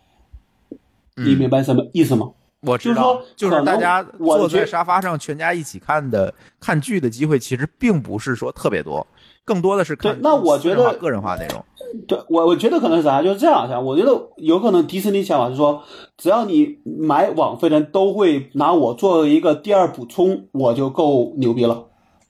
[1.16, 2.32] 你明白什么意思吗？
[2.64, 9.08] 我知道，就就是大家坐在沙发上全家一起看的看剧的机会，其实并不是说特别多，
[9.50, 11.66] 更多的是看对那我觉得个人化内容。
[12.08, 13.84] 对我我觉得可能是啥，就是这样想。
[13.84, 15.82] 我觉得有可能迪士尼想法是说，
[16.18, 21.86] 只要你买网飞的人都会拿我作为一个第二补充，我就够牛逼了。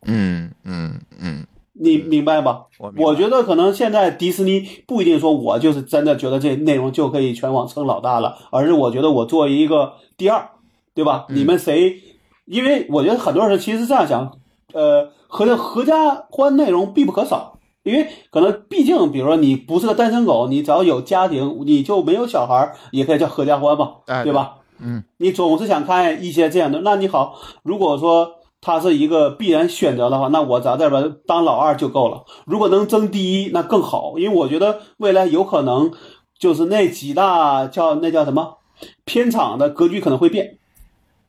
[0.06, 2.68] 嗯嗯嗯，你明白吧？
[2.80, 10.52] 我我觉得可能现在迪士尼不一定说我就是真的觉得这内容就可以全网称老大了，而是我觉得我作为一个第二，
[10.96, 11.26] 对吧？
[11.28, 11.98] 嗯你们谁？
[12.46, 14.32] 因为我觉得很多人其实这样想，
[14.74, 17.56] 呃，合合家欢内容必不可少。
[17.84, 24.58] 因为可能毕竟，比如说你不是个单身狗，你只要有家庭，你就没有小孩儿，也可以叫合家欢嘛，哎对吧？
[24.80, 32.26] 嗯，你总是想看一些这样的，那你好，如果说它是一个必然选择的话，那我在这边当老二就够了。
[32.46, 35.92] 如果能争第一，那更好，因为我觉得未来有可能
[36.38, 38.58] 就是那几大叫那叫什么
[39.06, 40.58] 片场的格局可能会变，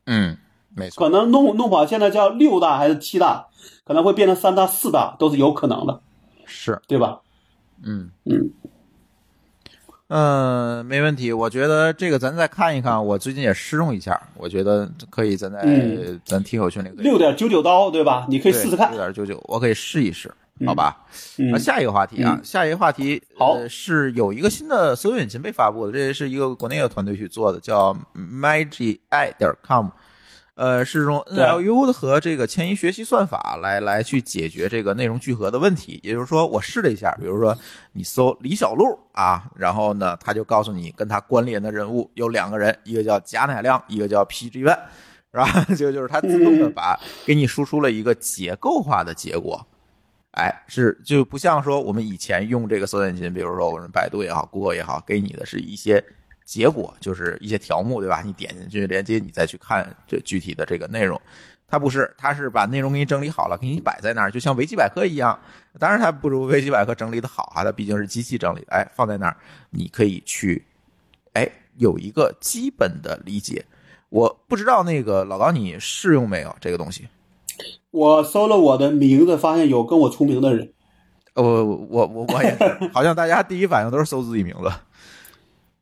[0.07, 0.37] 嗯，
[0.75, 1.05] 没错。
[1.05, 3.47] 可能弄弄不好现在叫六大还是七大，
[3.85, 6.01] 可能会变成三大、四大都是有可能的，
[6.47, 7.21] 是，对吧？
[7.83, 8.51] 嗯嗯
[10.09, 11.33] 嗯，没问题。
[11.33, 18.27] 我觉得这个咱再看一看，我最近也试用一下，我觉得可以，咱在、嗯咱听友群里六点九九刀，对吧？
[18.29, 18.99] 你可以试试看六。
[18.99, 20.35] 点九九，我可以试一试，
[20.67, 21.07] 好吧？
[21.39, 28.99] 嗯啊，下一个话题啊，嗯下一个话题，好呃，是有一个新的搜索引擎被发布的，这是一个国内的团队去做的，叫 magii
[29.39, 29.87] 点 com，
[30.61, 35.99] 呃，是用 NLU 和这个迁移学习算法来来去解决这个内容聚合的问题。
[36.03, 37.57] 也就是说，我试了一下，比如说
[37.93, 44.78] 你搜李小璐啊，然后呢，他就告诉你跟他关联的人物有两个人，一个叫贾乃亮，一个叫 PG One。
[45.32, 45.65] 是吧？
[45.78, 49.65] 就就是它自动的把给你输出了一个结构化的结果，
[50.32, 56.05] 哎，是就不像说我们以前用这个搜索引擎，比如说我们百度也好，Google 也好，给你的是一些
[56.51, 58.22] 结果，就是一些条目，对吧？
[58.27, 61.20] 你点进去连接，你再去看这具体的这个内容。
[61.68, 65.39] 它不是，它是把内容给你整理好了，给你摆在那儿，就像维基百科一样。
[65.78, 68.72] 当然，它不如维基百科整理的好啊，它毕竟是机器整理的。
[68.72, 69.36] 哎，放在那儿，
[69.70, 70.66] 你可以去，
[71.35, 73.64] 哎，有一个基本的理解。
[74.09, 77.06] 我不知道那个老高你试用没有这个东西？
[77.93, 80.72] 我搜了我的名字，发现有跟我重名的人。
[81.35, 84.68] 呃，我我我我也是，好像大家第一反应都是搜自己名字。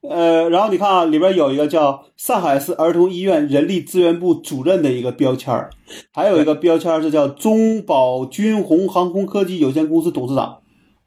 [0.02, 5.70] 呃，然后你看啊，里边有一个叫上海市儿童医院人力资源部主任的一个标签儿，
[6.12, 10.58] 还有一个标签儿是叫中保军鸿航空科技有限公司董事长，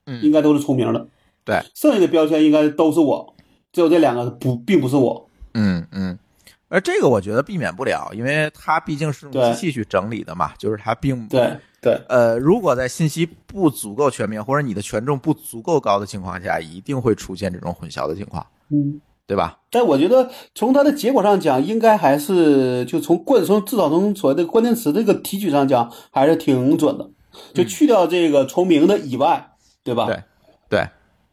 [0.05, 1.07] 嗯应该都是重名的。
[1.43, 3.33] 对，剩下的标签应该都是我，
[3.71, 5.29] 只有这两个不，并不是我。
[5.53, 6.19] 嗯嗯，
[6.67, 19.01] 而这个我觉得避免不了，因为它毕竟是用机器去整理的嘛，就是它并对对，呃，如果在信息不足够全面或者你的权重不足够高的情况下，一定会出现这种混淆的情况，嗯。
[19.27, 19.59] 对吧？
[19.69, 27.09] 但我觉得从它的结果上讲，应该还是就从关从至少从所谓的关键词这个提取上讲，还是挺准的。
[27.53, 29.53] 就去掉这个重名的以外，
[29.85, 30.05] 对吧？
[30.05, 30.21] 对
[30.67, 30.85] 对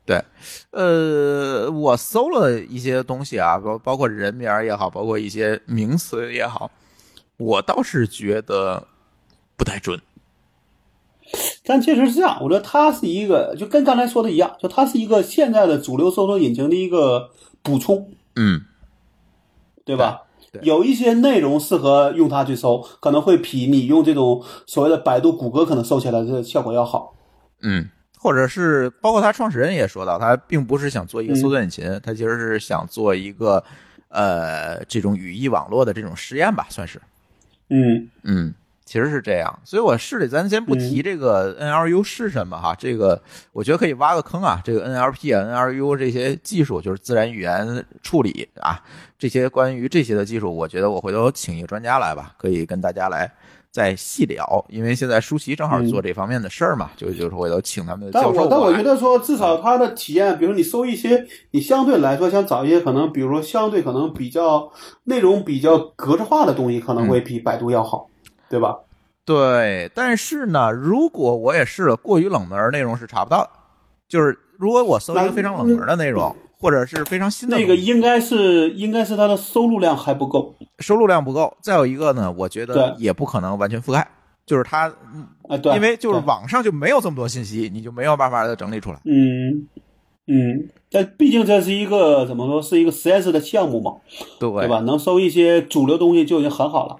[0.06, 0.24] 对，
[0.70, 6.70] 呃，我搜了一些东西啊，包包括人名也好，包括一些名词也好，
[7.36, 8.86] 我倒是觉得
[9.56, 10.00] 不太准。
[11.64, 17.30] 但确实是这样，我觉得它是一个，就跟刚才说的一样，就它是一个现在的主流搜索引擎的一个
[17.62, 18.62] 补充，嗯，
[19.84, 20.22] 对吧？
[20.50, 27.14] 对对有一些内容适合用它去搜，可能会比你用这种所谓的百度、谷歌可能搜起来的效果要好。
[27.60, 27.86] 嗯，
[28.16, 33.62] 或者是包括他创始人也说到，他并不是想做一个搜索引擎，他其实是想做一个
[34.08, 36.98] 呃这种语义网络的这种实验吧，算是。
[37.68, 38.54] 嗯嗯，
[38.88, 43.20] 其实是这样，所以我试了，咱先不提这个 NLU 是什么哈，这个
[43.52, 48.82] 我觉得可以挖个坑啊，这个 NLP 啊、NLU 这些技术，就是自然语言处理啊，
[49.18, 53.30] 这些关于这些的技术，我觉得我回头请一个专家来吧，可以跟大家来
[53.70, 64.72] 再细聊，因为现在舒淇正好做这方面的事儿嘛，就就是回头请他们的教授我但我觉得说，至少他的体验，比如你搜一些，你相对来说想找一些可能，比如说相对可能比较
[65.04, 68.08] 内容比较格式化的东西，可能会比百度要好，
[68.48, 68.78] 对吧？
[69.24, 73.50] 对，但是呢，如果我也试了，过于冷门儿内容是查不到的。
[74.08, 84.08] 就是如果我搜一个非常冷门的内容，或者是非常新的那个应该是应该是它的收录量还不够收录量不够，再有一个呢，我觉得也不可能完全覆盖，
[84.46, 84.90] 就是它，
[85.46, 88.98] 啊，对，因为就是网上就没有这么多信息，你就没有办法把它整理出来。
[89.04, 89.68] 嗯
[90.26, 93.96] 嗯，但毕竟这是一个怎么说，是一个实验室的项目嘛，
[94.40, 94.80] 对对吧？
[94.80, 96.96] 能收一些主流东西就已经很好了。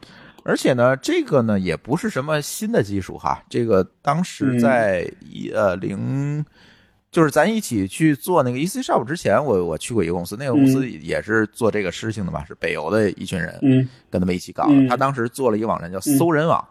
[0.49, 6.43] 而且呢，这个呢也不是什么新的技术哈，这个当时在一、呃零，
[7.13, 14.67] 就是咱一起去做那个 EC Shop 之前，我我去过一个公司，那个公司也是做这个事情的嘛，是北邮的一群人嗯，跟他们一起搞。
[14.69, 16.67] 的他当时做了一个网站叫搜人网，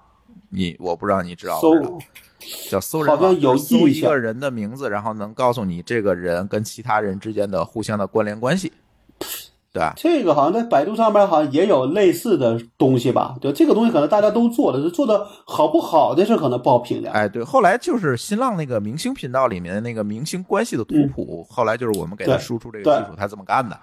[0.49, 1.99] 你我不知道你知道不知道
[2.40, 8.74] 搜叫搜人网，有搜一个人的名字，然后能告诉你这个人跟其他人之间的互相的关联关系，
[9.78, 9.94] 对吧？
[9.95, 13.36] 这个好像在百度上面好像也有类似的东西吧？
[13.40, 17.12] 对，这个东西可能大家都做了，是做的好不好这事可能不好评价。
[17.12, 23.78] 哎，对，后来就是新浪那个明星频道里面的那个明星关系的图谱，后来就是我们给他输出这个技术，他这么干的。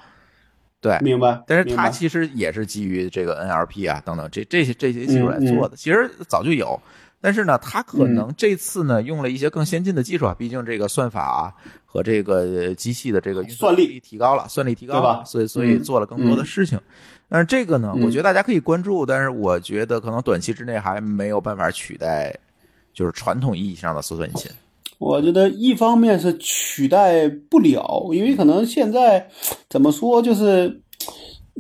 [0.81, 1.43] 对，明白？
[1.47, 6.79] 但是明白它其实也是基于这个 NLP 啊等等这这些这些技术来做的，其实早就有。
[7.25, 11.55] 但是呢，它可能这次呢用了一些更先进的技术啊，毕竟这个算法啊
[11.87, 13.87] 和这个机器的这个运算力。
[13.87, 15.83] 力提高了，算力提高了，所以所以嗯。
[15.83, 16.79] 做了更多的事情。
[17.27, 22.39] 但是这个呢，嗯我觉得大家可以关注，但是我觉得可能短期之内还没有办法取代，
[22.93, 24.51] 就是传统意义上的搜索引擎。
[24.99, 29.27] 我觉得一方面是取代不了，因为可能现在
[29.71, 30.83] 怎么说，就是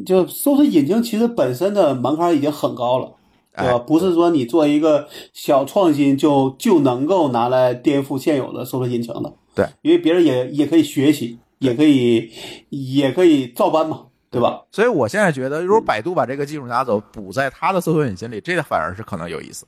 [0.04, 3.10] 就搜索引擎其实本身的门槛已经很高了，
[3.56, 3.74] 对吧？
[3.74, 9.32] 哎不是说你做一个小创新就就能够拿来颠覆现有的搜索引擎的。
[9.54, 12.30] 对，因为别人也也可以学习，也可以
[12.70, 14.64] 也可以照搬嘛，对吧？
[14.72, 19.66] 所以我现在觉得，如果百度把这个技术拿走，补在它的搜索引擎里，这个反而是可能有意思，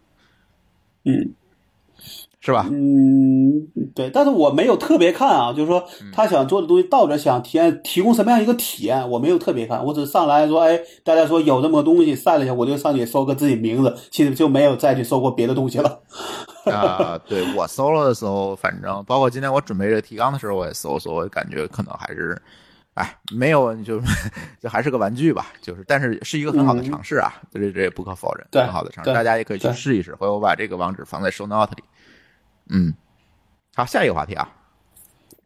[1.04, 1.34] 嗯。
[2.46, 2.64] 是吧？
[2.70, 15.98] 嗯，对，但是我没有特别看啊，就是说他想做的东西到底想体验提供什么样一个体验，我没有特别看，我只是上来说，哎，大家说有这么个东西，晒了一下，我就上去搜个自己名字，其实就没有再去搜过别的东西了。
[16.70, 22.40] 啊、对我搜了的时候，反正包括今天我准备这个提纲的时候，我也搜搜，我感觉可能还是，
[22.94, 24.00] 哎，没有就
[24.62, 30.12] 就还是个玩具吧，就是，但是是一个很好的尝试啊，这这也不可否认，对很好的尝试，大家也可以去试一试。
[30.14, 31.82] 回头我把这个网址放在 show note 里。
[32.70, 32.92] 嗯，
[33.74, 34.48] 好，下一个话题啊，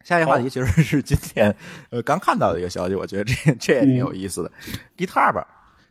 [0.02, 1.54] 下一个话题其实是今天
[1.90, 4.52] 呃刚看到的一个消息，我觉得这这也挺有意思的。
[4.96, 5.44] GitHub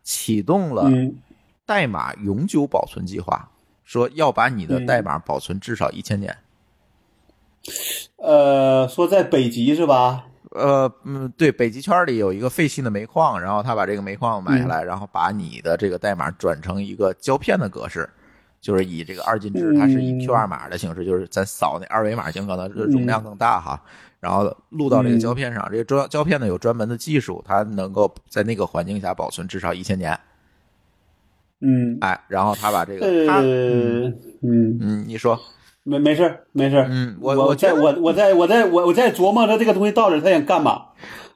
[0.04, 1.16] 启动了嗯。
[1.66, 3.48] 代码永久保存计划，
[3.84, 4.86] 说要把你的嗯。
[4.88, 6.36] 代码保存至少一千年。
[8.16, 10.26] 呃，说在北极是吧？
[10.50, 18.10] 呃，嗯，对，北极圈里有一个废弃的煤矿，然后他把这个煤矿买下来，然后把你的这个代码转成一个胶片的格式，
[18.62, 23.82] 就是以这个二进制，它是以嗯 QR 码的形式，就是咱扫那二维码尽可能容量更大哈，
[24.20, 25.68] 然后录到这个胶片上。
[25.72, 30.20] 这个胶胶片呢有专门的技术，它能够在那个环境下保存至少一千年。
[31.62, 34.08] 嗯，哎，然后他把这个，他呃，
[34.42, 35.38] 嗯，嗯，你说，
[35.84, 40.86] 没没事儿没事儿，嗯我我在我我在我在我我在琢磨他这个东西到底他想干嘛，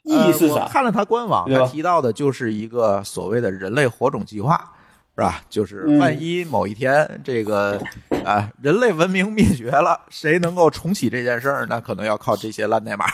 [0.03, 0.61] 意义是啥？
[0.61, 4.72] 呃看了他官网，他提到的就是一个所谓的人类火种计划，
[5.15, 5.41] 是吧？
[5.49, 7.79] 就是嗯万一某一天这个
[8.25, 11.65] 啊、人类文明灭绝了，谁能够重启这件事儿？
[11.69, 13.05] 那可能要靠这些烂代码。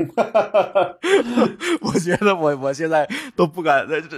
[1.80, 4.16] 我觉得我我现在都不敢，这这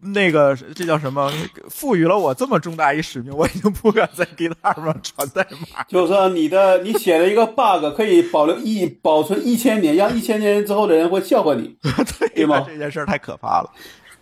[0.00, 1.30] 那个这叫什么？
[1.68, 5.82] 赋予了我这么重大一使命，我已经不敢在 GitHub 上传代码。
[5.88, 11.76] 就是说你的你写了一个 bug 可以保留一保存一千年，让一千年之后的人会笑话你。
[12.34, 13.70] 对吗这件事儿太可怕了。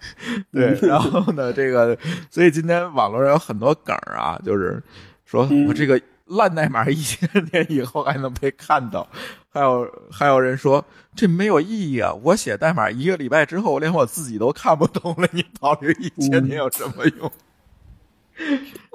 [0.53, 1.97] 对，然后呢，这个，
[2.31, 4.83] 所以今天网络上有很多梗儿啊，就是
[5.25, 9.07] 说嗯我这个烂代码一千 年以后还能被看到，
[9.53, 10.85] 还有还有人说
[11.17, 12.13] 这没有意义啊！
[12.23, 17.31] 我写代码一个礼拜之后，连我自己都看不懂了，你保留一千年有什么用？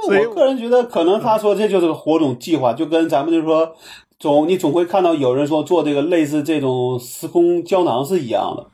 [0.05, 3.75] 所以我个人觉得，可能他说这就是个火种计划，就跟咱们就是说，
[4.17, 8.65] 总你总会看到有人说做这个类似这种时空胶囊是一样的，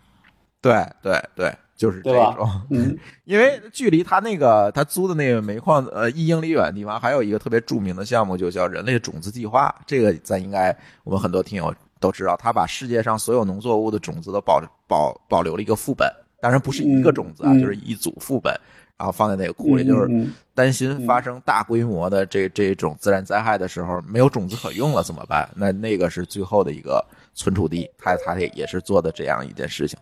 [0.62, 2.48] 对对对，就是这种。
[2.70, 2.96] 嗯
[3.26, 9.74] 因为距离他那个他租的那个煤矿呃一英里远的地方，还有一个特别著名的项目，就叫人类种子计划。
[9.88, 16.08] 这个咱应该我们很多听友都知道，他把世界上所有农作物的种子都保保保留了一个副本，
[16.40, 18.54] 当然不是一个种子啊，就是一组副本。
[18.98, 25.50] 然后放在那个库里，就是嗯担心发生大规模的这这种自然灾害的时候没有种子可用了怎么办？
[25.56, 27.04] 那那个是最后的一个
[27.34, 29.98] 存储地，他他也是做的这样一件事情。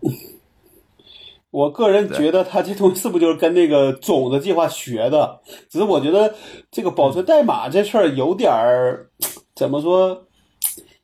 [1.51, 5.39] 我个人觉得他这东西是不是就是跟那个种子计划学的？
[5.69, 6.34] 只是我觉得
[6.71, 9.07] 这个保存代码这事儿有点儿
[9.55, 10.26] 怎么说，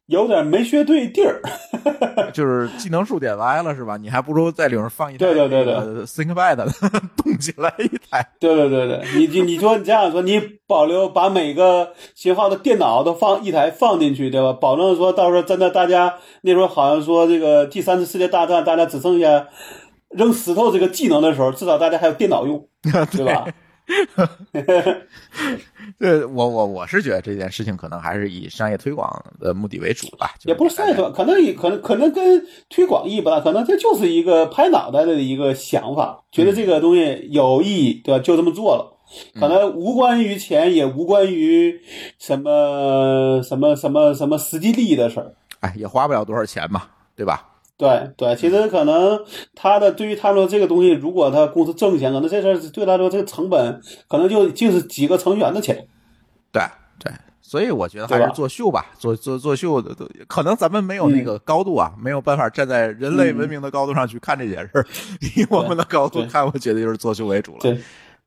[0.05, 1.41] 有点没学对地儿。
[2.33, 3.95] 就是技能树点歪了是吧？
[3.97, 5.73] 你还不如在里面放一台对对对对
[6.03, 6.55] ThinkPad
[7.17, 8.27] 动起来一台。
[8.39, 14.53] 对对对对，你你你说你这样说，你保留把每个型号的电脑都放一台放进去，对吧？
[14.53, 19.47] 保证说到时候真的大家那时候好像说这个第三次世界大战，大家只剩下
[20.15, 23.45] 扔石头这个技能的时候，至少大家还有电脑用， 对吧？
[25.99, 29.07] 对我我我是觉得这件事情可能还是以商业推广
[29.39, 38.23] 的目的为主吧，就是也不是商业推广，可能也可能可能跟推广意义不大，可能这就是一个拍脑袋的一个想法，觉得这个东西有意义，对吧？
[38.23, 38.93] 就这么做了。
[39.39, 41.79] 可能无关于钱，也无关于
[42.17, 45.35] 什么什么什么什么实际利益的事儿。
[45.59, 47.47] 哎，也花不了多少钱嘛，对吧？
[47.77, 49.19] 对对，其实可能
[49.53, 55.85] 他的对于他说这个东西，如果他公司挣钱，可能这事儿对他来说这个成本可能就就是几个成员的钱。
[56.53, 56.61] 对
[56.97, 57.11] 对，
[57.41, 64.85] 所以我觉得还是作秀吧，做做作秀的，都可能咱们没有那个高度啊，没有办法站在人类文明的高度上去看这件事儿，
[65.35, 67.77] 以我们的高度看，我觉得就是作秀为主了，对，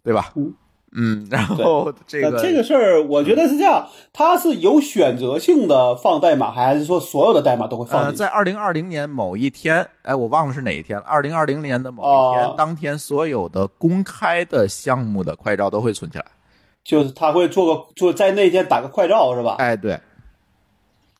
[0.05, 0.31] 对吧？
[0.37, 0.53] 嗯
[0.93, 11.05] 嗯，然后这个这个事儿，我觉得是这样，它是有选择性的放代码，还是说所有的代码都会放呃，在二零二零年某一天，哎，我忘了是哪一天了。
[11.07, 16.25] 二零二零年的某一天，哦当天所有的公开的项目的快照都会存起来。
[16.83, 19.57] 就是他会做个做在那天打个快照是吧？
[19.59, 20.01] 哎，对。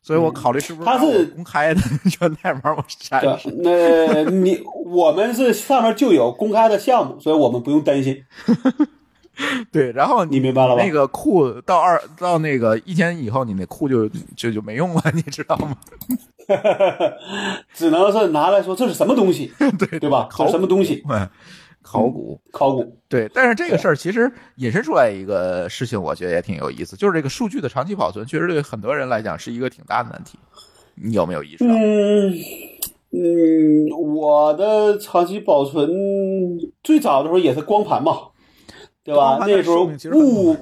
[0.01, 1.81] 所以我考虑是不是他是公开的
[2.19, 8.23] 源代码我删对删。，那你我们是上面就有公开的项目，所以我们不用担心。
[9.71, 15.75] 对，然后你明白了吧那个库到二到那个一天以后，你那库就就就没用了， 你知道吗？
[17.73, 20.27] 只能是拿来说这是什么东西，对对吧？
[20.29, 21.03] 这考是什么东西？
[21.09, 21.27] 嗯
[21.81, 22.39] 考古。
[22.51, 22.97] 考古。
[23.07, 30.37] 对，但是这个事儿其实引申出来一个事情，我觉得也挺有意思，就是这个数据的长期保存，确实对很多人来讲是一个挺大的难题。
[30.95, 31.73] 你有没有意识到？
[31.73, 32.33] 嗯
[33.11, 35.89] 嗯，我的长期保存
[36.83, 38.17] 最早的时候也是光盘嘛，
[39.09, 39.37] 对吧？
[39.41, 40.55] 那时候物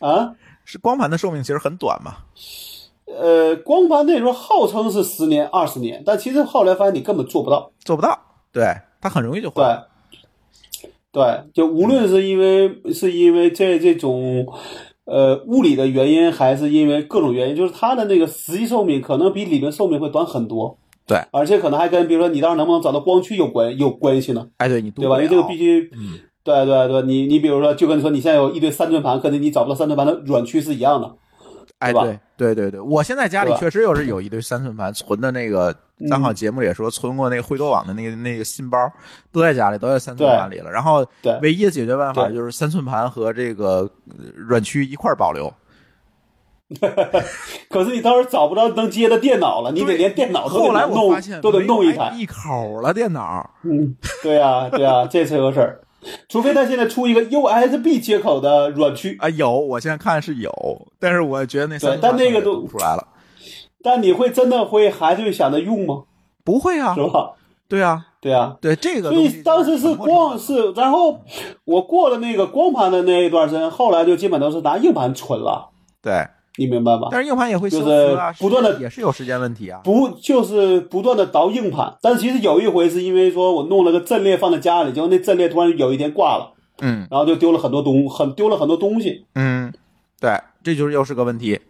[0.00, 0.34] 啊，
[0.64, 2.16] 是光盘的寿命其实很短嘛？
[3.06, 7.70] 呃，光盘那时候号称是十年、二十年，但其实后来发现你根本做不到。
[7.78, 8.18] 做不到，
[8.52, 8.64] 对，
[9.00, 9.86] 它很容易就坏。
[11.12, 14.44] 对，对，就无论是因为是因为这这种
[15.04, 20.76] 呃物理的原因，还是因为各种原因，就是它的那个实际寿命可能比理论寿命会短很多。
[21.06, 24.48] 对，而且可能还跟比如说你到时候能不能找到光驱有关有关系呢？
[24.56, 25.16] 哎，对你读对吧？
[25.18, 31.12] 因为这个必须，嗯对对对，你你比如说，就跟你说你现在有一堆三寸盘，可能你找不到三寸盘的软驱是一样的。
[31.80, 32.02] 哎，对
[32.36, 35.74] 对对对对，我现在家里确实有是有一堆三寸盘存的那个，
[36.08, 38.78] 刚好节目里也说存过那个惠多网的那个那个信包，
[39.32, 40.70] 都在家里，都在三寸盘里了。
[40.70, 41.04] 然后
[41.42, 45.52] 唯一的解决办法就是三寸盘和这个呃软驱一块保留。
[47.68, 52.12] 可是你到时候找不到能接的电脑了，你得连电脑都得弄都得弄一台。
[52.14, 53.50] IE 口了电脑。
[53.64, 55.80] 嗯，对呀、对呀、这是个事儿。
[56.28, 60.52] 除非他现在出一个 USB 接口的软驱，啊，有，我现在看是有，
[60.98, 63.08] 但是我觉得那三但那个都出来了。
[63.82, 66.04] 但你会真的会还是会想着用吗？
[66.44, 67.32] 不会啊是，吧？
[67.68, 68.56] 对啊，对啊。
[68.60, 71.20] 对这个所以当时是光是，然后
[71.64, 75.70] 我过了那个光盘的那一段时间，后来就基本都是拿硬盘存了，
[76.02, 76.26] 对，
[76.58, 77.08] 你明白吧？
[77.10, 79.80] 但是硬盘也会消就是不断的也是有时间问题啊。
[79.84, 89.24] 不就是不断的倒硬盘，但其实有一回是因为说我弄了个阵列放在家里，结果那阵列突然有一天挂了，嗯然后就丢了很多东，很丢了很多东西。
[89.34, 89.72] 嗯，
[90.20, 91.60] 对，这就是又是个问题。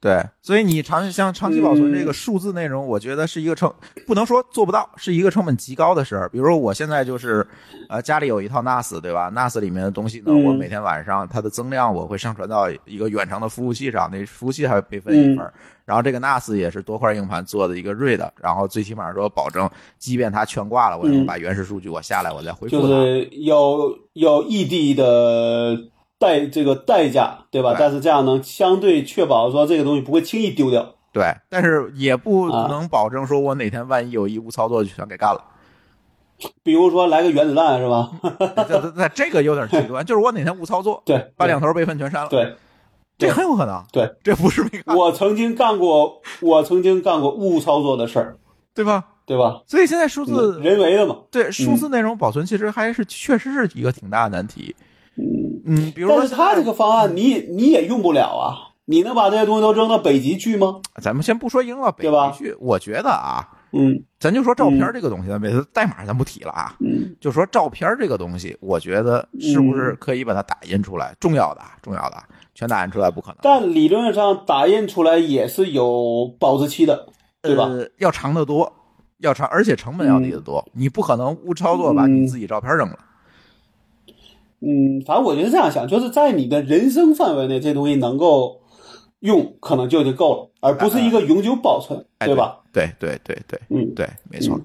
[0.00, 3.72] 对，所以你长像长期保存这个数字内容，我觉得是一个成
[4.06, 6.28] 不能说做不到，是一个成本极高的事儿。
[6.28, 7.44] 比如说我现在就是，
[7.88, 15.52] 呃，家里有一套 NAS，对吧？NAS 里面的东西呢，嗯我每天晚上它的增量我会上传到一个远程的服务器上，那服务器还会备份一份儿。
[15.84, 19.68] 然后这个 NAS 也是多块硬盘做的一个 RAID，然后最起码说保证，
[19.98, 22.88] 即便它全挂了，我也能嗯把原始数据我下来，我再恢复就它。
[22.88, 25.76] 是有有异地的
[26.18, 27.74] 代这个代价，对吧？
[27.74, 30.94] 对但是这样能相对确保说这个东西不会轻易丢掉。
[31.12, 35.42] 对，但是也不啊能保证说我哪天万一有一无操作就全给干了。
[36.62, 38.10] 比如说来个原子弹是吧？
[38.68, 42.54] 这这这这个有点极端，就是我哪天误操作， 对，把两头备份全删了，对，
[43.16, 43.82] 这很有可能。
[43.92, 48.38] 对，这不是我曾经干过，我曾经干过误操作的事儿。
[48.74, 49.04] 对吧？
[49.26, 49.60] 对吧？
[49.66, 54.76] 所以现在数字人为的嘛，对数字内容保存其实还是确实是一个挺大的难题。
[54.78, 54.84] 嗯，
[55.94, 60.80] 比如说，但是他这个方案你你也用不了啊，你能把这些东西都扔到北极去吗？
[61.02, 71.14] 咱们先不说扔到北极去，我觉得啊，嗯，咱就说照片这个东西，咱别代码咱不提了啊，嗯，就说照片这个东西，我觉得是不是可以把它打印出来？
[71.20, 72.16] 重要的，重要的，
[72.54, 73.36] 全打印出来不可能。
[73.42, 77.06] 但理论上打印出来也是有保质期的，
[77.42, 77.68] 对吧？
[77.98, 78.72] 要长得多。
[79.18, 80.64] 要长，而且成本要低得多。
[80.72, 82.96] 你不可能误操作把你自己照片扔了。
[82.96, 83.04] 嗯，
[85.06, 88.60] 反正我觉得这样想，就是在你的人生范围内，这东西能够
[89.20, 92.60] 用，可能就已经够了，而不是一个永久保存，对吧？
[92.72, 94.60] 对对对对，嗯，对，没错。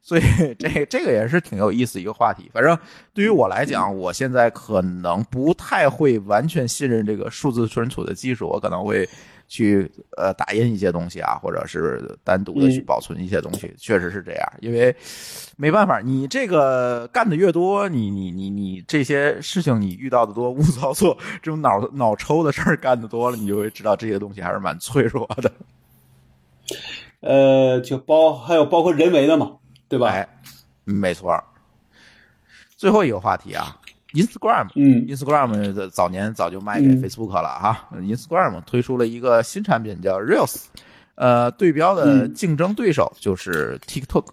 [0.00, 0.22] 所以
[0.58, 2.50] 这这个也是挺有意思一个话题。
[2.52, 2.78] 反正
[3.12, 9.08] 对于我来讲，我现在可能不太会完全信任这个数字存储的技术，我可能会。
[9.54, 14.52] 去呃打印一些东西啊，或者是单独的去保存一些东西，确实是这样。
[14.60, 14.92] 因为
[15.56, 25.52] 没办法，你这个干的越多，你你你你这些事情你遇到的多，误操作这种脑脑抽的事儿干的多了，你就会知道这些东西还是蛮脆弱的。
[27.20, 29.52] 呃，就包还有包括人为的嘛，
[29.88, 30.08] 对吧？
[30.08, 30.28] 哎，
[30.82, 31.40] 没错。
[32.76, 33.80] 最后一个话题啊。
[34.14, 37.88] Instagram，嗯，Instagram 早年早就卖给 Facebook 了哈。
[38.00, 40.64] Instagram 推出了一个新产品叫 Reels，
[41.16, 44.26] 呃，对标的竞争对手就是 TikTok，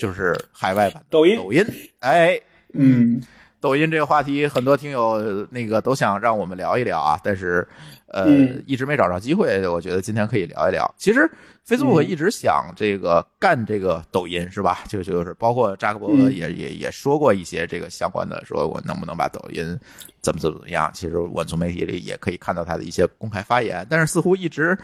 [0.00, 1.36] 就是海外版抖音。
[1.36, 1.64] 抖音，
[2.00, 2.40] 哎，
[2.72, 3.20] 嗯，
[3.64, 7.66] 抖音这个话题，很多听友那个都想让我们聊一聊啊，但是
[8.08, 8.28] 呃，
[8.66, 9.66] 一直没找着机会。
[9.66, 10.94] 我觉得今天可以聊一聊。
[10.98, 11.30] 其实。
[11.66, 14.80] Facebook 一直想这个干这个抖音是吧？
[14.86, 19.64] 就就是包括扎克伯格也也也说过一些这个相关的，说我能不能把抖音
[20.20, 20.90] 怎么怎么怎么样？
[20.92, 24.78] 其实我从媒体里也可以看到他的一些公开发言，但是似乎一直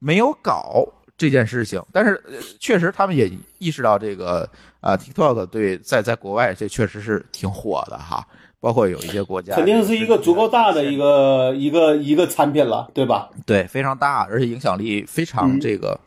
[0.00, 0.84] 没有搞
[1.16, 1.82] 这件事情。
[1.92, 2.22] 但是
[2.58, 4.48] 确实他们也意识到这个
[4.80, 8.26] 啊，TikTok 对在在国外这确实是挺火的哈，
[8.60, 13.30] 包括有一些国家肯定是一个足够大的一个一个一个产品了，对吧？
[13.44, 15.98] 对，非常大，而且影响力非常这个。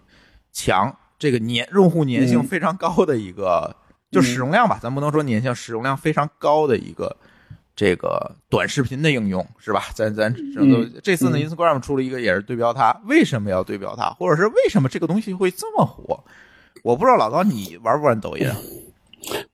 [0.54, 3.76] 强，这个粘用户粘性非常高的一个，
[4.10, 7.16] 就使用量吧，咱不能说粘性，使用量非常高的一个
[7.78, 9.84] 这个短视频的应用，是吧？
[9.94, 10.36] 咱咱
[11.04, 16.24] 这次呢，Instagram 出了一个也是对标它，为什么要对标它，或者是为什么这个东西会这么火？
[16.84, 18.48] 我不知道老高你玩不玩抖音？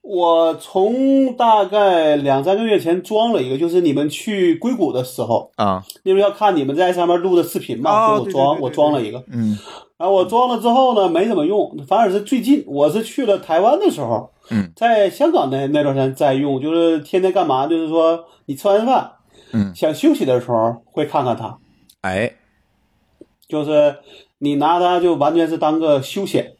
[0.00, 9.58] 我从大概两三个月前装了一个，就是你们去硅谷的时候啊，因为要看你们在上面录的视频嘛，我装我装了一个，嗯。
[9.96, 17.66] 然后我装了之后呢，没怎么用，反而是最近我是去了台湾的时候，嗯，在香港那那段时间在用，就是天天干嘛？
[17.66, 19.12] 就是说你吃完饭，
[19.52, 21.58] 嗯，想休息的时候会看看它，
[22.02, 22.32] 哎，
[23.48, 23.96] 就是
[24.38, 26.52] 你拿它就完全是当个休闲，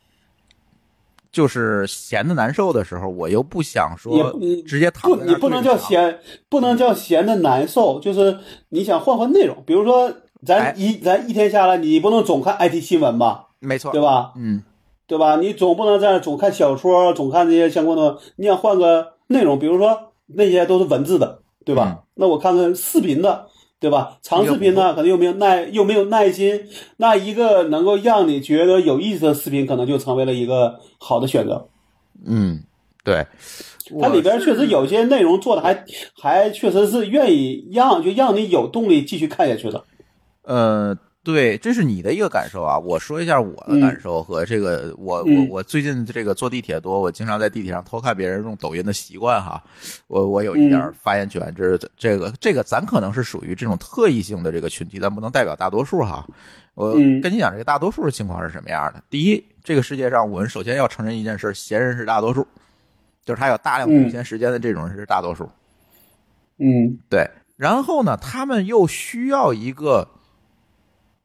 [1.31, 4.35] 就是闲的难受的时候，我又不想说
[4.66, 8.39] 直接躺不，你不能叫闲，不能叫闲的难受，就是
[8.70, 10.12] 你想换换内容，比如说。
[10.47, 13.47] 咱一咱一天下来，你不能总看 IT 新闻吧？
[13.61, 14.35] 没错，对吧？
[14.36, 14.62] 嗯，
[15.06, 15.36] 对吧？
[15.36, 18.18] 你总不能在那总看小说，总看这些相关的。
[18.36, 22.05] 你想换个内容，比如说那些都是文字的，对吧？
[22.14, 23.47] 那我看看视频的，
[23.78, 24.18] 对吧？
[24.22, 26.68] 长视频呢，可能又没有耐，又没有耐心。
[26.97, 31.68] 那一个能够让你觉得有意思的视频，可能就成为了一个好的选择。
[32.24, 32.62] 嗯，
[33.05, 33.26] 对，
[34.01, 35.85] 它里边确实有些内容做的还
[36.16, 39.85] 还确实是愿意让就让你有动力继续看下去的。
[40.44, 42.78] 呃，对，这是你的一个感受啊。
[42.78, 49.64] 我说一下我的感受和这个，我我我最近这个坐地铁多，我经常在地铁上偷看别人用抖音的习惯哈。
[50.06, 56.26] 我我有一点发言权，这是这个这个咱可能是属于这种特异性的这个群体，但不能代表大多数哈。
[56.74, 59.02] 我跟你讲，这个大多数的情况是什么样的？
[59.09, 62.46] 第一，这个世界上我们首先要承认一件事：闲人是大多数，
[63.24, 65.48] 就是他有大量空闲时间的这种人是大多数。
[66.59, 67.26] 嗯，对。
[67.56, 70.06] 然后呢，他们又需要一个。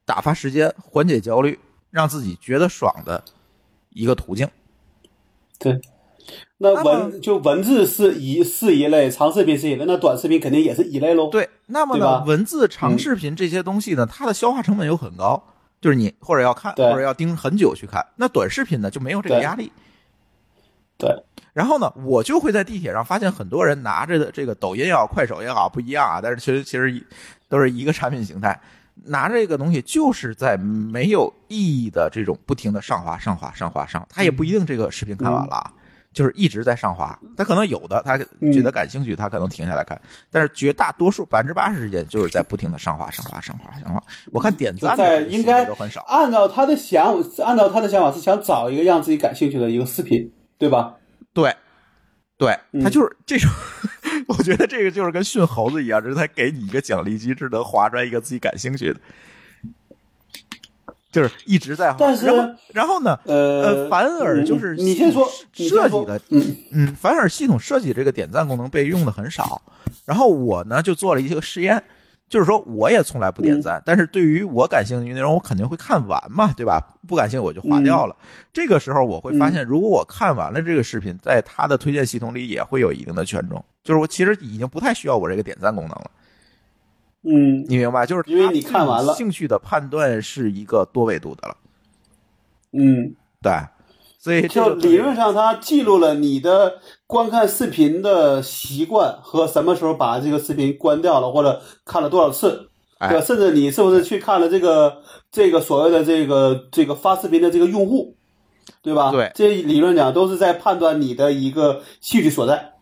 [0.09, 1.59] 打发时间、缓解焦虑、
[1.91, 3.23] 让自己觉得爽的
[3.91, 4.49] 一个途径。
[5.59, 5.79] 对，
[6.57, 11.29] 那文就文字是一是一类，长视频是一类，那短视频肯定也是一类喽。
[11.29, 15.43] 对，那么呢，文字、长视频这些东西呢，它的消化成本又很高，
[15.79, 18.03] 就是你或者要看，或者要盯很久去看。
[18.15, 19.71] 那短视频呢，就没有这个压力。
[20.97, 21.23] 对。
[21.53, 27.05] 然后呢，我就会在地铁上发现很多人拿着的这个抖音也好、快手也好，不一样啊，但是其实其实
[27.47, 28.59] 都是一个产品形态。
[29.05, 35.73] 拿这个东西就是在没有意义的这种不停的上滑、上滑、上滑、上，他也不一定这个视频看完了，
[36.13, 37.17] 就是一直在上滑。
[37.37, 39.99] 他可能有的他觉得感兴趣，他可能停下来看，
[40.31, 44.03] 但是绝大多数百分之八十时间就是在不停的上滑、上滑、上滑、上滑。
[44.31, 46.01] 我看点赞在应该都很少。
[46.01, 50.95] 按照他的想，按照他的想法是想找一个让自己感兴趣的一个视频，对吧？
[51.33, 51.55] 对，
[52.37, 53.49] 对，嗯他就是这种，
[54.37, 58.99] 我觉得这个就是跟训猴子一样，这是他给你一个奖励机制，能划出来一个自己感兴趣的，
[61.11, 61.97] 就是一直在划。
[61.99, 69.61] 但是然后然后呢，呃呃，反而就是嗯你先说，你先说设计的，嗯嗯，反而系统设计这个点赞功能被用的很少。
[70.05, 71.83] 然后我呢就做了一个试验，
[72.29, 76.79] 就是说我也从来不嗯点赞，但是对于我感兴趣的内容，我肯定会看完嘛，对吧？
[77.07, 78.15] 不感兴趣我就划掉了。
[78.53, 86.11] 这个时候我会发现，如果我看完了这个视频，在它的推荐系统里也会有一定的权重，就是我其实已经不太需要我这个点赞功能了。
[87.23, 88.05] 嗯你明白？
[88.05, 91.57] 就是因为你看完了兴趣的判断是一个多维度的了，
[92.73, 93.51] 嗯，对。
[94.21, 96.73] 所以就理论上它记录了你的
[97.07, 103.25] 观看视频的习惯和什么时候把这个视频关掉了，或者看了多少次，哎对吧？
[103.25, 105.01] 甚至你是不是去看了这个
[105.31, 108.17] 这个所谓的这个这个发视频的这个用户，
[108.83, 109.09] 对吧？
[109.09, 112.73] 对这理论讲都是在判断你的一个兴趣所在。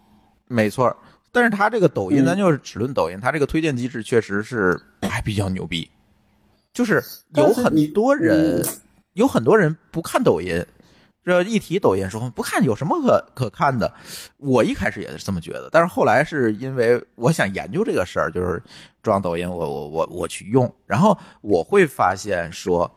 [0.48, 0.92] 没错，
[1.32, 5.88] 但是它这个抖音，嗯咱就是只论抖音，它这个推荐机制确实是还比较牛逼，
[6.74, 7.00] 就是
[7.36, 8.66] 有很多人嗯
[9.14, 10.66] 有很多人不看抖音。
[11.28, 13.94] 这一提抖音说不看有什么可可看的，
[14.38, 18.64] 我一开始也是这么觉得，但是后来是因为我想研究这个事儿，就是
[19.04, 22.90] 装抖音我，我我我去用，然后我会发现说，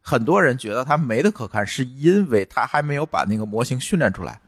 [0.00, 4.40] 很多人觉得他没得可看，是因为他还没有把那个模型训练出来。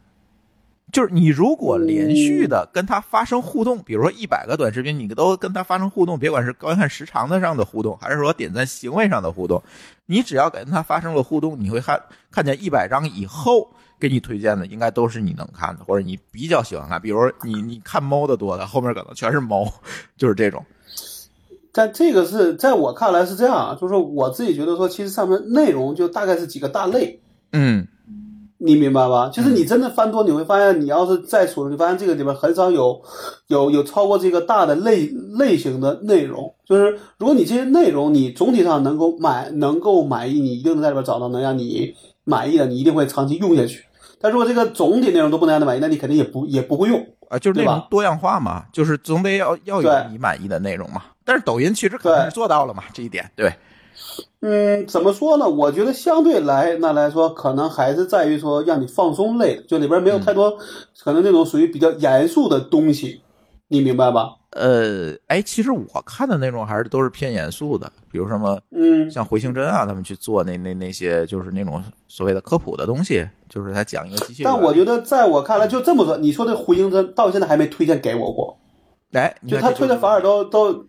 [0.92, 9.62] 就是你如果连续的跟他发生互动，比如说一百个短视频，你都跟他发生互动，别管是观看时长的上的互动，还是说点赞行为上的互动，
[10.06, 12.00] 你只要跟他发生了互动，你会看
[12.30, 17.00] 看见一百张以后给你推荐的，应该都是你能看的，或者你比较喜欢看。
[17.00, 19.72] 比如你你看猫的多的，后面可能全是猫，
[20.16, 20.64] 就是这种。
[21.72, 27.20] 但这个是在我看来是这样啊，就是我自己觉得说，其实上面内容就大概是几个大类，
[27.52, 27.86] 嗯
[28.62, 29.30] 你明白吧？
[29.32, 33.00] 就是你真的翻多，你会发现，你要是再数，你发现这个里边很少有
[33.46, 35.06] 有有超过这个大的类
[35.38, 36.54] 类型的内容。
[36.66, 43.84] 就是如果你这些内容你总体上能够满能够满意，你一定能在里边找到能让你满意的，你一定会长期用下去。
[44.20, 47.04] 但如果这个总体内容都不能让你满意，那你肯定也不也不会用。
[47.30, 51.04] 啊，就是内容多样化嘛，就是总得要要有对你满意的内容嘛。
[51.24, 53.50] 但是抖音其实肯定是对做到了嘛，这一点对。
[54.42, 55.48] 嗯，怎么说呢？
[55.48, 60.56] 我觉得相对来那来说，可能还是在于说让你放松类的，就里边没有太多、
[61.04, 63.20] 可能那种属于比较严肃的东西，
[63.68, 64.36] 你明白吧？
[64.52, 74.40] 呃，哎，其实我看的那种还是都是偏严肃的，比如什么嗯像回形针啊，他们去做那那那些就是那种所谓的科普的东西，就是他讲一个机械。
[74.42, 78.58] 但我觉，得在我看来，就这么说，你说的回形针到现在还没推荐给我过，
[79.12, 80.86] 哎，就他推的反而都都。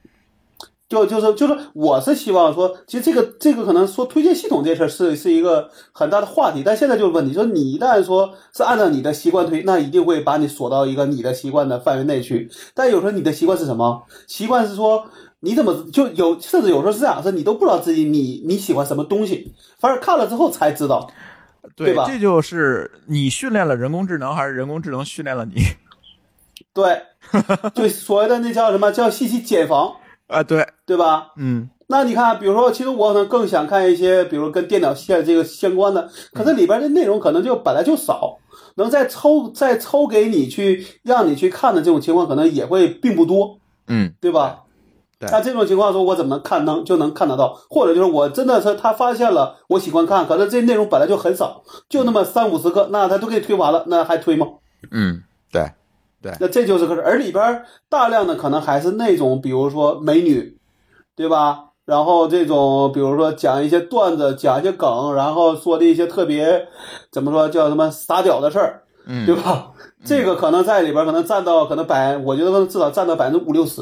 [0.92, 12.52] 就就是就是，我是希望说，其实这个这个可能说推荐系统这事儿是是一个很大的话题，但现在就是问题，说你一旦说是按照你的习惯推，那一定会把你锁到一个你的习惯的范围内去。
[12.74, 14.04] 但有时候你的习惯是什么？
[14.28, 15.06] 习惯是说
[15.40, 21.10] 你怎么就有，甚至有时候是这样，是你都不知道自己你你喜欢什么东西，反而看了之后才知道。
[21.76, 25.62] 对吧这就是你训练了人工智能，还是人工智能训练了你
[26.74, 27.04] 对，
[27.74, 29.94] 就所谓的那叫什么叫信息茧房，
[30.32, 30.44] 啊？
[30.44, 31.28] 对，对吧？
[31.38, 38.38] 嗯，那你看，比如说，其实我可能更想看一些，比如跟电脑线这个相关的，可是里边的内容可能就本来就少，
[38.76, 44.62] 能再抽再抽给你去让你去看的这种情况，可能也会并不多，嗯，对吧？
[45.20, 47.54] 对那这种情况说，我怎么能看能就能看得到？
[47.70, 54.48] 或者就是我真的是他发现了我喜欢看，可是这内容本来就很少，就那么三五十个，那他都给你推完了，那还推吗？
[54.90, 55.22] 嗯，
[55.52, 55.72] 对，
[56.40, 60.58] 那这就是个事儿，而里边儿大量的可能还是那种，比如说美女，
[61.16, 61.66] 对吧？
[61.84, 66.68] 然后这种，比如说讲一些段子，讲一些梗，然后说的一些特别
[67.12, 69.72] 怎么说叫什么撒屌的事儿，嗯，对吧？
[70.06, 73.82] 这个可能在里边儿可能占到可能百，我觉得可能至少占到百分之五六十，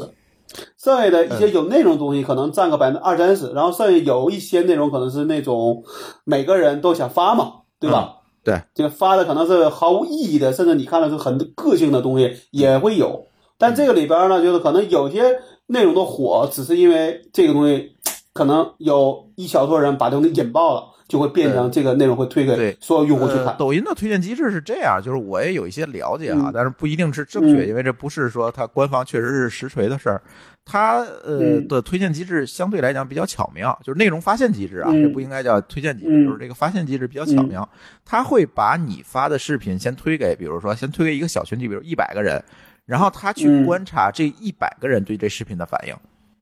[0.78, 5.84] 剩下的一些有内容的东西可能占个百分之二三十，然后剩下有一些内容可能是那种
[6.24, 8.16] 每个人都想发嘛，对吧？
[8.42, 13.26] 对，这个发的可能是毫无意义的，甚至你看了是很个性的东西也会有。
[13.58, 17.92] 但这个里边呢，就是可能有些内容的火，只是因为这个东西
[18.32, 23.48] 可能有一小撮人把这东西引爆了，就会变成这个内容会推给所有用户去看。
[23.48, 30.22] 呃抖音的推荐机制是这样，就是我也有一些了解啊，嗯但是不一定是正确，嗯因为这不是说它官方确实是实锤的事儿。
[30.64, 37.68] 它呃、嗯的推荐机制相对来讲比较巧妙，就是内容发现机制啊，嗯这不应该叫推荐机制，嗯就是这个发现机制比较巧妙。
[38.04, 42.40] 它会把你发的视频先推给，比如说先推给一个小群体，比如一百个人，
[42.86, 45.94] 然后他去嗯观察这一百个人对这视频的反应。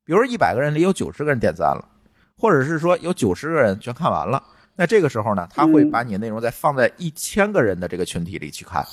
[0.04, 1.88] 比如说一百个人里有九十个人点赞了，
[2.36, 4.42] 或者是说有九十个人全看完了。
[4.80, 8.86] 那这个时候呢，他会嗯把你的内容再放在一千个人的这个群体里去看，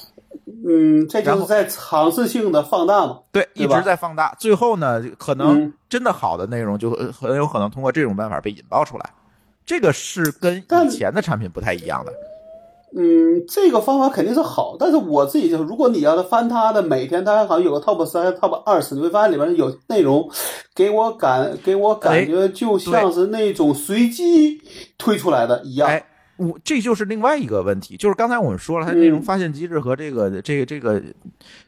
[0.68, 3.20] 嗯，这就是在尝试性的放大嘛。
[3.32, 9.07] 对，一直在放大，最后呢，可能嗯真的好的内容就呃很有可能通过这种办法被引爆出来。
[9.64, 10.57] 这个是跟
[10.88, 12.12] 以前的产品不太一样的。
[12.94, 20.30] 嗯，这个方法肯定是好，但是我自己就是，如果你要是翻他的每天，它好像有个 top 三、top 二十，你会发现里边有内容，
[20.74, 24.62] 给我感给我感觉就像是那种随机
[24.98, 25.90] 推出来的一样。
[25.90, 26.06] 哎，
[26.38, 31.02] 我这就是另外一个问题，就是刚才我们说了，它内容嗯发现机制和这个、这个这个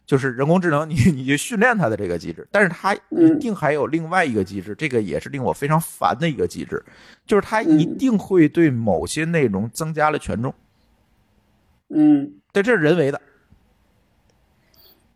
[0.05, 6.81] 就是人工智能，你你去训练它的这个机制，但是它一嗯定还有另外一个机制，这个也是令我非常烦的一个机制，
[7.25, 10.55] 就是它一嗯定会对某些内容增加了权重，嗯
[12.51, 13.21] 对，这是人为的，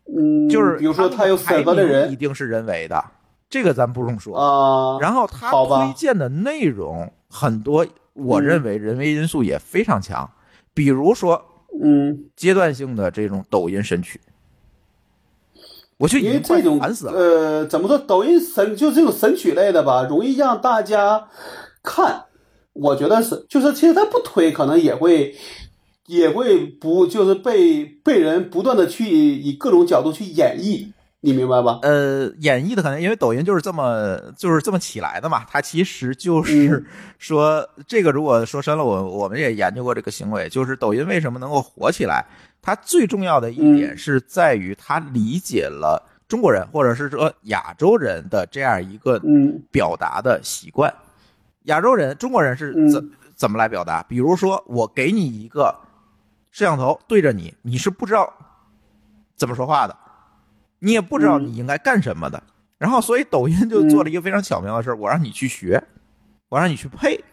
[0.06, 3.04] 嗯，就是比如说他有排审核的人一定是人为的，
[3.50, 4.38] 这个咱不用说。
[4.38, 10.30] 啊，然后他推荐的内容很多，我嗯认为人为因素也非常强，
[10.74, 11.44] 比如说
[11.82, 14.20] 嗯，阶段性的这种抖音神曲，
[15.98, 16.80] 我就已因为这种。
[17.14, 21.28] 呃，怎么说，抖音神就这种神曲类的吧，容易让大家
[21.82, 22.26] 看。
[22.74, 25.36] 我觉得是，就是其实他不推，可能也会
[26.08, 30.92] 也会不就是被被人不断的去以各种角度去演绎，
[31.22, 31.80] 你明白吧？
[31.84, 36.86] 呃，演绎的可能因为抖音就是这么就是这么起来的嘛，它其实就是嗯
[37.18, 42.26] 说、这个如果说深了，我我们也研究过这个行为，就是抖音为什么能够火起来，
[42.62, 50.92] 它最重要的一点嗯是在于它理解了中国人或者是说亚洲人的这样一个嗯表达的习惯。
[51.66, 54.02] 亚洲人、中国人是嗯怎、怎么来表达？
[54.04, 55.76] 比如说，我给你一个
[56.52, 58.32] 摄像头对着你，你是不知道
[59.36, 59.98] 怎么说话的，
[60.80, 62.42] 你也不知道嗯你应该干什么的。
[62.78, 65.82] 然后，所以抖音就做了一个非常巧妙的事儿，我让你去学，
[66.50, 67.24] 我让你去配，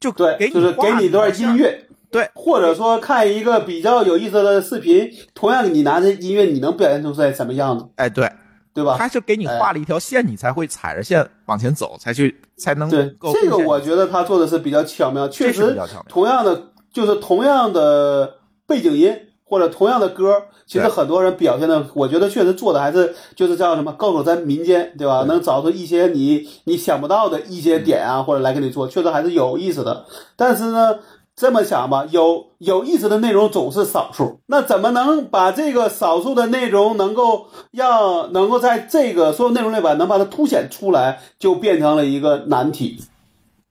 [0.00, 8.28] 就对，给你就是给你一段音，乐，对，或者说看一个比较有意思的视频，同样你拿着音乐，你能表现出来什么样子，哎，对，
[8.74, 8.96] 对吧？
[8.98, 19.14] 他是给你画了一条线，你才会踩着线往前走，才去才能对，够这个我觉得他做的是比较巧妙，确实比较巧妙，同样的就是同样的背景音
[19.44, 25.24] 或者同样的歌，其实很多人表现的，我觉得确实做的还是就是叫什么高手在民间，对吧？
[25.24, 30.06] 对能找出一些你你想不到的一些点啊，或者来给你做，确实还是有意思的。
[30.36, 31.00] 但是呢。
[31.36, 43.02] 这么想吧，有有意思的内容总是少数，那怎么能把这个少数的内容能够让能够在这个所有内容里边能把它凸显出来，就变成了一个难题。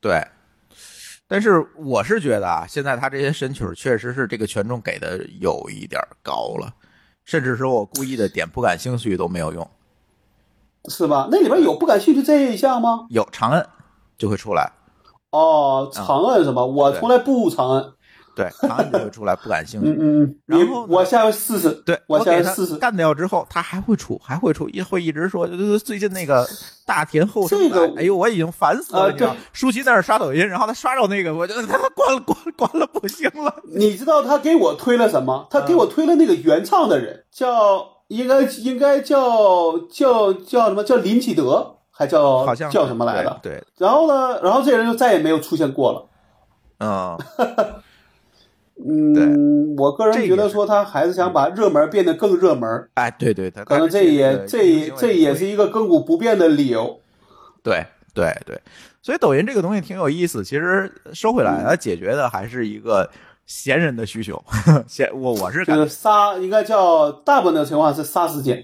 [0.01, 0.27] 对，
[1.33, 6.71] 但是我是觉得啊，现在他这些神曲确实是这个权重给的有一点高了，
[7.25, 9.67] 甚至说我故意的点不感兴趣都没有用，
[10.91, 11.27] 是吧？
[11.31, 13.07] 那里边有不感兴趣这一项吗？
[13.09, 13.67] 有长摁
[14.15, 14.73] 就会出来，
[15.31, 16.63] 哦，长摁是吗？
[16.65, 17.93] 我从来不长摁。
[18.35, 19.89] 对，长摁就会出来不感兴趣。
[19.89, 21.69] 嗯嗯嗯，然后我下回试试。
[21.85, 22.77] 对我下给他回试试。
[22.77, 26.47] 干掉之后，他还会出，还会出，也会一直说，就是最近那个
[26.85, 35.47] 大田后生这个版，哎呦，我已经烦死了，啊你知道，舒淇在那刷抖音，然后他刷着那个，我就他他关了关了关了不行了，你知道他给我推了什么？
[35.49, 40.83] 他给我推了那个原唱的人，叫应该应该叫叫叫什么？
[40.83, 43.39] 叫林启德，还叫好像叫什么来的？
[43.41, 44.39] 对，对然后呢？
[44.41, 46.05] 然后这个人就再也没有出现过了。
[46.79, 47.17] 嗯，
[48.85, 56.99] 嗯，我个人觉得说他还是想把热门变得更热门，哎，对对，对可能这也这也这也是一一个亘古不变的理由。
[57.63, 58.59] 对对对，
[59.01, 60.43] 所以抖音这个东西挺有意思。
[60.43, 63.09] 其实收回来，它解决的还是一个
[63.45, 64.43] 闲人的需求。
[64.85, 68.63] 闲，我我是感觉就是杀，应该叫大部分的情况是杀时间。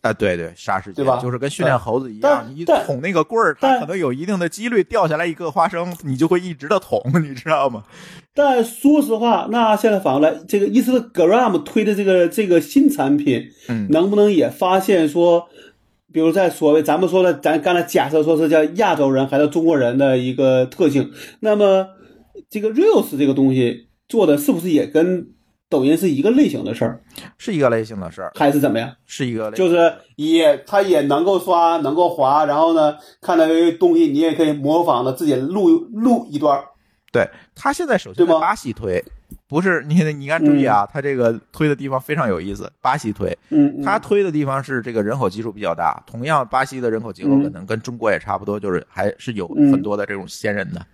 [0.00, 7.82] 啊，对对，杀时间对吧就是跟训练猴子一样，你捅那个棍儿，它可能有一定的几率掉下来一个花生，你就会一直的捅，你知道吗？
[8.32, 15.48] 但说实话，那现在反过来，这个 Instagram 推的这个这个新产品，嗯能不能也发现说，
[16.12, 21.10] 比如在所谓咱们说的，咱刚才假设说是叫亚洲人还是中国人的一个特性，
[21.40, 21.88] 那么
[22.48, 25.26] 这个 Reels 这个东西做的是不是也跟
[25.68, 27.00] 抖音是一个类型的事儿，
[27.36, 28.90] 是一个类型的事儿，还是怎么样？
[29.06, 36.64] 是一个类就是也它也能够刷，能够滑，然后呢，看到一个东西，你也可以模仿的自己录录一段儿。
[37.10, 39.02] 对他现在首先巴西推，
[39.48, 50.86] 不是你你看注意啊，他这个推的地方非常有意思，巴西推，嗯，嗯他推的地方是这个人口基数比较大，同样巴西的人口结构嗯可能跟中国也差不多，就是还是有嗯很多的这种先人的。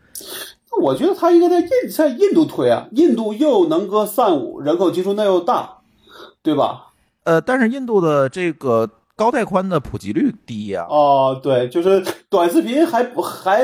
[0.81, 5.79] 我觉得他应该在印在印度推啊，印度又能歌善舞，人口基数那又大，
[6.43, 6.93] 对吧？
[7.25, 13.63] 呃，但是印度的这个高带宽的普及率低呀、哦，对，就是短视频还不还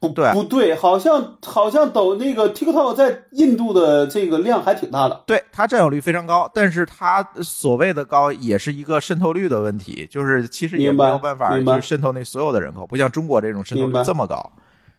[0.00, 5.22] 不对不对，好像好像抖那个 TikTok 在印度的这个量还挺大的。
[5.26, 14.50] 对它占有率非常高，但是它所谓的高也是一个渗透率的问题，就是其实也没有办法去渗透那所有的人口，不像中国这种渗透率这么高。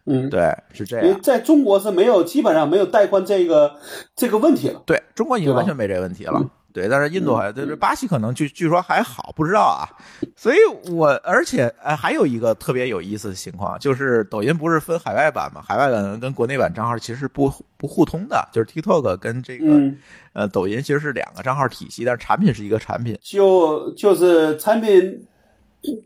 [0.05, 1.05] 嗯，对，是这样。
[1.05, 3.75] 因为在中国是没有基本上没有带宽这个
[4.15, 4.81] 这个问题了。
[4.85, 6.39] 对中国已经完全没这个问题了。
[6.41, 9.87] 嗯对，但是印度还，就是巴西可能据据说还好，不知道啊。
[10.35, 10.57] 所以
[10.91, 15.61] 我而且呃还有一个特别有意思的情况，就是抖音不是分海外版嘛？
[15.65, 19.97] 海外版跟国内版账号其实是不不互通的，就是 TikTok 跟这个、嗯，
[20.33, 23.17] 呃抖音其实是两个账号体系，但是产品是一个产品。
[23.21, 25.25] 就就是产品，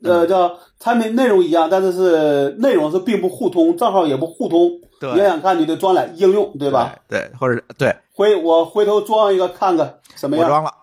[0.03, 4.69] 呃，叫产品内容一样，但是是内容是并不互通，账号也不互通。
[4.99, 6.93] 对影响看你的装来应用，对吧？
[7.07, 7.19] 对？
[7.19, 10.45] 对，或者对回我回头装一个看看什么样。
[10.45, 10.73] 我装了，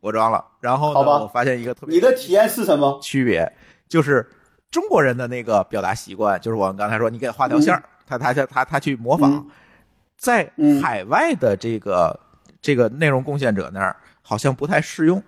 [0.00, 2.98] 我装了，然后呢，我发现一个特别你的体验是什么？
[3.02, 3.52] 区别，
[3.88, 4.24] 就是
[4.70, 9.46] 中国人的那个表达习惯，就是我们刚才说，你给他画条线儿，他他他他他去模仿，嗯
[10.16, 12.18] 在嗯海外的这个
[12.62, 15.20] 这个内容贡献者那儿好像不太适用，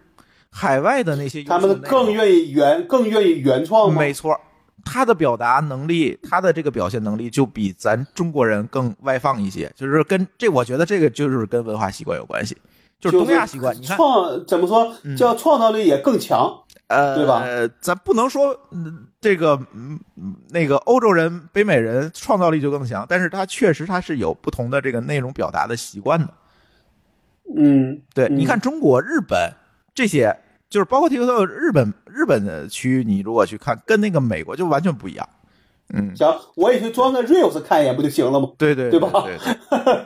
[0.57, 4.01] 海外的那些他们更，愿意原更愿意原创吗？
[4.01, 4.35] 没错。
[4.83, 12.57] 他的表达能力，他的这个表现能力就比咱中国人更外放一些，就是跟这，我觉得这个就是跟文化习惯有关系，
[13.01, 13.77] 就是东亚习惯。
[13.77, 16.51] 你看，创怎么说嗯叫创造力也更强，
[16.87, 17.45] 呃，对吧？
[17.81, 26.29] 咱不能说、嗯、这个嗯嗯那个欧洲人、北美人创造力就更强，但是他确实他是有不同的这个内容表达的习惯的。
[27.57, 29.53] 嗯，对，嗯你看中国、日本
[29.93, 30.37] 这些，
[30.69, 35.29] 就是包括 TikTok 日本日本的区域，你如果去看，跟那个美国就完全不一样。
[35.95, 36.27] 嗯，行，
[36.57, 38.51] 我也去装个 Reels 看一眼不就行了吗？
[38.59, 39.09] 对对对吧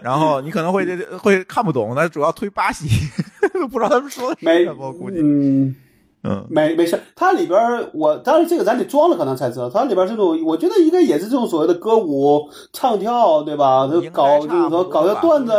[0.03, 0.85] 然后你可能会
[1.17, 2.87] 会看不懂，那主要推巴西，
[3.71, 5.19] 不知道他们说的是什么，我估计。
[5.23, 5.75] 嗯。
[6.23, 7.59] 嗯，没没事，它里边
[7.95, 13.87] 我当然这个咱得装了可能才知道，它里边这种我觉得应该也是这种所谓的歌舞唱跳，对吧？
[13.87, 15.53] 就搞就是说搞个吧段子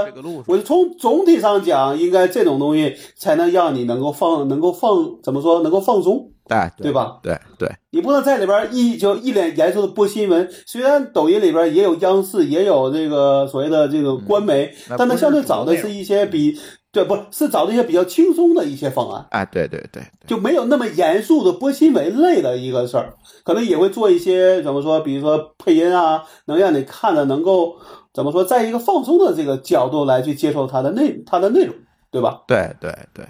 [0.46, 7.18] 我就从总体上讲，应该这种东西才能让你能够放能够放怎么说能够放松，哎，对吧？
[7.24, 10.48] 对对，你不能在里边一就一脸严肃的播新闻。
[10.68, 16.56] 虽然抖音里边也有央视，也有这个所谓的这个官媒，嗯但它相对找的是一些比
[16.92, 19.26] 对不是找的一些比较轻松的一些方案。
[19.32, 20.28] 啊，对对对对。
[20.28, 23.14] 就没有那么严肃的播新闻类的一个事儿，
[23.44, 27.78] 可能也会做一些怎么说，比如说配音啊，能让你看的能够
[28.14, 31.74] 怎么说，在一个放松的这个角度来去接受它的内它的内容，
[32.12, 32.44] 对吧？
[32.46, 33.26] 对对对，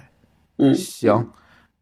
[0.57, 1.29] 嗯，行，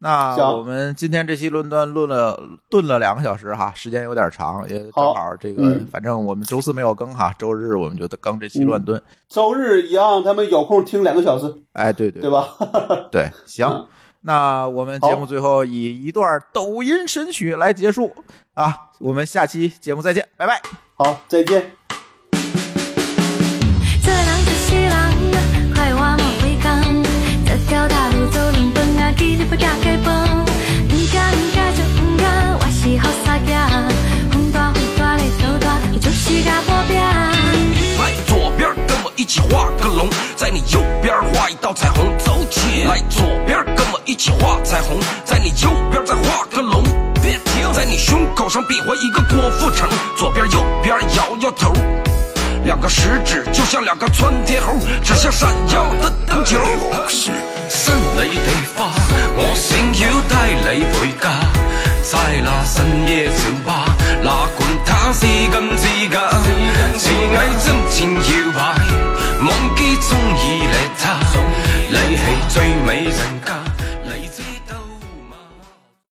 [0.02, 2.40] 那我们今天这期论断论了
[2.70, 9.00] 炖了两个小时哈，时间有点长，也正好好这个，嗯反正我们周四没有更哈，周日我们就更这期乱炖。
[9.28, 12.48] 周日一样，他们有空听两个小时，哎，对对对吧？
[13.12, 13.86] 对，行嗯，
[14.22, 18.10] 那我们节目最后以一段抖音神曲来结束
[18.54, 20.62] 啊，我们下期节目再见，拜拜。
[20.96, 21.79] 好，再见。
[39.30, 46.82] 一起画个龙，在你右边画一道彩虹，走起来左边跟我一起画彩虹，在你右边再画个龙，
[47.22, 49.88] 别停，在你胸口上比划一个郭富城，
[50.18, 51.72] 左边右边摇摇头。
[52.64, 54.72] 两个食指就像两个窜天猴，
[55.04, 56.58] 指向闪耀的灯球。
[57.08, 57.32] 新
[58.16, 58.90] 你地花，
[59.36, 61.30] 我想要带你回家。
[62.02, 63.94] 在那深夜酒吧，
[64.24, 64.48] 哪
[64.90, 66.16] 管它是金指甲，
[66.98, 67.34] 是偽
[67.64, 68.20] 真前搖
[68.52, 68.58] 擺，
[69.40, 71.02] 忘记中意你他，
[71.88, 72.54] 你係最
[72.84, 73.14] 美人
[73.46, 73.69] 家。